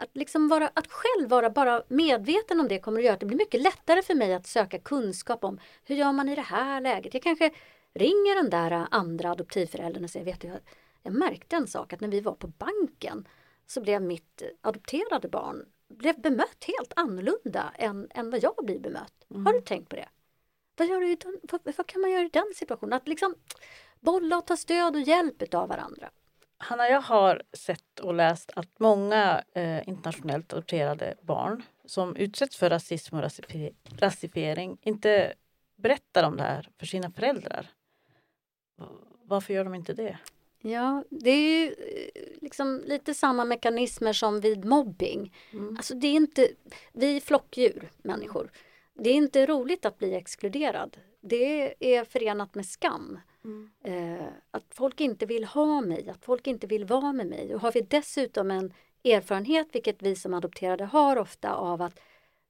Att, 0.02 0.10
liksom 0.14 0.48
vara, 0.48 0.72
att 0.74 0.88
själv 0.92 1.30
vara 1.30 1.50
bara 1.50 1.84
medveten 1.88 2.60
om 2.60 2.68
det 2.68 2.80
kommer 2.80 3.00
att 3.00 3.06
göra 3.06 3.14
att 3.14 3.20
det 3.20 3.26
blir 3.26 3.38
mycket 3.38 3.62
lättare 3.62 4.02
för 4.02 4.16
mig 4.16 4.34
att 4.34 4.48
söka 4.48 4.80
kunskap 4.80 5.44
om 5.44 5.60
hur 5.84 5.96
gör 5.96 6.12
man 6.12 6.30
i 6.30 6.36
det 6.36 6.42
här 6.42 6.82
läget. 6.82 7.14
Jag 7.14 7.24
kanske 7.24 7.52
ringer 7.94 8.36
den 8.36 8.50
där 8.50 8.88
andra 8.92 9.32
adoptivföräldern 9.32 10.04
och 10.04 10.10
säger, 10.10 10.26
vet 10.26 10.42
du, 10.42 10.48
jag, 10.48 10.60
jag 11.04 11.14
märkte 11.14 11.56
en 11.56 11.68
sak 11.68 11.94
att 11.94 12.02
när 12.02 12.08
vi 12.08 12.22
var 12.22 12.34
på 12.34 12.48
banken 12.48 13.28
så 13.68 13.82
blev 13.82 14.02
mitt 14.02 14.42
adopterade 14.62 15.28
barn 15.28 15.66
blev 15.88 16.22
bemött 16.22 16.66
helt 16.78 16.94
annorlunda 16.96 17.74
än, 17.76 18.08
än 18.12 18.30
vad 18.30 18.44
jag 18.44 18.66
blir 18.66 18.80
bemött. 18.80 19.26
Har 19.46 19.54
du 19.54 19.62
tänkt 19.62 19.90
på 19.90 19.96
det? 19.96 20.10
Vad, 20.78 20.88
gör 20.88 21.00
du 21.00 21.18
vad, 21.42 21.76
vad 21.78 21.88
kan 21.88 22.02
man 22.02 22.12
göra 22.12 22.24
i 22.24 22.30
den 22.30 22.54
situationen? 22.56 22.94
Att 22.94 23.08
liksom 23.08 23.36
bolla 24.00 24.38
och 24.38 24.48
ta 24.48 24.58
stöd 24.58 24.96
och 24.96 25.02
hjälp 25.02 25.54
av 25.54 25.70
varandra. 25.70 26.10
Hanna, 26.64 26.90
jag 26.90 27.02
har 27.02 27.42
sett 27.54 28.00
och 28.00 28.14
läst 28.14 28.52
att 28.56 28.80
många 28.80 29.44
eh, 29.54 29.88
internationellt 29.90 30.54
adopterade 30.54 31.16
barn 31.22 31.64
som 31.86 32.16
utsätts 32.16 32.58
för 32.58 32.70
rasism 32.70 33.16
och 33.16 33.22
rasifi- 33.24 33.74
rasifiering 33.98 34.78
inte 34.82 35.34
berättar 35.76 36.24
om 36.24 36.38
det 36.38 36.44
här 36.44 36.70
för 36.80 36.86
sina 36.86 37.12
föräldrar. 37.12 37.70
Varför 39.24 39.54
gör 39.54 39.64
de 39.64 39.76
inte 39.76 39.94
det? 39.94 40.18
Ja, 40.62 41.04
det 41.10 41.30
är 41.30 41.60
ju 41.60 41.68
eh, 41.68 42.42
liksom 42.42 42.84
lite 42.86 43.14
samma 43.14 43.46
mekanismer 43.46 44.14
som 44.14 44.40
vid 44.42 44.66
mobbing. 44.66 45.34
Alltså 45.78 45.96
det 45.96 46.08
är 46.08 46.14
inte, 46.16 46.50
vi 46.94 47.18
är 47.18 47.22
flockdjur, 47.22 47.92
människor. 47.98 48.52
Det 48.94 49.10
är 49.10 49.14
inte 49.14 49.46
roligt 49.46 49.86
att 49.86 49.98
bli 49.98 50.16
exkluderad. 50.16 50.98
Det 51.22 51.76
är 51.96 52.06
förenat 52.06 52.56
med 52.56 52.66
skam. 52.66 53.20
Eh, 53.84 54.28
att 54.52 54.66
folk 54.70 55.02
inte 55.02 55.26
vill 55.26 55.46
ha 55.46 55.82
mig, 55.82 56.10
att 56.10 56.26
folk 56.26 56.48
inte 56.48 56.68
vill 56.68 56.86
vara 56.86 57.14
med 57.14 57.28
mig. 57.28 57.56
Och 57.56 57.62
har 57.62 57.72
vi 57.72 57.82
dessutom 57.82 58.52
en 58.52 58.74
erfarenhet, 59.04 59.68
vilket 59.72 60.02
vi 60.02 60.16
som 60.16 60.34
adopterade 60.34 60.86
har 60.86 61.18
ofta, 61.18 61.54
av 61.54 61.82
att 61.82 62.00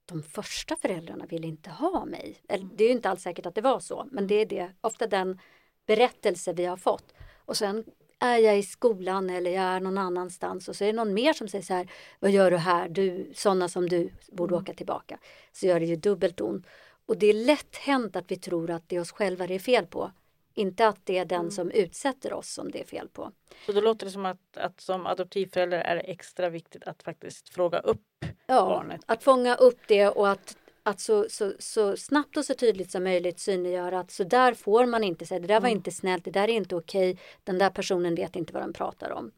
de 0.05 0.23
första 0.23 0.75
föräldrarna 0.75 1.25
vill 1.25 1.45
inte 1.45 1.69
ha 1.69 2.05
mig. 2.05 2.41
Eller, 2.49 2.69
det 2.75 2.83
är 2.83 2.87
ju 2.87 2.93
inte 2.93 3.09
alls 3.09 3.21
säkert 3.21 3.45
att 3.45 3.55
det 3.55 3.61
var 3.61 3.79
så, 3.79 4.07
men 4.11 4.27
det 4.27 4.35
är 4.35 4.45
det, 4.45 4.71
ofta 4.81 5.07
den 5.07 5.39
berättelse 5.85 6.53
vi 6.53 6.65
har 6.65 6.77
fått. 6.77 7.13
Och 7.45 7.57
sen 7.57 7.83
är 8.19 8.37
jag 8.37 8.59
i 8.59 8.63
skolan 8.63 9.29
eller 9.29 9.51
jag 9.51 9.63
är 9.63 9.79
någon 9.79 9.97
annanstans 9.97 10.67
och 10.67 10.75
så 10.75 10.83
är 10.83 10.87
det 10.87 10.93
någon 10.93 11.13
mer 11.13 11.33
som 11.33 11.47
säger 11.47 11.63
så 11.63 11.73
här, 11.73 11.91
vad 12.19 12.31
gör 12.31 12.51
du 12.51 12.57
här, 12.57 12.89
du, 12.89 13.31
sådana 13.35 13.69
som 13.69 13.89
du 13.89 14.09
borde 14.31 14.55
åka 14.55 14.73
tillbaka. 14.73 15.19
Så 15.51 15.65
gör 15.65 15.79
det 15.79 15.85
ju 15.85 15.95
dubbelt 15.95 16.41
ont. 16.41 16.67
Och 17.05 17.17
det 17.17 17.27
är 17.27 17.33
lätt 17.33 17.75
hänt 17.75 18.15
att 18.15 18.31
vi 18.31 18.35
tror 18.35 18.71
att 18.71 18.89
det 18.89 18.95
är 18.95 18.99
oss 18.99 19.11
själva 19.11 19.47
det 19.47 19.55
är 19.55 19.59
fel 19.59 19.85
på. 19.85 20.11
Inte 20.53 20.87
att 20.87 20.99
det 21.05 21.17
är 21.17 21.25
den 21.25 21.51
som 21.51 21.71
utsätter 21.71 22.33
oss 22.33 22.53
som 22.53 22.71
det 22.71 22.81
är 22.81 22.85
fel 22.85 23.07
på. 23.09 23.31
Så 23.65 23.71
då 23.71 23.81
låter 23.81 24.05
det 24.05 24.11
som 24.11 24.25
att, 24.25 24.57
att 24.57 24.81
som 24.81 25.05
adoptivförälder 25.05 25.77
är 25.79 25.95
det 25.95 26.01
extra 26.01 26.49
viktigt 26.49 26.83
att 26.83 27.03
faktiskt 27.03 27.49
fråga 27.49 27.79
upp 27.79 28.01
Ja, 28.47 28.65
barnet. 28.65 29.01
att 29.05 29.23
fånga 29.23 29.55
upp 29.55 29.79
det 29.87 30.07
och 30.07 30.29
att, 30.29 30.57
att 30.83 30.99
så, 30.99 31.25
så, 31.29 31.53
så 31.59 31.97
snabbt 31.97 32.37
och 32.37 32.45
så 32.45 32.53
tydligt 32.53 32.91
som 32.91 33.03
möjligt 33.03 33.39
synliggöra 33.39 33.99
att 33.99 34.11
så 34.11 34.23
där 34.23 34.53
får 34.53 34.85
man 34.85 35.03
inte 35.03 35.25
säga, 35.25 35.39
det 35.39 35.47
där 35.47 35.59
var 35.61 35.69
inte 35.69 35.91
snällt, 35.91 36.25
det 36.25 36.31
där 36.31 36.43
är 36.43 36.53
inte 36.53 36.75
okej, 36.75 37.17
den 37.43 37.57
där 37.57 37.69
personen 37.69 38.15
vet 38.15 38.35
inte 38.35 38.53
vad 38.53 38.63
den 38.63 38.73
pratar 38.73 39.11
om. 39.11 39.31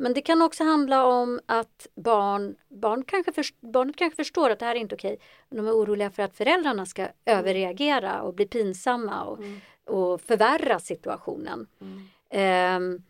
Men 0.00 0.14
det 0.14 0.20
kan 0.20 0.42
också 0.42 0.64
handla 0.64 1.04
om 1.06 1.40
att 1.46 1.86
barn, 1.94 2.54
barn 2.68 3.04
kanske 3.04 3.32
först, 3.32 3.60
barnet 3.60 3.96
kanske 3.96 4.16
förstår 4.16 4.50
att 4.50 4.58
det 4.58 4.64
här 4.64 4.74
är 4.74 4.80
inte 4.80 4.94
okej, 4.94 5.18
men 5.48 5.56
de 5.56 5.68
är 5.68 5.72
oroliga 5.72 6.10
för 6.10 6.22
att 6.22 6.36
föräldrarna 6.36 6.86
ska 6.86 7.08
överreagera 7.26 8.22
och 8.22 8.34
bli 8.34 8.46
pinsamma 8.46 9.24
och, 9.24 9.38
och 9.86 10.20
förvärra 10.20 10.78
situationen. 10.78 11.66
Ehm, 12.30 13.02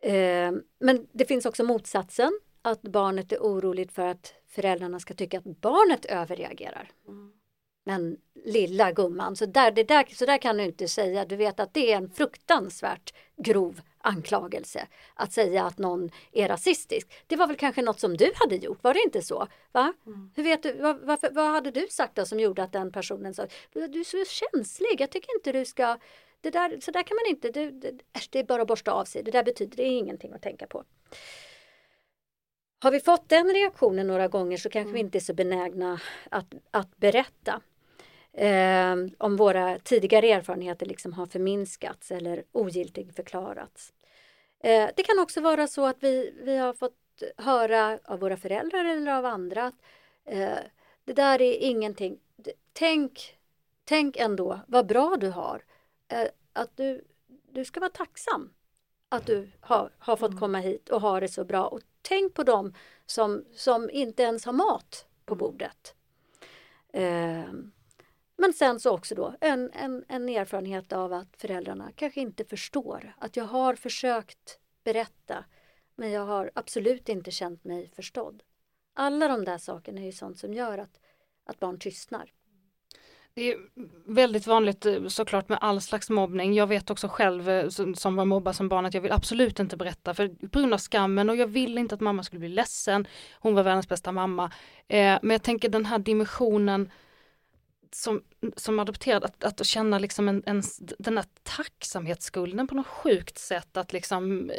ehm, 0.00 0.62
men 0.78 1.06
det 1.12 1.24
finns 1.24 1.46
också 1.46 1.64
motsatsen, 1.64 2.40
att 2.62 2.82
barnet 2.82 3.32
är 3.32 3.38
oroligt 3.38 3.92
för 3.92 4.06
att 4.06 4.34
föräldrarna 4.48 5.00
ska 5.00 5.14
tycka 5.14 5.38
att 5.38 5.44
barnet 5.44 6.04
överreagerar. 6.04 6.90
Men 7.84 8.16
lilla 8.44 8.92
gumman, 8.92 9.36
så 9.36 9.46
där, 9.46 9.70
det 9.70 9.84
där, 9.84 10.06
så 10.14 10.26
där 10.26 10.38
kan 10.38 10.56
du 10.56 10.64
inte 10.64 10.88
säga. 10.88 11.24
Du 11.24 11.36
vet 11.36 11.60
att 11.60 11.74
det 11.74 11.92
är 11.92 11.96
en 11.96 12.10
fruktansvärt 12.10 13.14
grov 13.36 13.80
anklagelse 14.02 14.86
att 15.14 15.32
säga 15.32 15.64
att 15.64 15.78
någon 15.78 16.10
är 16.32 16.48
rasistisk. 16.48 17.12
Det 17.26 17.36
var 17.36 17.46
väl 17.46 17.56
kanske 17.56 17.82
något 17.82 18.00
som 18.00 18.16
du 18.16 18.32
hade 18.34 18.56
gjort, 18.56 18.84
var 18.84 18.94
det 18.94 19.00
inte 19.00 19.22
så? 19.22 19.48
Va? 19.72 19.92
Hur 20.36 20.42
vet 20.42 20.62
du, 20.62 20.72
vad, 20.72 21.00
varför, 21.00 21.30
vad 21.30 21.50
hade 21.50 21.70
du 21.70 21.86
sagt 21.90 22.14
då 22.14 22.26
som 22.26 22.40
gjorde 22.40 22.62
att 22.62 22.72
den 22.72 22.92
personen 22.92 23.34
sa 23.34 23.46
du 23.72 24.00
är 24.00 24.04
så 24.04 24.24
känslig, 24.24 25.00
jag 25.00 25.10
tycker 25.10 25.34
inte 25.34 25.52
du 25.52 25.64
ska 25.64 25.98
det 26.40 26.50
där, 26.50 26.80
så 26.80 26.90
där 26.90 27.02
kan 27.02 27.14
man 27.14 27.26
inte, 27.26 27.50
det, 27.50 27.70
det, 27.70 27.92
det 28.30 28.38
är 28.38 28.44
bara 28.44 28.62
att 28.62 28.68
borsta 28.68 28.92
av 28.92 29.04
sig, 29.04 29.22
det 29.22 29.30
där 29.30 29.44
betyder, 29.44 29.76
det 29.76 29.82
är 29.82 29.98
ingenting 29.98 30.32
att 30.32 30.42
tänka 30.42 30.66
på. 30.66 30.84
Har 32.82 32.90
vi 32.90 33.00
fått 33.00 33.28
den 33.28 33.52
reaktionen 33.54 34.06
några 34.06 34.28
gånger 34.28 34.56
så 34.56 34.70
kanske 34.70 34.92
vi 34.92 35.00
inte 35.00 35.18
är 35.18 35.20
så 35.20 35.34
benägna 35.34 36.00
att, 36.30 36.54
att 36.70 36.96
berätta 36.96 37.60
eh, 38.32 38.96
om 39.18 39.36
våra 39.36 39.78
tidigare 39.78 40.26
erfarenheter 40.32 40.86
liksom 40.86 41.12
har 41.12 41.26
förminskats 41.26 42.10
eller 42.10 42.44
ogiltig 42.52 43.14
förklarats. 43.14 43.92
Eh, 44.60 44.90
det 44.96 45.02
kan 45.02 45.18
också 45.18 45.40
vara 45.40 45.66
så 45.66 45.86
att 45.86 45.96
vi, 46.00 46.34
vi 46.42 46.56
har 46.56 46.72
fått 46.72 47.22
höra 47.36 47.98
av 48.04 48.20
våra 48.20 48.36
föräldrar 48.36 48.84
eller 48.84 49.12
av 49.12 49.26
andra 49.26 49.64
att 49.64 49.74
eh, 50.24 50.58
det 51.04 51.12
där 51.12 51.42
är 51.42 51.52
ingenting. 51.52 52.18
Tänk, 52.72 53.38
tänk 53.84 54.16
ändå 54.16 54.60
vad 54.66 54.86
bra 54.86 55.16
du 55.20 55.28
har. 55.28 55.64
Eh, 56.08 56.28
att 56.52 56.76
du, 56.76 57.04
du 57.50 57.64
ska 57.64 57.80
vara 57.80 57.90
tacksam 57.90 58.50
att 59.08 59.26
du 59.26 59.50
har, 59.60 59.90
har 59.98 60.16
fått 60.16 60.38
komma 60.38 60.58
hit 60.58 60.88
och 60.88 61.00
ha 61.00 61.20
det 61.20 61.28
så 61.28 61.44
bra. 61.44 61.66
Och 61.66 61.80
tänk 62.02 62.34
på 62.34 62.42
dem 62.42 62.74
som, 63.06 63.44
som 63.54 63.90
inte 63.90 64.22
ens 64.22 64.44
har 64.44 64.52
mat 64.52 65.06
på 65.24 65.34
bordet. 65.34 65.94
Eh, 66.92 67.52
men 68.42 68.52
sen 68.52 68.80
så 68.80 68.90
också 68.90 69.14
då 69.14 69.34
en, 69.40 69.70
en, 69.72 70.04
en 70.08 70.28
erfarenhet 70.28 70.92
av 70.92 71.12
att 71.12 71.36
föräldrarna 71.38 71.92
kanske 71.96 72.20
inte 72.20 72.44
förstår. 72.44 73.14
Att 73.18 73.36
jag 73.36 73.44
har 73.44 73.74
försökt 73.74 74.58
berätta 74.84 75.44
men 75.96 76.10
jag 76.10 76.26
har 76.26 76.50
absolut 76.54 77.08
inte 77.08 77.30
känt 77.30 77.64
mig 77.64 77.90
förstådd. 77.96 78.42
Alla 78.94 79.28
de 79.28 79.44
där 79.44 79.58
sakerna 79.58 80.00
är 80.00 80.04
ju 80.04 80.12
sånt 80.12 80.38
som 80.38 80.54
gör 80.54 80.78
att, 80.78 81.00
att 81.44 81.60
barn 81.60 81.78
tystnar. 81.78 82.32
Det 83.34 83.52
är 83.52 83.56
väldigt 84.06 84.46
vanligt 84.46 84.86
eh, 84.86 85.06
såklart 85.06 85.48
med 85.48 85.58
all 85.60 85.80
slags 85.80 86.10
mobbning. 86.10 86.54
Jag 86.54 86.66
vet 86.66 86.90
också 86.90 87.08
själv 87.08 87.48
eh, 87.48 87.68
som, 87.68 87.94
som 87.94 88.16
var 88.16 88.24
mobbad 88.24 88.56
som 88.56 88.68
barn 88.68 88.86
att 88.86 88.94
jag 88.94 89.00
vill 89.00 89.12
absolut 89.12 89.60
inte 89.60 89.76
berätta 89.76 90.14
för 90.14 90.28
på 90.48 90.58
grund 90.58 90.74
av 90.74 90.78
skammen 90.78 91.30
och 91.30 91.36
jag 91.36 91.46
ville 91.46 91.80
inte 91.80 91.94
att 91.94 92.00
mamma 92.00 92.22
skulle 92.22 92.40
bli 92.40 92.48
ledsen. 92.48 93.06
Hon 93.40 93.54
var 93.54 93.62
världens 93.62 93.88
bästa 93.88 94.12
mamma. 94.12 94.44
Eh, 94.88 95.18
men 95.22 95.30
jag 95.30 95.42
tänker 95.42 95.68
den 95.68 95.86
här 95.86 95.98
dimensionen 95.98 96.90
som, 97.94 98.22
som 98.56 98.78
adopterad 98.78 99.24
att, 99.24 99.44
att 99.44 99.66
känna 99.66 99.98
liksom 99.98 100.28
en, 100.28 100.42
en, 100.46 100.62
den 100.98 101.16
här 101.16 101.26
tacksamhetsskulden 101.42 102.66
på 102.66 102.74
något 102.74 102.86
sjukt 102.86 103.38
sätt 103.38 103.76
att 103.76 103.92
liksom 103.92 104.50
eh, 104.50 104.56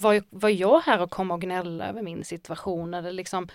var, 0.00 0.22
var 0.30 0.48
jag 0.48 0.80
här 0.80 1.02
och 1.02 1.10
kom 1.10 1.30
och 1.30 1.40
gnälla 1.40 1.88
över 1.88 2.02
min 2.02 2.24
situation 2.24 2.94
eller 2.94 3.12
liksom 3.12 3.48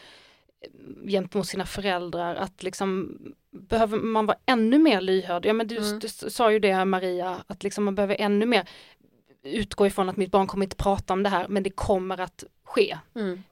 gentemot 1.08 1.48
sina 1.48 1.66
föräldrar 1.66 2.36
att 2.36 2.64
liksom 2.64 3.18
behöver 3.52 3.98
man 3.98 4.26
vara 4.26 4.38
ännu 4.46 4.80
mer 4.80 5.02
lyhörd. 5.02 5.46
Ja 5.46 5.54
men 5.54 5.68
du, 5.68 5.78
mm. 5.78 6.00
du 6.00 6.08
sa 6.08 6.52
ju 6.52 6.60
det 6.60 6.86
Maria, 6.86 7.44
att 7.48 7.64
liksom 7.64 7.84
man 7.84 7.96
behöver 7.96 8.16
ännu 8.20 8.46
mer 8.46 8.70
utgå 9.44 9.88
ifrån 9.88 10.10
att 10.10 10.18
mitt 10.18 10.32
barn 10.32 10.48
kommer 10.48 10.66
inte 10.66 10.76
prata 10.76 11.14
om 11.14 11.24
det 11.24 11.30
här 11.30 11.48
men 11.48 11.64
det 11.64 11.70
kommer 11.70 12.20
att 12.20 12.44
ske. 12.64 12.98
Mm. 13.16 13.44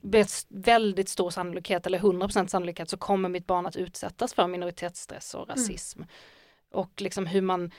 Med 0.00 0.26
väldigt 0.48 1.08
stor 1.08 1.30
sannolikhet 1.30 1.86
eller 1.86 1.98
100% 1.98 2.46
sannolikhet 2.46 2.90
så 2.90 2.96
kommer 2.96 3.28
mitt 3.28 3.46
barn 3.46 3.66
att 3.66 3.76
utsättas 3.76 4.34
för 4.34 4.46
minoritetsstress 4.46 5.34
och 5.34 5.42
mm. 5.44 5.56
rasism. 5.56 5.98
Mm. 5.98 6.10
Och 6.70 7.00
liksom 7.00 7.26
hur 7.26 7.40
man 7.40 7.70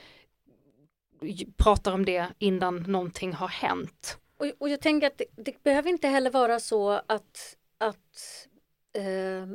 pratar 1.56 1.92
om 1.92 2.04
det 2.04 2.26
innan 2.38 2.76
någonting 2.76 3.32
har 3.32 3.48
hänt. 3.48 4.18
Och, 4.38 4.46
och 4.58 4.68
jag 4.68 4.80
tänker 4.80 5.06
att 5.06 5.18
det, 5.18 5.24
det 5.36 5.62
behöver 5.62 5.90
inte 5.90 6.08
heller 6.08 6.30
vara 6.30 6.60
så 6.60 6.90
att, 6.90 7.56
att 7.78 8.46
eh, 8.92 9.46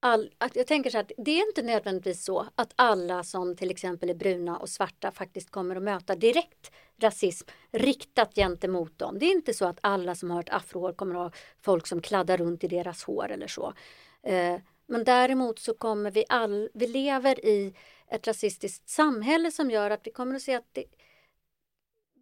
all, 0.00 0.34
att 0.38 0.56
jag 0.56 0.66
tänker 0.66 0.90
så 0.90 0.98
att 0.98 1.12
det 1.16 1.30
är 1.30 1.48
inte 1.48 1.62
nödvändigtvis 1.62 2.24
så 2.24 2.46
att 2.54 2.72
alla 2.76 3.24
som 3.24 3.56
till 3.56 3.70
exempel 3.70 4.10
är 4.10 4.14
bruna 4.14 4.56
och 4.56 4.68
svarta 4.68 5.10
faktiskt 5.10 5.50
kommer 5.50 5.76
att 5.76 5.82
möta 5.82 6.14
direkt 6.14 6.72
rasism 7.00 7.48
riktat 7.72 8.34
gentemot 8.34 8.98
dem. 8.98 9.18
Det 9.18 9.26
är 9.26 9.30
inte 9.30 9.54
så 9.54 9.66
att 9.66 9.78
alla 9.80 10.14
som 10.14 10.30
har 10.30 10.40
ett 10.40 10.50
afrohår 10.50 10.92
kommer 10.92 11.14
att 11.14 11.20
ha 11.20 11.40
folk 11.60 11.86
som 11.86 12.00
kladdar 12.00 12.36
runt 12.36 12.64
i 12.64 12.68
deras 12.68 13.04
hår 13.04 13.30
eller 13.30 13.46
så. 13.46 13.72
Eh, 14.22 14.56
men 14.86 15.04
däremot 15.04 15.58
så 15.58 15.74
kommer 15.74 16.10
vi 16.10 16.24
all, 16.28 16.68
vi 16.74 16.86
lever 16.86 17.44
i 17.44 17.74
ett 18.10 18.26
rasistiskt 18.26 18.88
samhälle 18.88 19.50
som 19.50 19.70
gör 19.70 19.90
att 19.90 20.06
vi 20.06 20.10
kommer 20.10 20.34
att 20.34 20.42
se 20.42 20.54
att 20.54 20.68
det, 20.72 20.84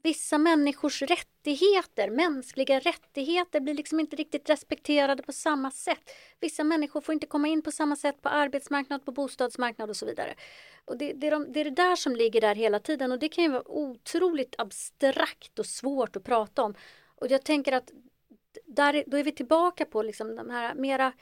vissa 0.07 0.39
människors 0.39 1.03
rättigheter, 1.03 2.11
mänskliga 2.11 2.81
rättigheter 2.81 3.61
blir 3.61 3.75
liksom 3.75 4.01
inte 4.01 4.17
riktigt 4.17 4.51
respekterade 4.51 5.23
på 5.23 5.33
samma 5.33 5.71
sätt. 5.71 6.11
Vissa 6.41 6.65
människor 6.65 7.01
får 7.01 7.13
inte 7.13 7.27
komma 7.27 7.49
in 7.49 7.63
på 7.63 7.71
samma 7.71 7.97
sätt 7.97 8.23
på 8.23 8.29
arbetsmarknad, 8.29 9.05
på 9.05 9.13
bostadsmarknad 9.13 9.91
och 9.91 9.97
så 9.97 10.07
vidare. 10.07 10.35
Och 10.85 10.99
det, 10.99 11.13
det, 11.13 11.27
är 11.27 11.31
de, 11.31 11.53
det 11.53 11.61
är 11.61 11.65
det 11.65 11.71
där 11.71 11.97
som 11.97 12.17
ligger 12.17 12.41
där 12.41 12.55
hela 12.55 12.79
tiden 12.79 13.13
och 13.13 13.19
det 13.19 13.29
kan 13.29 13.45
ju 13.45 13.51
vara 13.51 13.69
otroligt 13.69 14.55
abstrakt 14.59 15.59
och 15.59 15.67
svårt 15.67 16.17
att 16.17 16.25
prata 16.25 16.63
om. 16.63 16.75
Och 17.05 17.31
jag 17.31 17.45
tänker 17.45 17.73
att 17.73 17.91
där, 18.67 19.05
då 19.07 19.17
är 19.17 19.25
vi 19.25 19.33
tillbaka 19.33 19.85
på 19.85 20.03
liksom 20.03 20.37
de 20.37 20.51
här 20.51 20.75
mera 20.75 21.13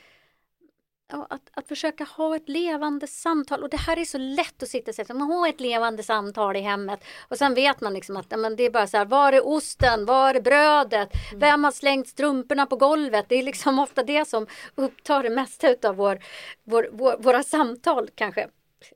att, 1.23 1.51
att 1.55 1.69
försöka 1.69 2.05
ha 2.05 2.37
ett 2.37 2.49
levande 2.49 3.07
samtal 3.07 3.62
och 3.62 3.69
det 3.69 3.77
här 3.77 3.99
är 3.99 4.05
så 4.05 4.19
lätt 4.19 4.62
att 4.62 4.69
sitta 4.69 4.91
och 4.91 4.95
säga, 4.95 5.15
man 5.15 5.31
har 5.31 5.49
ett 5.49 5.61
levande 5.61 6.03
samtal 6.03 6.57
i 6.57 6.61
hemmet 6.61 7.05
och 7.29 7.39
sen 7.39 7.55
vet 7.55 7.81
man 7.81 7.95
liksom 7.95 8.17
att 8.17 8.39
men 8.39 8.57
det 8.57 8.62
är 8.62 8.71
bara 8.71 8.87
så 8.87 8.97
här, 8.97 9.05
var 9.05 9.33
är 9.33 9.49
osten, 9.49 10.07
var 10.07 10.35
är 10.35 10.41
brödet, 10.41 11.09
mm. 11.29 11.41
vem 11.41 11.65
har 11.65 11.71
slängt 11.71 12.09
strumporna 12.09 12.67
på 12.67 12.77
golvet? 12.77 13.27
Det 13.29 13.35
är 13.35 13.43
liksom 13.43 13.79
ofta 13.79 14.03
det 14.03 14.29
som 14.29 14.47
upptar 14.75 15.23
det 15.23 15.31
mesta 15.31 15.89
av 15.89 15.97
vår, 15.97 16.19
vår, 16.65 16.89
vår, 16.93 17.17
våra 17.19 17.43
samtal 17.43 18.11
kanske. 18.15 18.49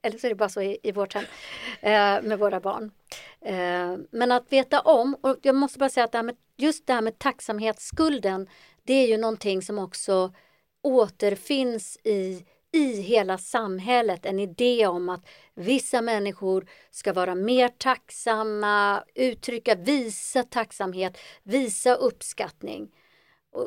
Eller 0.02 0.18
så 0.18 0.26
är 0.26 0.28
det 0.28 0.34
bara 0.34 0.48
så 0.48 0.60
i, 0.62 0.78
i 0.82 0.92
vårt 0.92 1.14
hem 1.14 1.24
eh, 1.80 2.28
med 2.28 2.38
våra 2.38 2.60
barn. 2.60 2.90
Eh, 3.40 3.96
men 4.10 4.32
att 4.32 4.52
veta 4.52 4.80
om, 4.80 5.14
och 5.20 5.36
jag 5.42 5.54
måste 5.54 5.78
bara 5.78 5.88
säga 5.88 6.04
att 6.04 6.12
det 6.12 6.22
med, 6.22 6.36
just 6.56 6.86
det 6.86 6.92
här 6.92 7.00
med 7.00 7.18
tacksamhetsskulden, 7.18 8.48
det 8.84 8.92
är 8.92 9.06
ju 9.06 9.16
någonting 9.16 9.62
som 9.62 9.78
också 9.78 10.32
återfinns 10.88 11.98
i, 12.04 12.44
i 12.72 13.00
hela 13.00 13.38
samhället 13.38 14.26
en 14.26 14.38
idé 14.38 14.86
om 14.86 15.08
att 15.08 15.26
vissa 15.54 16.02
människor 16.02 16.66
ska 16.90 17.12
vara 17.12 17.34
mer 17.34 17.68
tacksamma, 17.68 19.04
uttrycka, 19.14 19.74
visa 19.74 20.42
tacksamhet, 20.42 21.18
visa 21.42 21.94
uppskattning 21.94 22.82
eh, 23.54 23.60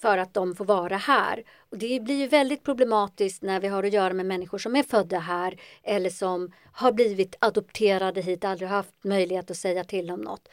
för 0.00 0.18
att 0.18 0.34
de 0.34 0.54
får 0.54 0.64
vara 0.64 0.96
här. 0.96 1.44
Och 1.58 1.78
det 1.78 2.00
blir 2.00 2.16
ju 2.16 2.26
väldigt 2.26 2.64
problematiskt 2.64 3.42
när 3.42 3.60
vi 3.60 3.68
har 3.68 3.84
att 3.84 3.92
göra 3.92 4.14
med 4.14 4.26
människor 4.26 4.58
som 4.58 4.76
är 4.76 4.82
födda 4.82 5.18
här 5.18 5.60
eller 5.82 6.10
som 6.10 6.52
har 6.72 6.92
blivit 6.92 7.36
adopterade 7.38 8.20
hit, 8.20 8.44
aldrig 8.44 8.68
haft 8.68 9.04
möjlighet 9.04 9.50
att 9.50 9.56
säga 9.56 9.84
till 9.84 10.10
om 10.10 10.20
något. 10.20 10.48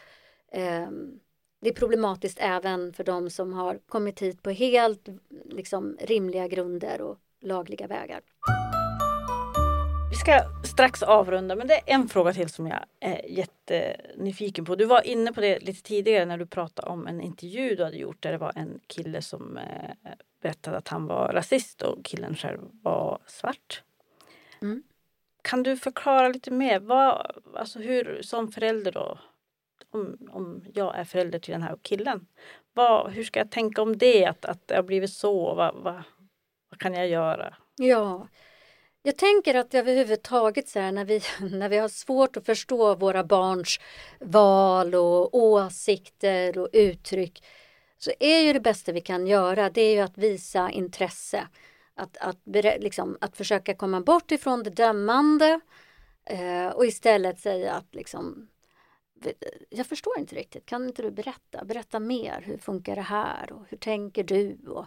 Um, 0.55 1.19
det 1.65 1.69
är 1.71 1.73
problematiskt 1.73 2.37
även 2.41 2.93
för 2.93 3.03
de 3.03 3.29
som 3.29 3.53
har 3.53 3.79
kommit 3.87 4.21
hit 4.21 4.43
på 4.43 4.49
helt 4.49 5.07
liksom, 5.45 5.97
rimliga 5.99 6.47
grunder 6.47 7.01
och 7.01 7.17
lagliga 7.41 7.87
vägar. 7.87 8.21
Vi 10.09 10.15
ska 10.15 10.39
strax 10.63 11.03
avrunda 11.03 11.55
men 11.55 11.67
det 11.67 11.73
är 11.73 11.81
en 11.85 12.09
fråga 12.09 12.33
till 12.33 12.49
som 12.49 12.67
jag 12.67 12.85
är 12.99 13.25
jättenyfiken 13.29 14.65
på. 14.65 14.75
Du 14.75 14.85
var 14.85 15.07
inne 15.07 15.33
på 15.33 15.41
det 15.41 15.59
lite 15.59 15.83
tidigare 15.83 16.25
när 16.25 16.37
du 16.37 16.45
pratade 16.45 16.89
om 16.89 17.07
en 17.07 17.21
intervju 17.21 17.75
du 17.75 17.83
hade 17.83 17.97
gjort 17.97 18.23
där 18.23 18.31
det 18.31 18.37
var 18.37 18.51
en 18.55 18.79
kille 18.87 19.21
som 19.21 19.57
eh, 19.57 20.11
berättade 20.41 20.77
att 20.77 20.87
han 20.87 21.07
var 21.07 21.33
rasist 21.33 21.81
och 21.81 22.05
killen 22.05 22.35
själv 22.35 22.59
var 22.71 23.19
svart. 23.27 23.83
Mm. 24.61 24.83
Kan 25.41 25.63
du 25.63 25.77
förklara 25.77 26.27
lite 26.27 26.51
mer? 26.51 26.79
Vad, 26.79 27.31
alltså 27.55 27.79
hur 27.79 28.21
som 28.21 28.51
förälder 28.51 28.91
då 28.91 29.17
om, 29.95 30.17
om 30.31 30.65
jag 30.73 30.95
är 30.95 31.03
förälder 31.03 31.39
till 31.39 31.51
den 31.51 31.61
här 31.61 31.77
killen. 31.81 32.27
Vad, 32.73 33.11
hur 33.11 33.23
ska 33.23 33.39
jag 33.39 33.51
tänka 33.51 33.81
om 33.81 33.97
det, 33.97 34.25
att, 34.25 34.45
att 34.45 34.67
det 34.67 34.75
har 34.75 34.83
blivit 34.83 35.13
så? 35.13 35.55
Vad, 35.55 35.75
vad, 35.75 36.03
vad 36.69 36.79
kan 36.79 36.93
jag 36.93 37.07
göra? 37.07 37.55
Ja, 37.75 38.27
jag 39.03 39.17
tänker 39.17 39.55
att 39.55 39.73
överhuvudtaget 39.73 40.69
så 40.69 40.79
här, 40.79 40.91
när, 40.91 41.05
vi, 41.05 41.21
när 41.57 41.69
vi 41.69 41.77
har 41.77 41.87
svårt 41.87 42.37
att 42.37 42.45
förstå 42.45 42.95
våra 42.95 43.23
barns 43.23 43.79
val 44.19 44.95
och 44.95 45.35
åsikter 45.35 46.57
och 46.57 46.69
uttryck 46.73 47.43
så 47.97 48.11
är 48.19 48.39
ju 48.39 48.53
det 48.53 48.59
bästa 48.59 48.91
vi 48.91 49.01
kan 49.01 49.27
göra 49.27 49.69
det 49.69 49.81
är 49.81 49.93
ju 49.93 49.99
att 49.99 50.17
visa 50.17 50.69
intresse. 50.69 51.47
Att, 51.95 52.17
att, 52.17 52.39
liksom, 52.79 53.17
att 53.21 53.37
försöka 53.37 53.75
komma 53.75 54.01
bort 54.01 54.31
ifrån 54.31 54.63
det 54.63 54.69
dömande 54.69 55.59
eh, 56.25 56.67
och 56.67 56.85
istället 56.85 57.39
säga 57.39 57.73
att 57.73 57.95
liksom, 57.95 58.47
jag 59.69 59.87
förstår 59.87 60.19
inte 60.19 60.35
riktigt, 60.35 60.65
kan 60.65 60.85
inte 60.87 61.01
du 61.01 61.11
berätta? 61.11 61.65
Berätta 61.65 61.99
mer, 61.99 62.41
hur 62.45 62.57
funkar 62.57 62.95
det 62.95 63.01
här 63.01 63.51
och 63.51 63.65
hur 63.69 63.77
tänker 63.77 64.23
du? 64.23 64.57
Och, 64.67 64.85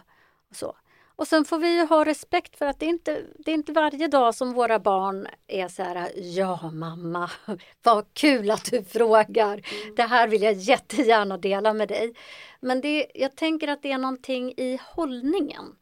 och 0.49 0.55
så. 0.55 0.75
Och 1.19 1.27
sen 1.27 1.45
får 1.45 1.57
vi 1.59 1.85
ha 1.85 2.05
respekt 2.05 2.57
för 2.57 2.65
att 2.65 2.79
det 2.79 2.85
är, 2.85 2.89
inte, 2.89 3.21
det 3.37 3.51
är 3.51 3.55
inte 3.55 3.71
varje 3.71 4.07
dag 4.07 4.35
som 4.35 4.53
våra 4.53 4.79
barn 4.79 5.27
är 5.47 5.67
så 5.67 5.83
här, 5.83 6.11
ja 6.15 6.71
mamma, 6.71 7.31
vad 7.83 8.13
kul 8.13 8.51
att 8.51 8.71
du 8.71 8.83
frågar. 8.83 9.53
Mm. 9.53 9.95
Det 9.95 10.03
här 10.03 10.27
vill 10.27 10.41
jag 10.41 10.53
jättegärna 10.53 11.37
dela 11.37 11.73
med 11.73 11.87
dig. 11.87 12.13
Men 12.59 12.81
det, 12.81 13.07
jag 13.13 13.35
tänker 13.35 13.67
att 13.67 13.81
det 13.81 13.91
är 13.91 13.97
någonting 13.97 14.53
i 14.57 14.79
hållningen 14.83 15.75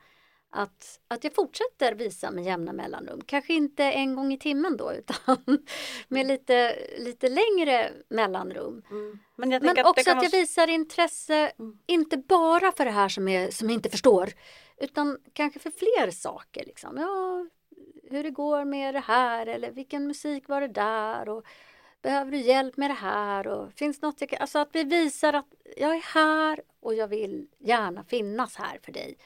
att, 0.49 0.99
att 1.07 1.23
jag 1.23 1.35
fortsätter 1.35 1.95
visa 1.95 2.31
med 2.31 2.45
jämna 2.45 2.73
mellanrum. 2.73 3.21
Kanske 3.25 3.53
inte 3.53 3.83
en 3.83 4.15
gång 4.15 4.33
i 4.33 4.37
timmen 4.37 4.77
då 4.77 4.93
utan 4.93 5.37
med 6.07 6.27
lite, 6.27 6.75
lite 6.97 7.29
längre 7.29 7.91
mellanrum. 8.09 8.83
Mm. 8.91 9.19
Men, 9.35 9.49
Men 9.49 9.85
också 9.85 10.11
att, 10.11 10.17
att 10.17 10.23
jag 10.23 10.31
visar 10.31 10.67
intresse, 10.67 11.51
mm. 11.59 11.79
inte 11.85 12.17
bara 12.17 12.71
för 12.71 12.85
det 12.85 12.91
här 12.91 13.09
som, 13.09 13.27
är, 13.27 13.51
som 13.51 13.69
jag 13.69 13.75
inte 13.75 13.89
förstår 13.89 14.29
utan 14.77 15.17
kanske 15.33 15.59
för 15.59 15.71
fler 15.71 16.11
saker. 16.11 16.65
Liksom. 16.65 16.97
Ja, 16.97 17.45
hur 18.09 18.23
det 18.23 18.31
går 18.31 18.65
med 18.65 18.93
det 18.95 18.99
här 18.99 19.47
eller 19.47 19.71
vilken 19.71 20.07
musik 20.07 20.47
var 20.47 20.61
det 20.61 20.67
där 20.67 21.29
och 21.29 21.45
behöver 22.01 22.31
du 22.31 22.37
hjälp 22.37 22.77
med 22.77 22.89
det 22.89 22.93
här 22.93 23.47
och 23.47 23.73
finns 23.73 24.01
något 24.01 24.21
jag 24.21 24.29
kan, 24.29 24.41
Alltså 24.41 24.59
att 24.59 24.69
vi 24.71 24.83
visar 24.83 25.33
att 25.33 25.53
jag 25.77 25.95
är 25.95 26.13
här 26.13 26.61
och 26.79 26.95
jag 26.95 27.07
vill 27.07 27.47
gärna 27.59 28.03
finnas 28.03 28.55
här 28.55 28.79
för 28.83 28.91
dig. 28.91 29.17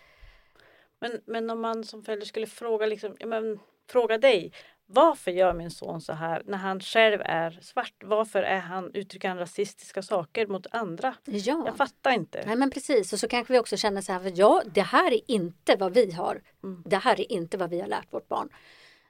Men, 1.02 1.22
men 1.26 1.50
om 1.50 1.62
man 1.62 1.84
som 1.84 2.04
förälder 2.04 2.26
skulle 2.26 2.48
fråga, 2.48 2.86
liksom, 2.86 3.18
men, 3.26 3.60
fråga 3.88 4.18
dig 4.18 4.52
varför 4.94 5.32
gör 5.32 5.54
min 5.54 5.72
son 5.72 6.02
så 6.02 6.14
här 6.14 6.44
när 6.46 6.58
han 6.58 6.80
själv 6.80 7.22
är 7.26 7.60
svart? 7.62 7.94
Varför 8.04 8.44
är 8.44 8.60
han, 8.60 8.92
uttrycker 8.94 9.30
han 9.30 9.38
rasistiska 9.38 10.02
saker 10.02 10.48
mot 10.48 10.68
andra? 10.72 11.16
Ja. 11.26 11.64
Jag 11.66 11.78
fattar 11.78 12.12
inte. 12.12 12.44
Nej 12.46 12.56
men 12.56 12.70
precis 12.70 13.14
och 13.14 13.20
så 13.20 13.28
kanske 13.28 13.54
vi 13.54 13.60
också 13.60 13.78
känner 13.78 14.02
så 14.02 14.12
här, 14.12 14.20
för 14.20 14.34
ja 14.36 14.64
det 14.66 14.82
här 14.82 15.12
är 15.12 15.32
inte 15.32 15.76
vad 15.76 15.94
vi 15.94 16.12
har. 16.12 16.42
Mm. 16.64 16.84
Det 16.86 16.98
här 16.98 17.20
är 17.20 17.32
inte 17.32 17.58
vad 17.58 17.70
vi 17.70 17.82
har 17.82 17.88
lärt 17.88 18.14
vårt 18.14 18.28
barn. 18.28 18.50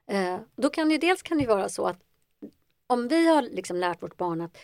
Eh, 0.08 0.40
då 0.56 0.70
kan 0.70 0.90
det 0.90 0.98
dels 0.98 1.22
kan 1.22 1.38
det 1.38 1.48
vara 1.48 1.70
så 1.70 1.88
att 1.88 2.00
om 2.88 3.08
vi 3.08 3.28
har 3.28 3.42
liksom 3.42 3.78
lärt 3.78 4.04
vårt 4.04 4.18
barn 4.18 4.42
att 4.42 4.58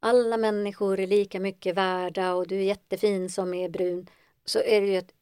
alla 0.00 0.36
människor 0.36 1.00
är 1.00 1.06
lika 1.06 1.40
mycket 1.40 1.76
värda 1.76 2.34
och 2.34 2.46
du 2.46 2.56
är 2.56 2.62
jättefin 2.62 3.30
som 3.30 3.54
är 3.54 3.68
brun 3.68 4.10
så 4.44 4.58
är 4.58 4.80
det 4.80 4.86
ju 4.86 4.98
ett 4.98 5.12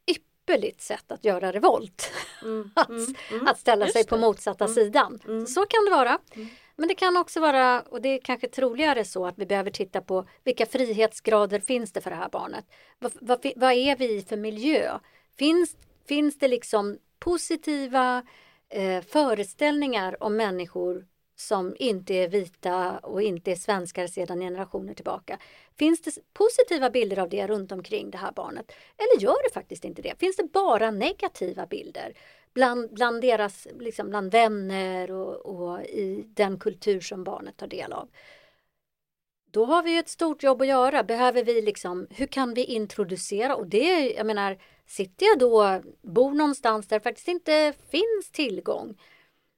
ypperligt 0.47 0.81
sätt 0.81 1.13
att 1.13 1.25
göra 1.25 1.53
revolt. 1.53 2.13
Mm, 2.43 2.71
att, 2.77 2.89
mm, 2.89 3.15
mm. 3.31 3.47
att 3.47 3.59
ställa 3.59 3.87
sig 3.87 4.07
på 4.07 4.17
motsatta 4.17 4.65
mm, 4.65 4.75
sidan. 4.75 5.21
Mm. 5.25 5.47
Så 5.47 5.67
kan 5.67 5.85
det 5.85 5.91
vara. 5.91 6.19
Mm. 6.35 6.49
Men 6.77 6.89
det 6.89 6.95
kan 6.95 7.17
också 7.17 7.41
vara, 7.41 7.81
och 7.83 8.03
det 8.03 8.09
är 8.09 8.21
kanske 8.21 8.49
troligare 8.49 9.05
så 9.05 9.27
att 9.27 9.39
vi 9.39 9.47
behöver 9.47 9.71
titta 9.71 10.01
på 10.01 10.27
vilka 10.45 10.67
frihetsgrader 10.67 11.61
finns 11.61 11.93
det 11.93 12.01
för 12.01 12.11
det 12.11 12.17
här 12.17 12.29
barnet? 12.29 12.65
Vad, 12.99 13.13
vad, 13.21 13.47
vad 13.57 13.73
är 13.73 13.97
vi 13.97 14.17
i 14.17 14.23
för 14.23 14.37
miljö? 14.37 14.99
Finns, 15.39 15.77
finns 16.09 16.39
det 16.39 16.49
liksom 16.49 16.99
positiva 17.19 18.23
eh, 18.69 19.05
föreställningar 19.05 20.23
om 20.23 20.37
människor 20.37 21.07
som 21.37 21.77
inte 21.79 22.15
är 22.15 22.29
vita 22.29 22.99
och 22.99 23.23
inte 23.23 23.53
är 23.53 23.57
svenskar 23.57 24.07
sedan 24.07 24.41
generationer 24.41 24.95
tillbaka. 24.95 25.39
Finns 25.79 26.01
det 26.01 26.11
positiva 26.33 26.91
bilder 26.91 27.19
av 27.19 27.29
det 27.29 27.47
runt 27.47 27.73
omkring 27.73 28.11
det 28.11 28.19
här 28.19 28.33
barnet? 28.33 28.73
Eller 28.97 29.23
gör 29.23 29.49
det 29.49 29.55
faktiskt 29.55 29.85
inte 29.85 30.03
det? 30.03 30.19
Finns 30.19 30.37
det 30.37 30.53
bara 30.53 30.91
negativa 30.91 31.67
bilder 31.67 32.13
bland, 32.55 32.95
bland 32.95 33.21
deras 33.21 33.67
liksom 33.79 34.09
bland 34.09 34.33
vänner 34.33 35.11
och, 35.11 35.47
och 35.47 35.81
i 35.83 36.25
den 36.27 36.59
kultur 36.59 37.01
som 37.01 37.25
barnet 37.25 37.57
tar 37.57 37.67
del 37.67 37.93
av? 37.93 38.09
Då 39.51 39.65
har 39.65 39.83
vi 39.83 39.99
ett 39.99 40.09
stort 40.09 40.43
jobb 40.43 40.63
att 40.63 40.69
göra. 40.69 41.03
Behöver 41.03 41.45
vi 41.45 41.63
liksom, 41.63 42.07
hur 42.11 42.27
kan 42.27 42.55
vi 42.55 42.65
introducera? 42.65 43.57
Och 43.57 43.67
det, 43.67 44.13
jag 44.13 44.27
menar, 44.27 44.59
sitter 44.87 45.27
jag 45.27 45.39
då, 45.39 45.81
bor 46.03 46.35
någonstans 46.35 46.89
där 46.89 46.97
det 46.97 47.03
faktiskt 47.03 47.29
inte 47.29 47.73
finns 47.91 48.31
tillgång 48.33 48.97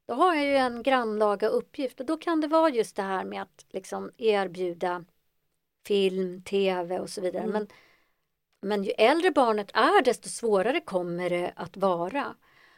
då 0.09 0.15
har 0.15 0.35
jag 0.35 0.45
ju 0.45 0.57
en 0.57 0.83
grannlaga 0.83 1.49
uppgift 1.49 2.01
och 2.01 2.07
då 2.07 2.17
kan 2.17 2.41
det 2.41 2.47
vara 2.47 2.71
just 2.71 2.97
det 2.97 3.03
här 3.03 3.25
med 3.25 3.43
att 3.43 3.67
liksom 3.71 4.11
erbjuda 4.19 5.05
film, 5.87 6.43
tv 6.43 6.99
och 6.99 7.11
så 7.11 7.21
vidare. 7.21 7.43
Mm. 7.43 7.53
Men, 7.53 7.69
men 8.61 8.85
ju 8.85 8.91
äldre 8.91 9.31
barnet 9.31 9.71
är 9.75 10.03
desto 10.03 10.29
svårare 10.29 10.81
kommer 10.81 11.31
det 11.31 11.53
att 11.57 11.77
vara. 11.77 12.35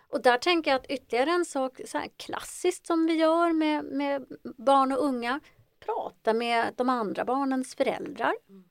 Och 0.08 0.22
där 0.22 0.38
tänker 0.38 0.70
jag 0.70 0.80
att 0.80 0.90
ytterligare 0.90 1.30
en 1.30 1.44
sak 1.44 1.80
så 1.86 1.98
här 1.98 2.08
klassiskt 2.16 2.86
som 2.86 3.06
vi 3.06 3.14
gör 3.14 3.52
med, 3.52 3.84
med 3.84 4.26
barn 4.42 4.92
och 4.92 5.04
unga, 5.04 5.40
prata 5.80 6.32
med 6.32 6.74
de 6.76 6.88
andra 6.88 7.24
barnens 7.24 7.74
föräldrar. 7.74 8.34
Mm. 8.48 8.64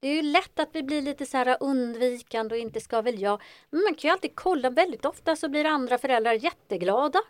Det 0.00 0.08
är 0.08 0.14
ju 0.14 0.22
lätt 0.22 0.58
att 0.58 0.70
vi 0.72 0.82
blir 0.82 1.02
lite 1.02 1.26
så 1.26 1.36
här 1.36 1.56
undvikande 1.60 2.54
och 2.54 2.60
inte 2.60 2.80
ska 2.80 3.02
väl 3.02 3.20
jag. 3.20 3.42
Men 3.70 3.82
man 3.82 3.94
kan 3.94 4.08
ju 4.08 4.12
alltid 4.12 4.34
kolla, 4.34 4.70
väldigt 4.70 5.04
ofta 5.04 5.36
så 5.36 5.48
blir 5.48 5.64
andra 5.64 5.98
föräldrar 5.98 6.32
jätteglada 6.32 7.20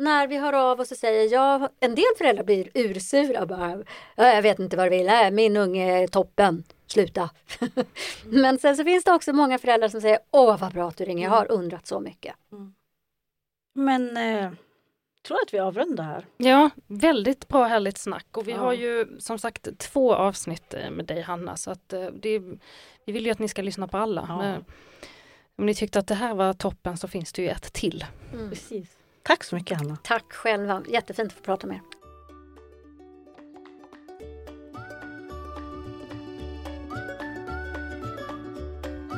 när 0.00 0.26
vi 0.26 0.36
hör 0.36 0.52
av 0.52 0.80
oss 0.80 0.90
och 0.90 0.96
säger 0.96 1.32
ja, 1.32 1.68
en 1.80 1.94
del 1.94 2.04
föräldrar 2.18 2.44
blir 2.44 2.68
ursura 2.74 3.46
bara. 3.46 3.84
Jag 4.16 4.42
vet 4.42 4.58
inte 4.58 4.76
vad 4.76 4.86
du 4.86 4.90
vill, 4.90 5.08
äh, 5.08 5.30
min 5.30 5.56
unge 5.56 6.02
är 6.02 6.06
toppen, 6.06 6.64
sluta. 6.86 7.30
Men 8.24 8.58
sen 8.58 8.76
så 8.76 8.84
finns 8.84 9.04
det 9.04 9.12
också 9.12 9.32
många 9.32 9.58
föräldrar 9.58 9.88
som 9.88 10.00
säger 10.00 10.18
åh 10.30 10.58
vad 10.58 10.72
bra 10.72 10.88
att 10.88 10.96
du 10.96 11.04
ringer, 11.04 11.24
jag 11.24 11.30
har 11.30 11.44
mm. 11.44 11.58
undrat 11.60 11.86
så 11.86 12.00
mycket. 12.00 12.34
Mm. 12.52 12.74
Men 13.74 14.16
eh, 14.16 14.52
tror 15.26 15.38
att 15.46 15.54
vi 15.54 15.58
avrundar 15.58 16.04
här. 16.04 16.26
Ja, 16.36 16.70
väldigt 16.86 17.48
bra 17.48 17.64
härligt 17.64 17.98
snack 17.98 18.26
och 18.36 18.48
vi 18.48 18.52
ja. 18.52 18.58
har 18.58 18.72
ju 18.72 19.06
som 19.18 19.38
sagt 19.38 19.78
två 19.78 20.14
avsnitt 20.14 20.74
eh, 20.74 20.90
med 20.90 21.04
dig 21.06 21.20
Hanna 21.20 21.56
så 21.56 21.70
att 21.70 21.92
eh, 21.92 22.06
det, 22.06 22.38
vi 23.06 23.12
vill 23.12 23.26
ju 23.26 23.32
att 23.32 23.38
ni 23.38 23.48
ska 23.48 23.62
lyssna 23.62 23.88
på 23.88 23.96
alla. 23.96 24.26
Ja. 24.28 24.38
Men, 24.38 24.64
om 25.56 25.66
ni 25.66 25.74
tyckte 25.74 25.98
att 25.98 26.06
det 26.06 26.14
här 26.14 26.34
var 26.34 26.52
toppen 26.52 26.96
så 26.96 27.08
finns 27.08 27.32
det 27.32 27.42
ju 27.42 27.48
ett 27.48 27.72
till. 27.72 28.04
Mm. 28.32 28.50
Precis. 28.50 28.99
Tack 29.22 29.44
så 29.44 29.54
mycket 29.54 29.78
Hanna. 29.78 29.96
Tack 30.02 30.32
själva, 30.32 30.82
jättefint 30.88 31.32
att 31.32 31.38
få 31.38 31.42
prata 31.44 31.66
med 31.66 31.76
er. 31.76 31.82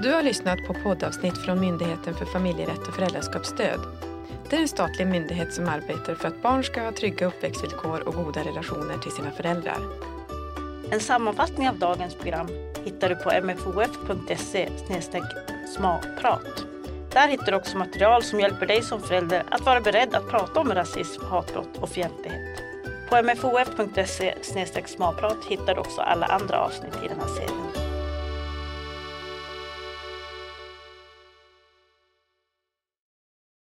Du 0.02 0.12
har 0.12 0.22
lyssnat 0.22 0.58
på 0.66 0.74
poddavsnitt 0.74 1.38
från 1.38 1.60
Myndigheten 1.60 2.14
för 2.14 2.24
familjerätt 2.24 2.88
och 2.88 2.94
föräldraskapsstöd. 2.94 3.80
Det 4.50 4.56
är 4.56 4.60
en 4.60 4.68
statlig 4.68 5.06
myndighet 5.06 5.54
som 5.54 5.68
arbetar 5.68 6.14
för 6.14 6.28
att 6.28 6.42
barn 6.42 6.64
ska 6.64 6.82
ha 6.82 6.92
trygga 6.92 7.26
uppväxtvillkor 7.26 8.08
och 8.08 8.14
goda 8.14 8.40
relationer 8.40 8.98
till 8.98 9.12
sina 9.12 9.30
föräldrar. 9.30 9.78
En 10.90 11.00
sammanfattning 11.00 11.68
av 11.68 11.78
dagens 11.78 12.14
program 12.14 12.48
hittar 12.84 13.08
du 13.08 13.16
på 13.16 13.30
mfof.se 13.46 14.68
smalprat. 15.76 16.71
Där 17.12 17.28
hittar 17.28 17.46
du 17.46 17.56
också 17.56 17.78
material 17.78 18.22
som 18.22 18.40
hjälper 18.40 18.66
dig 18.66 18.82
som 18.82 19.00
förälder 19.00 19.44
att 19.50 19.66
vara 19.66 19.80
beredd 19.80 20.14
att 20.14 20.30
prata 20.30 20.60
om 20.60 20.74
rasism, 20.74 21.24
hatbrott 21.24 21.78
och 21.80 21.88
fientlighet. 21.88 22.62
På 23.08 23.22
mfof.se 23.22 24.34
smalprat 24.86 25.44
hittar 25.48 25.74
du 25.74 25.80
också 25.80 26.00
alla 26.00 26.26
andra 26.26 26.58
avsnitt 26.58 26.94
i 27.04 27.08
den 27.08 27.20
här 27.20 27.28
serien. 27.28 27.91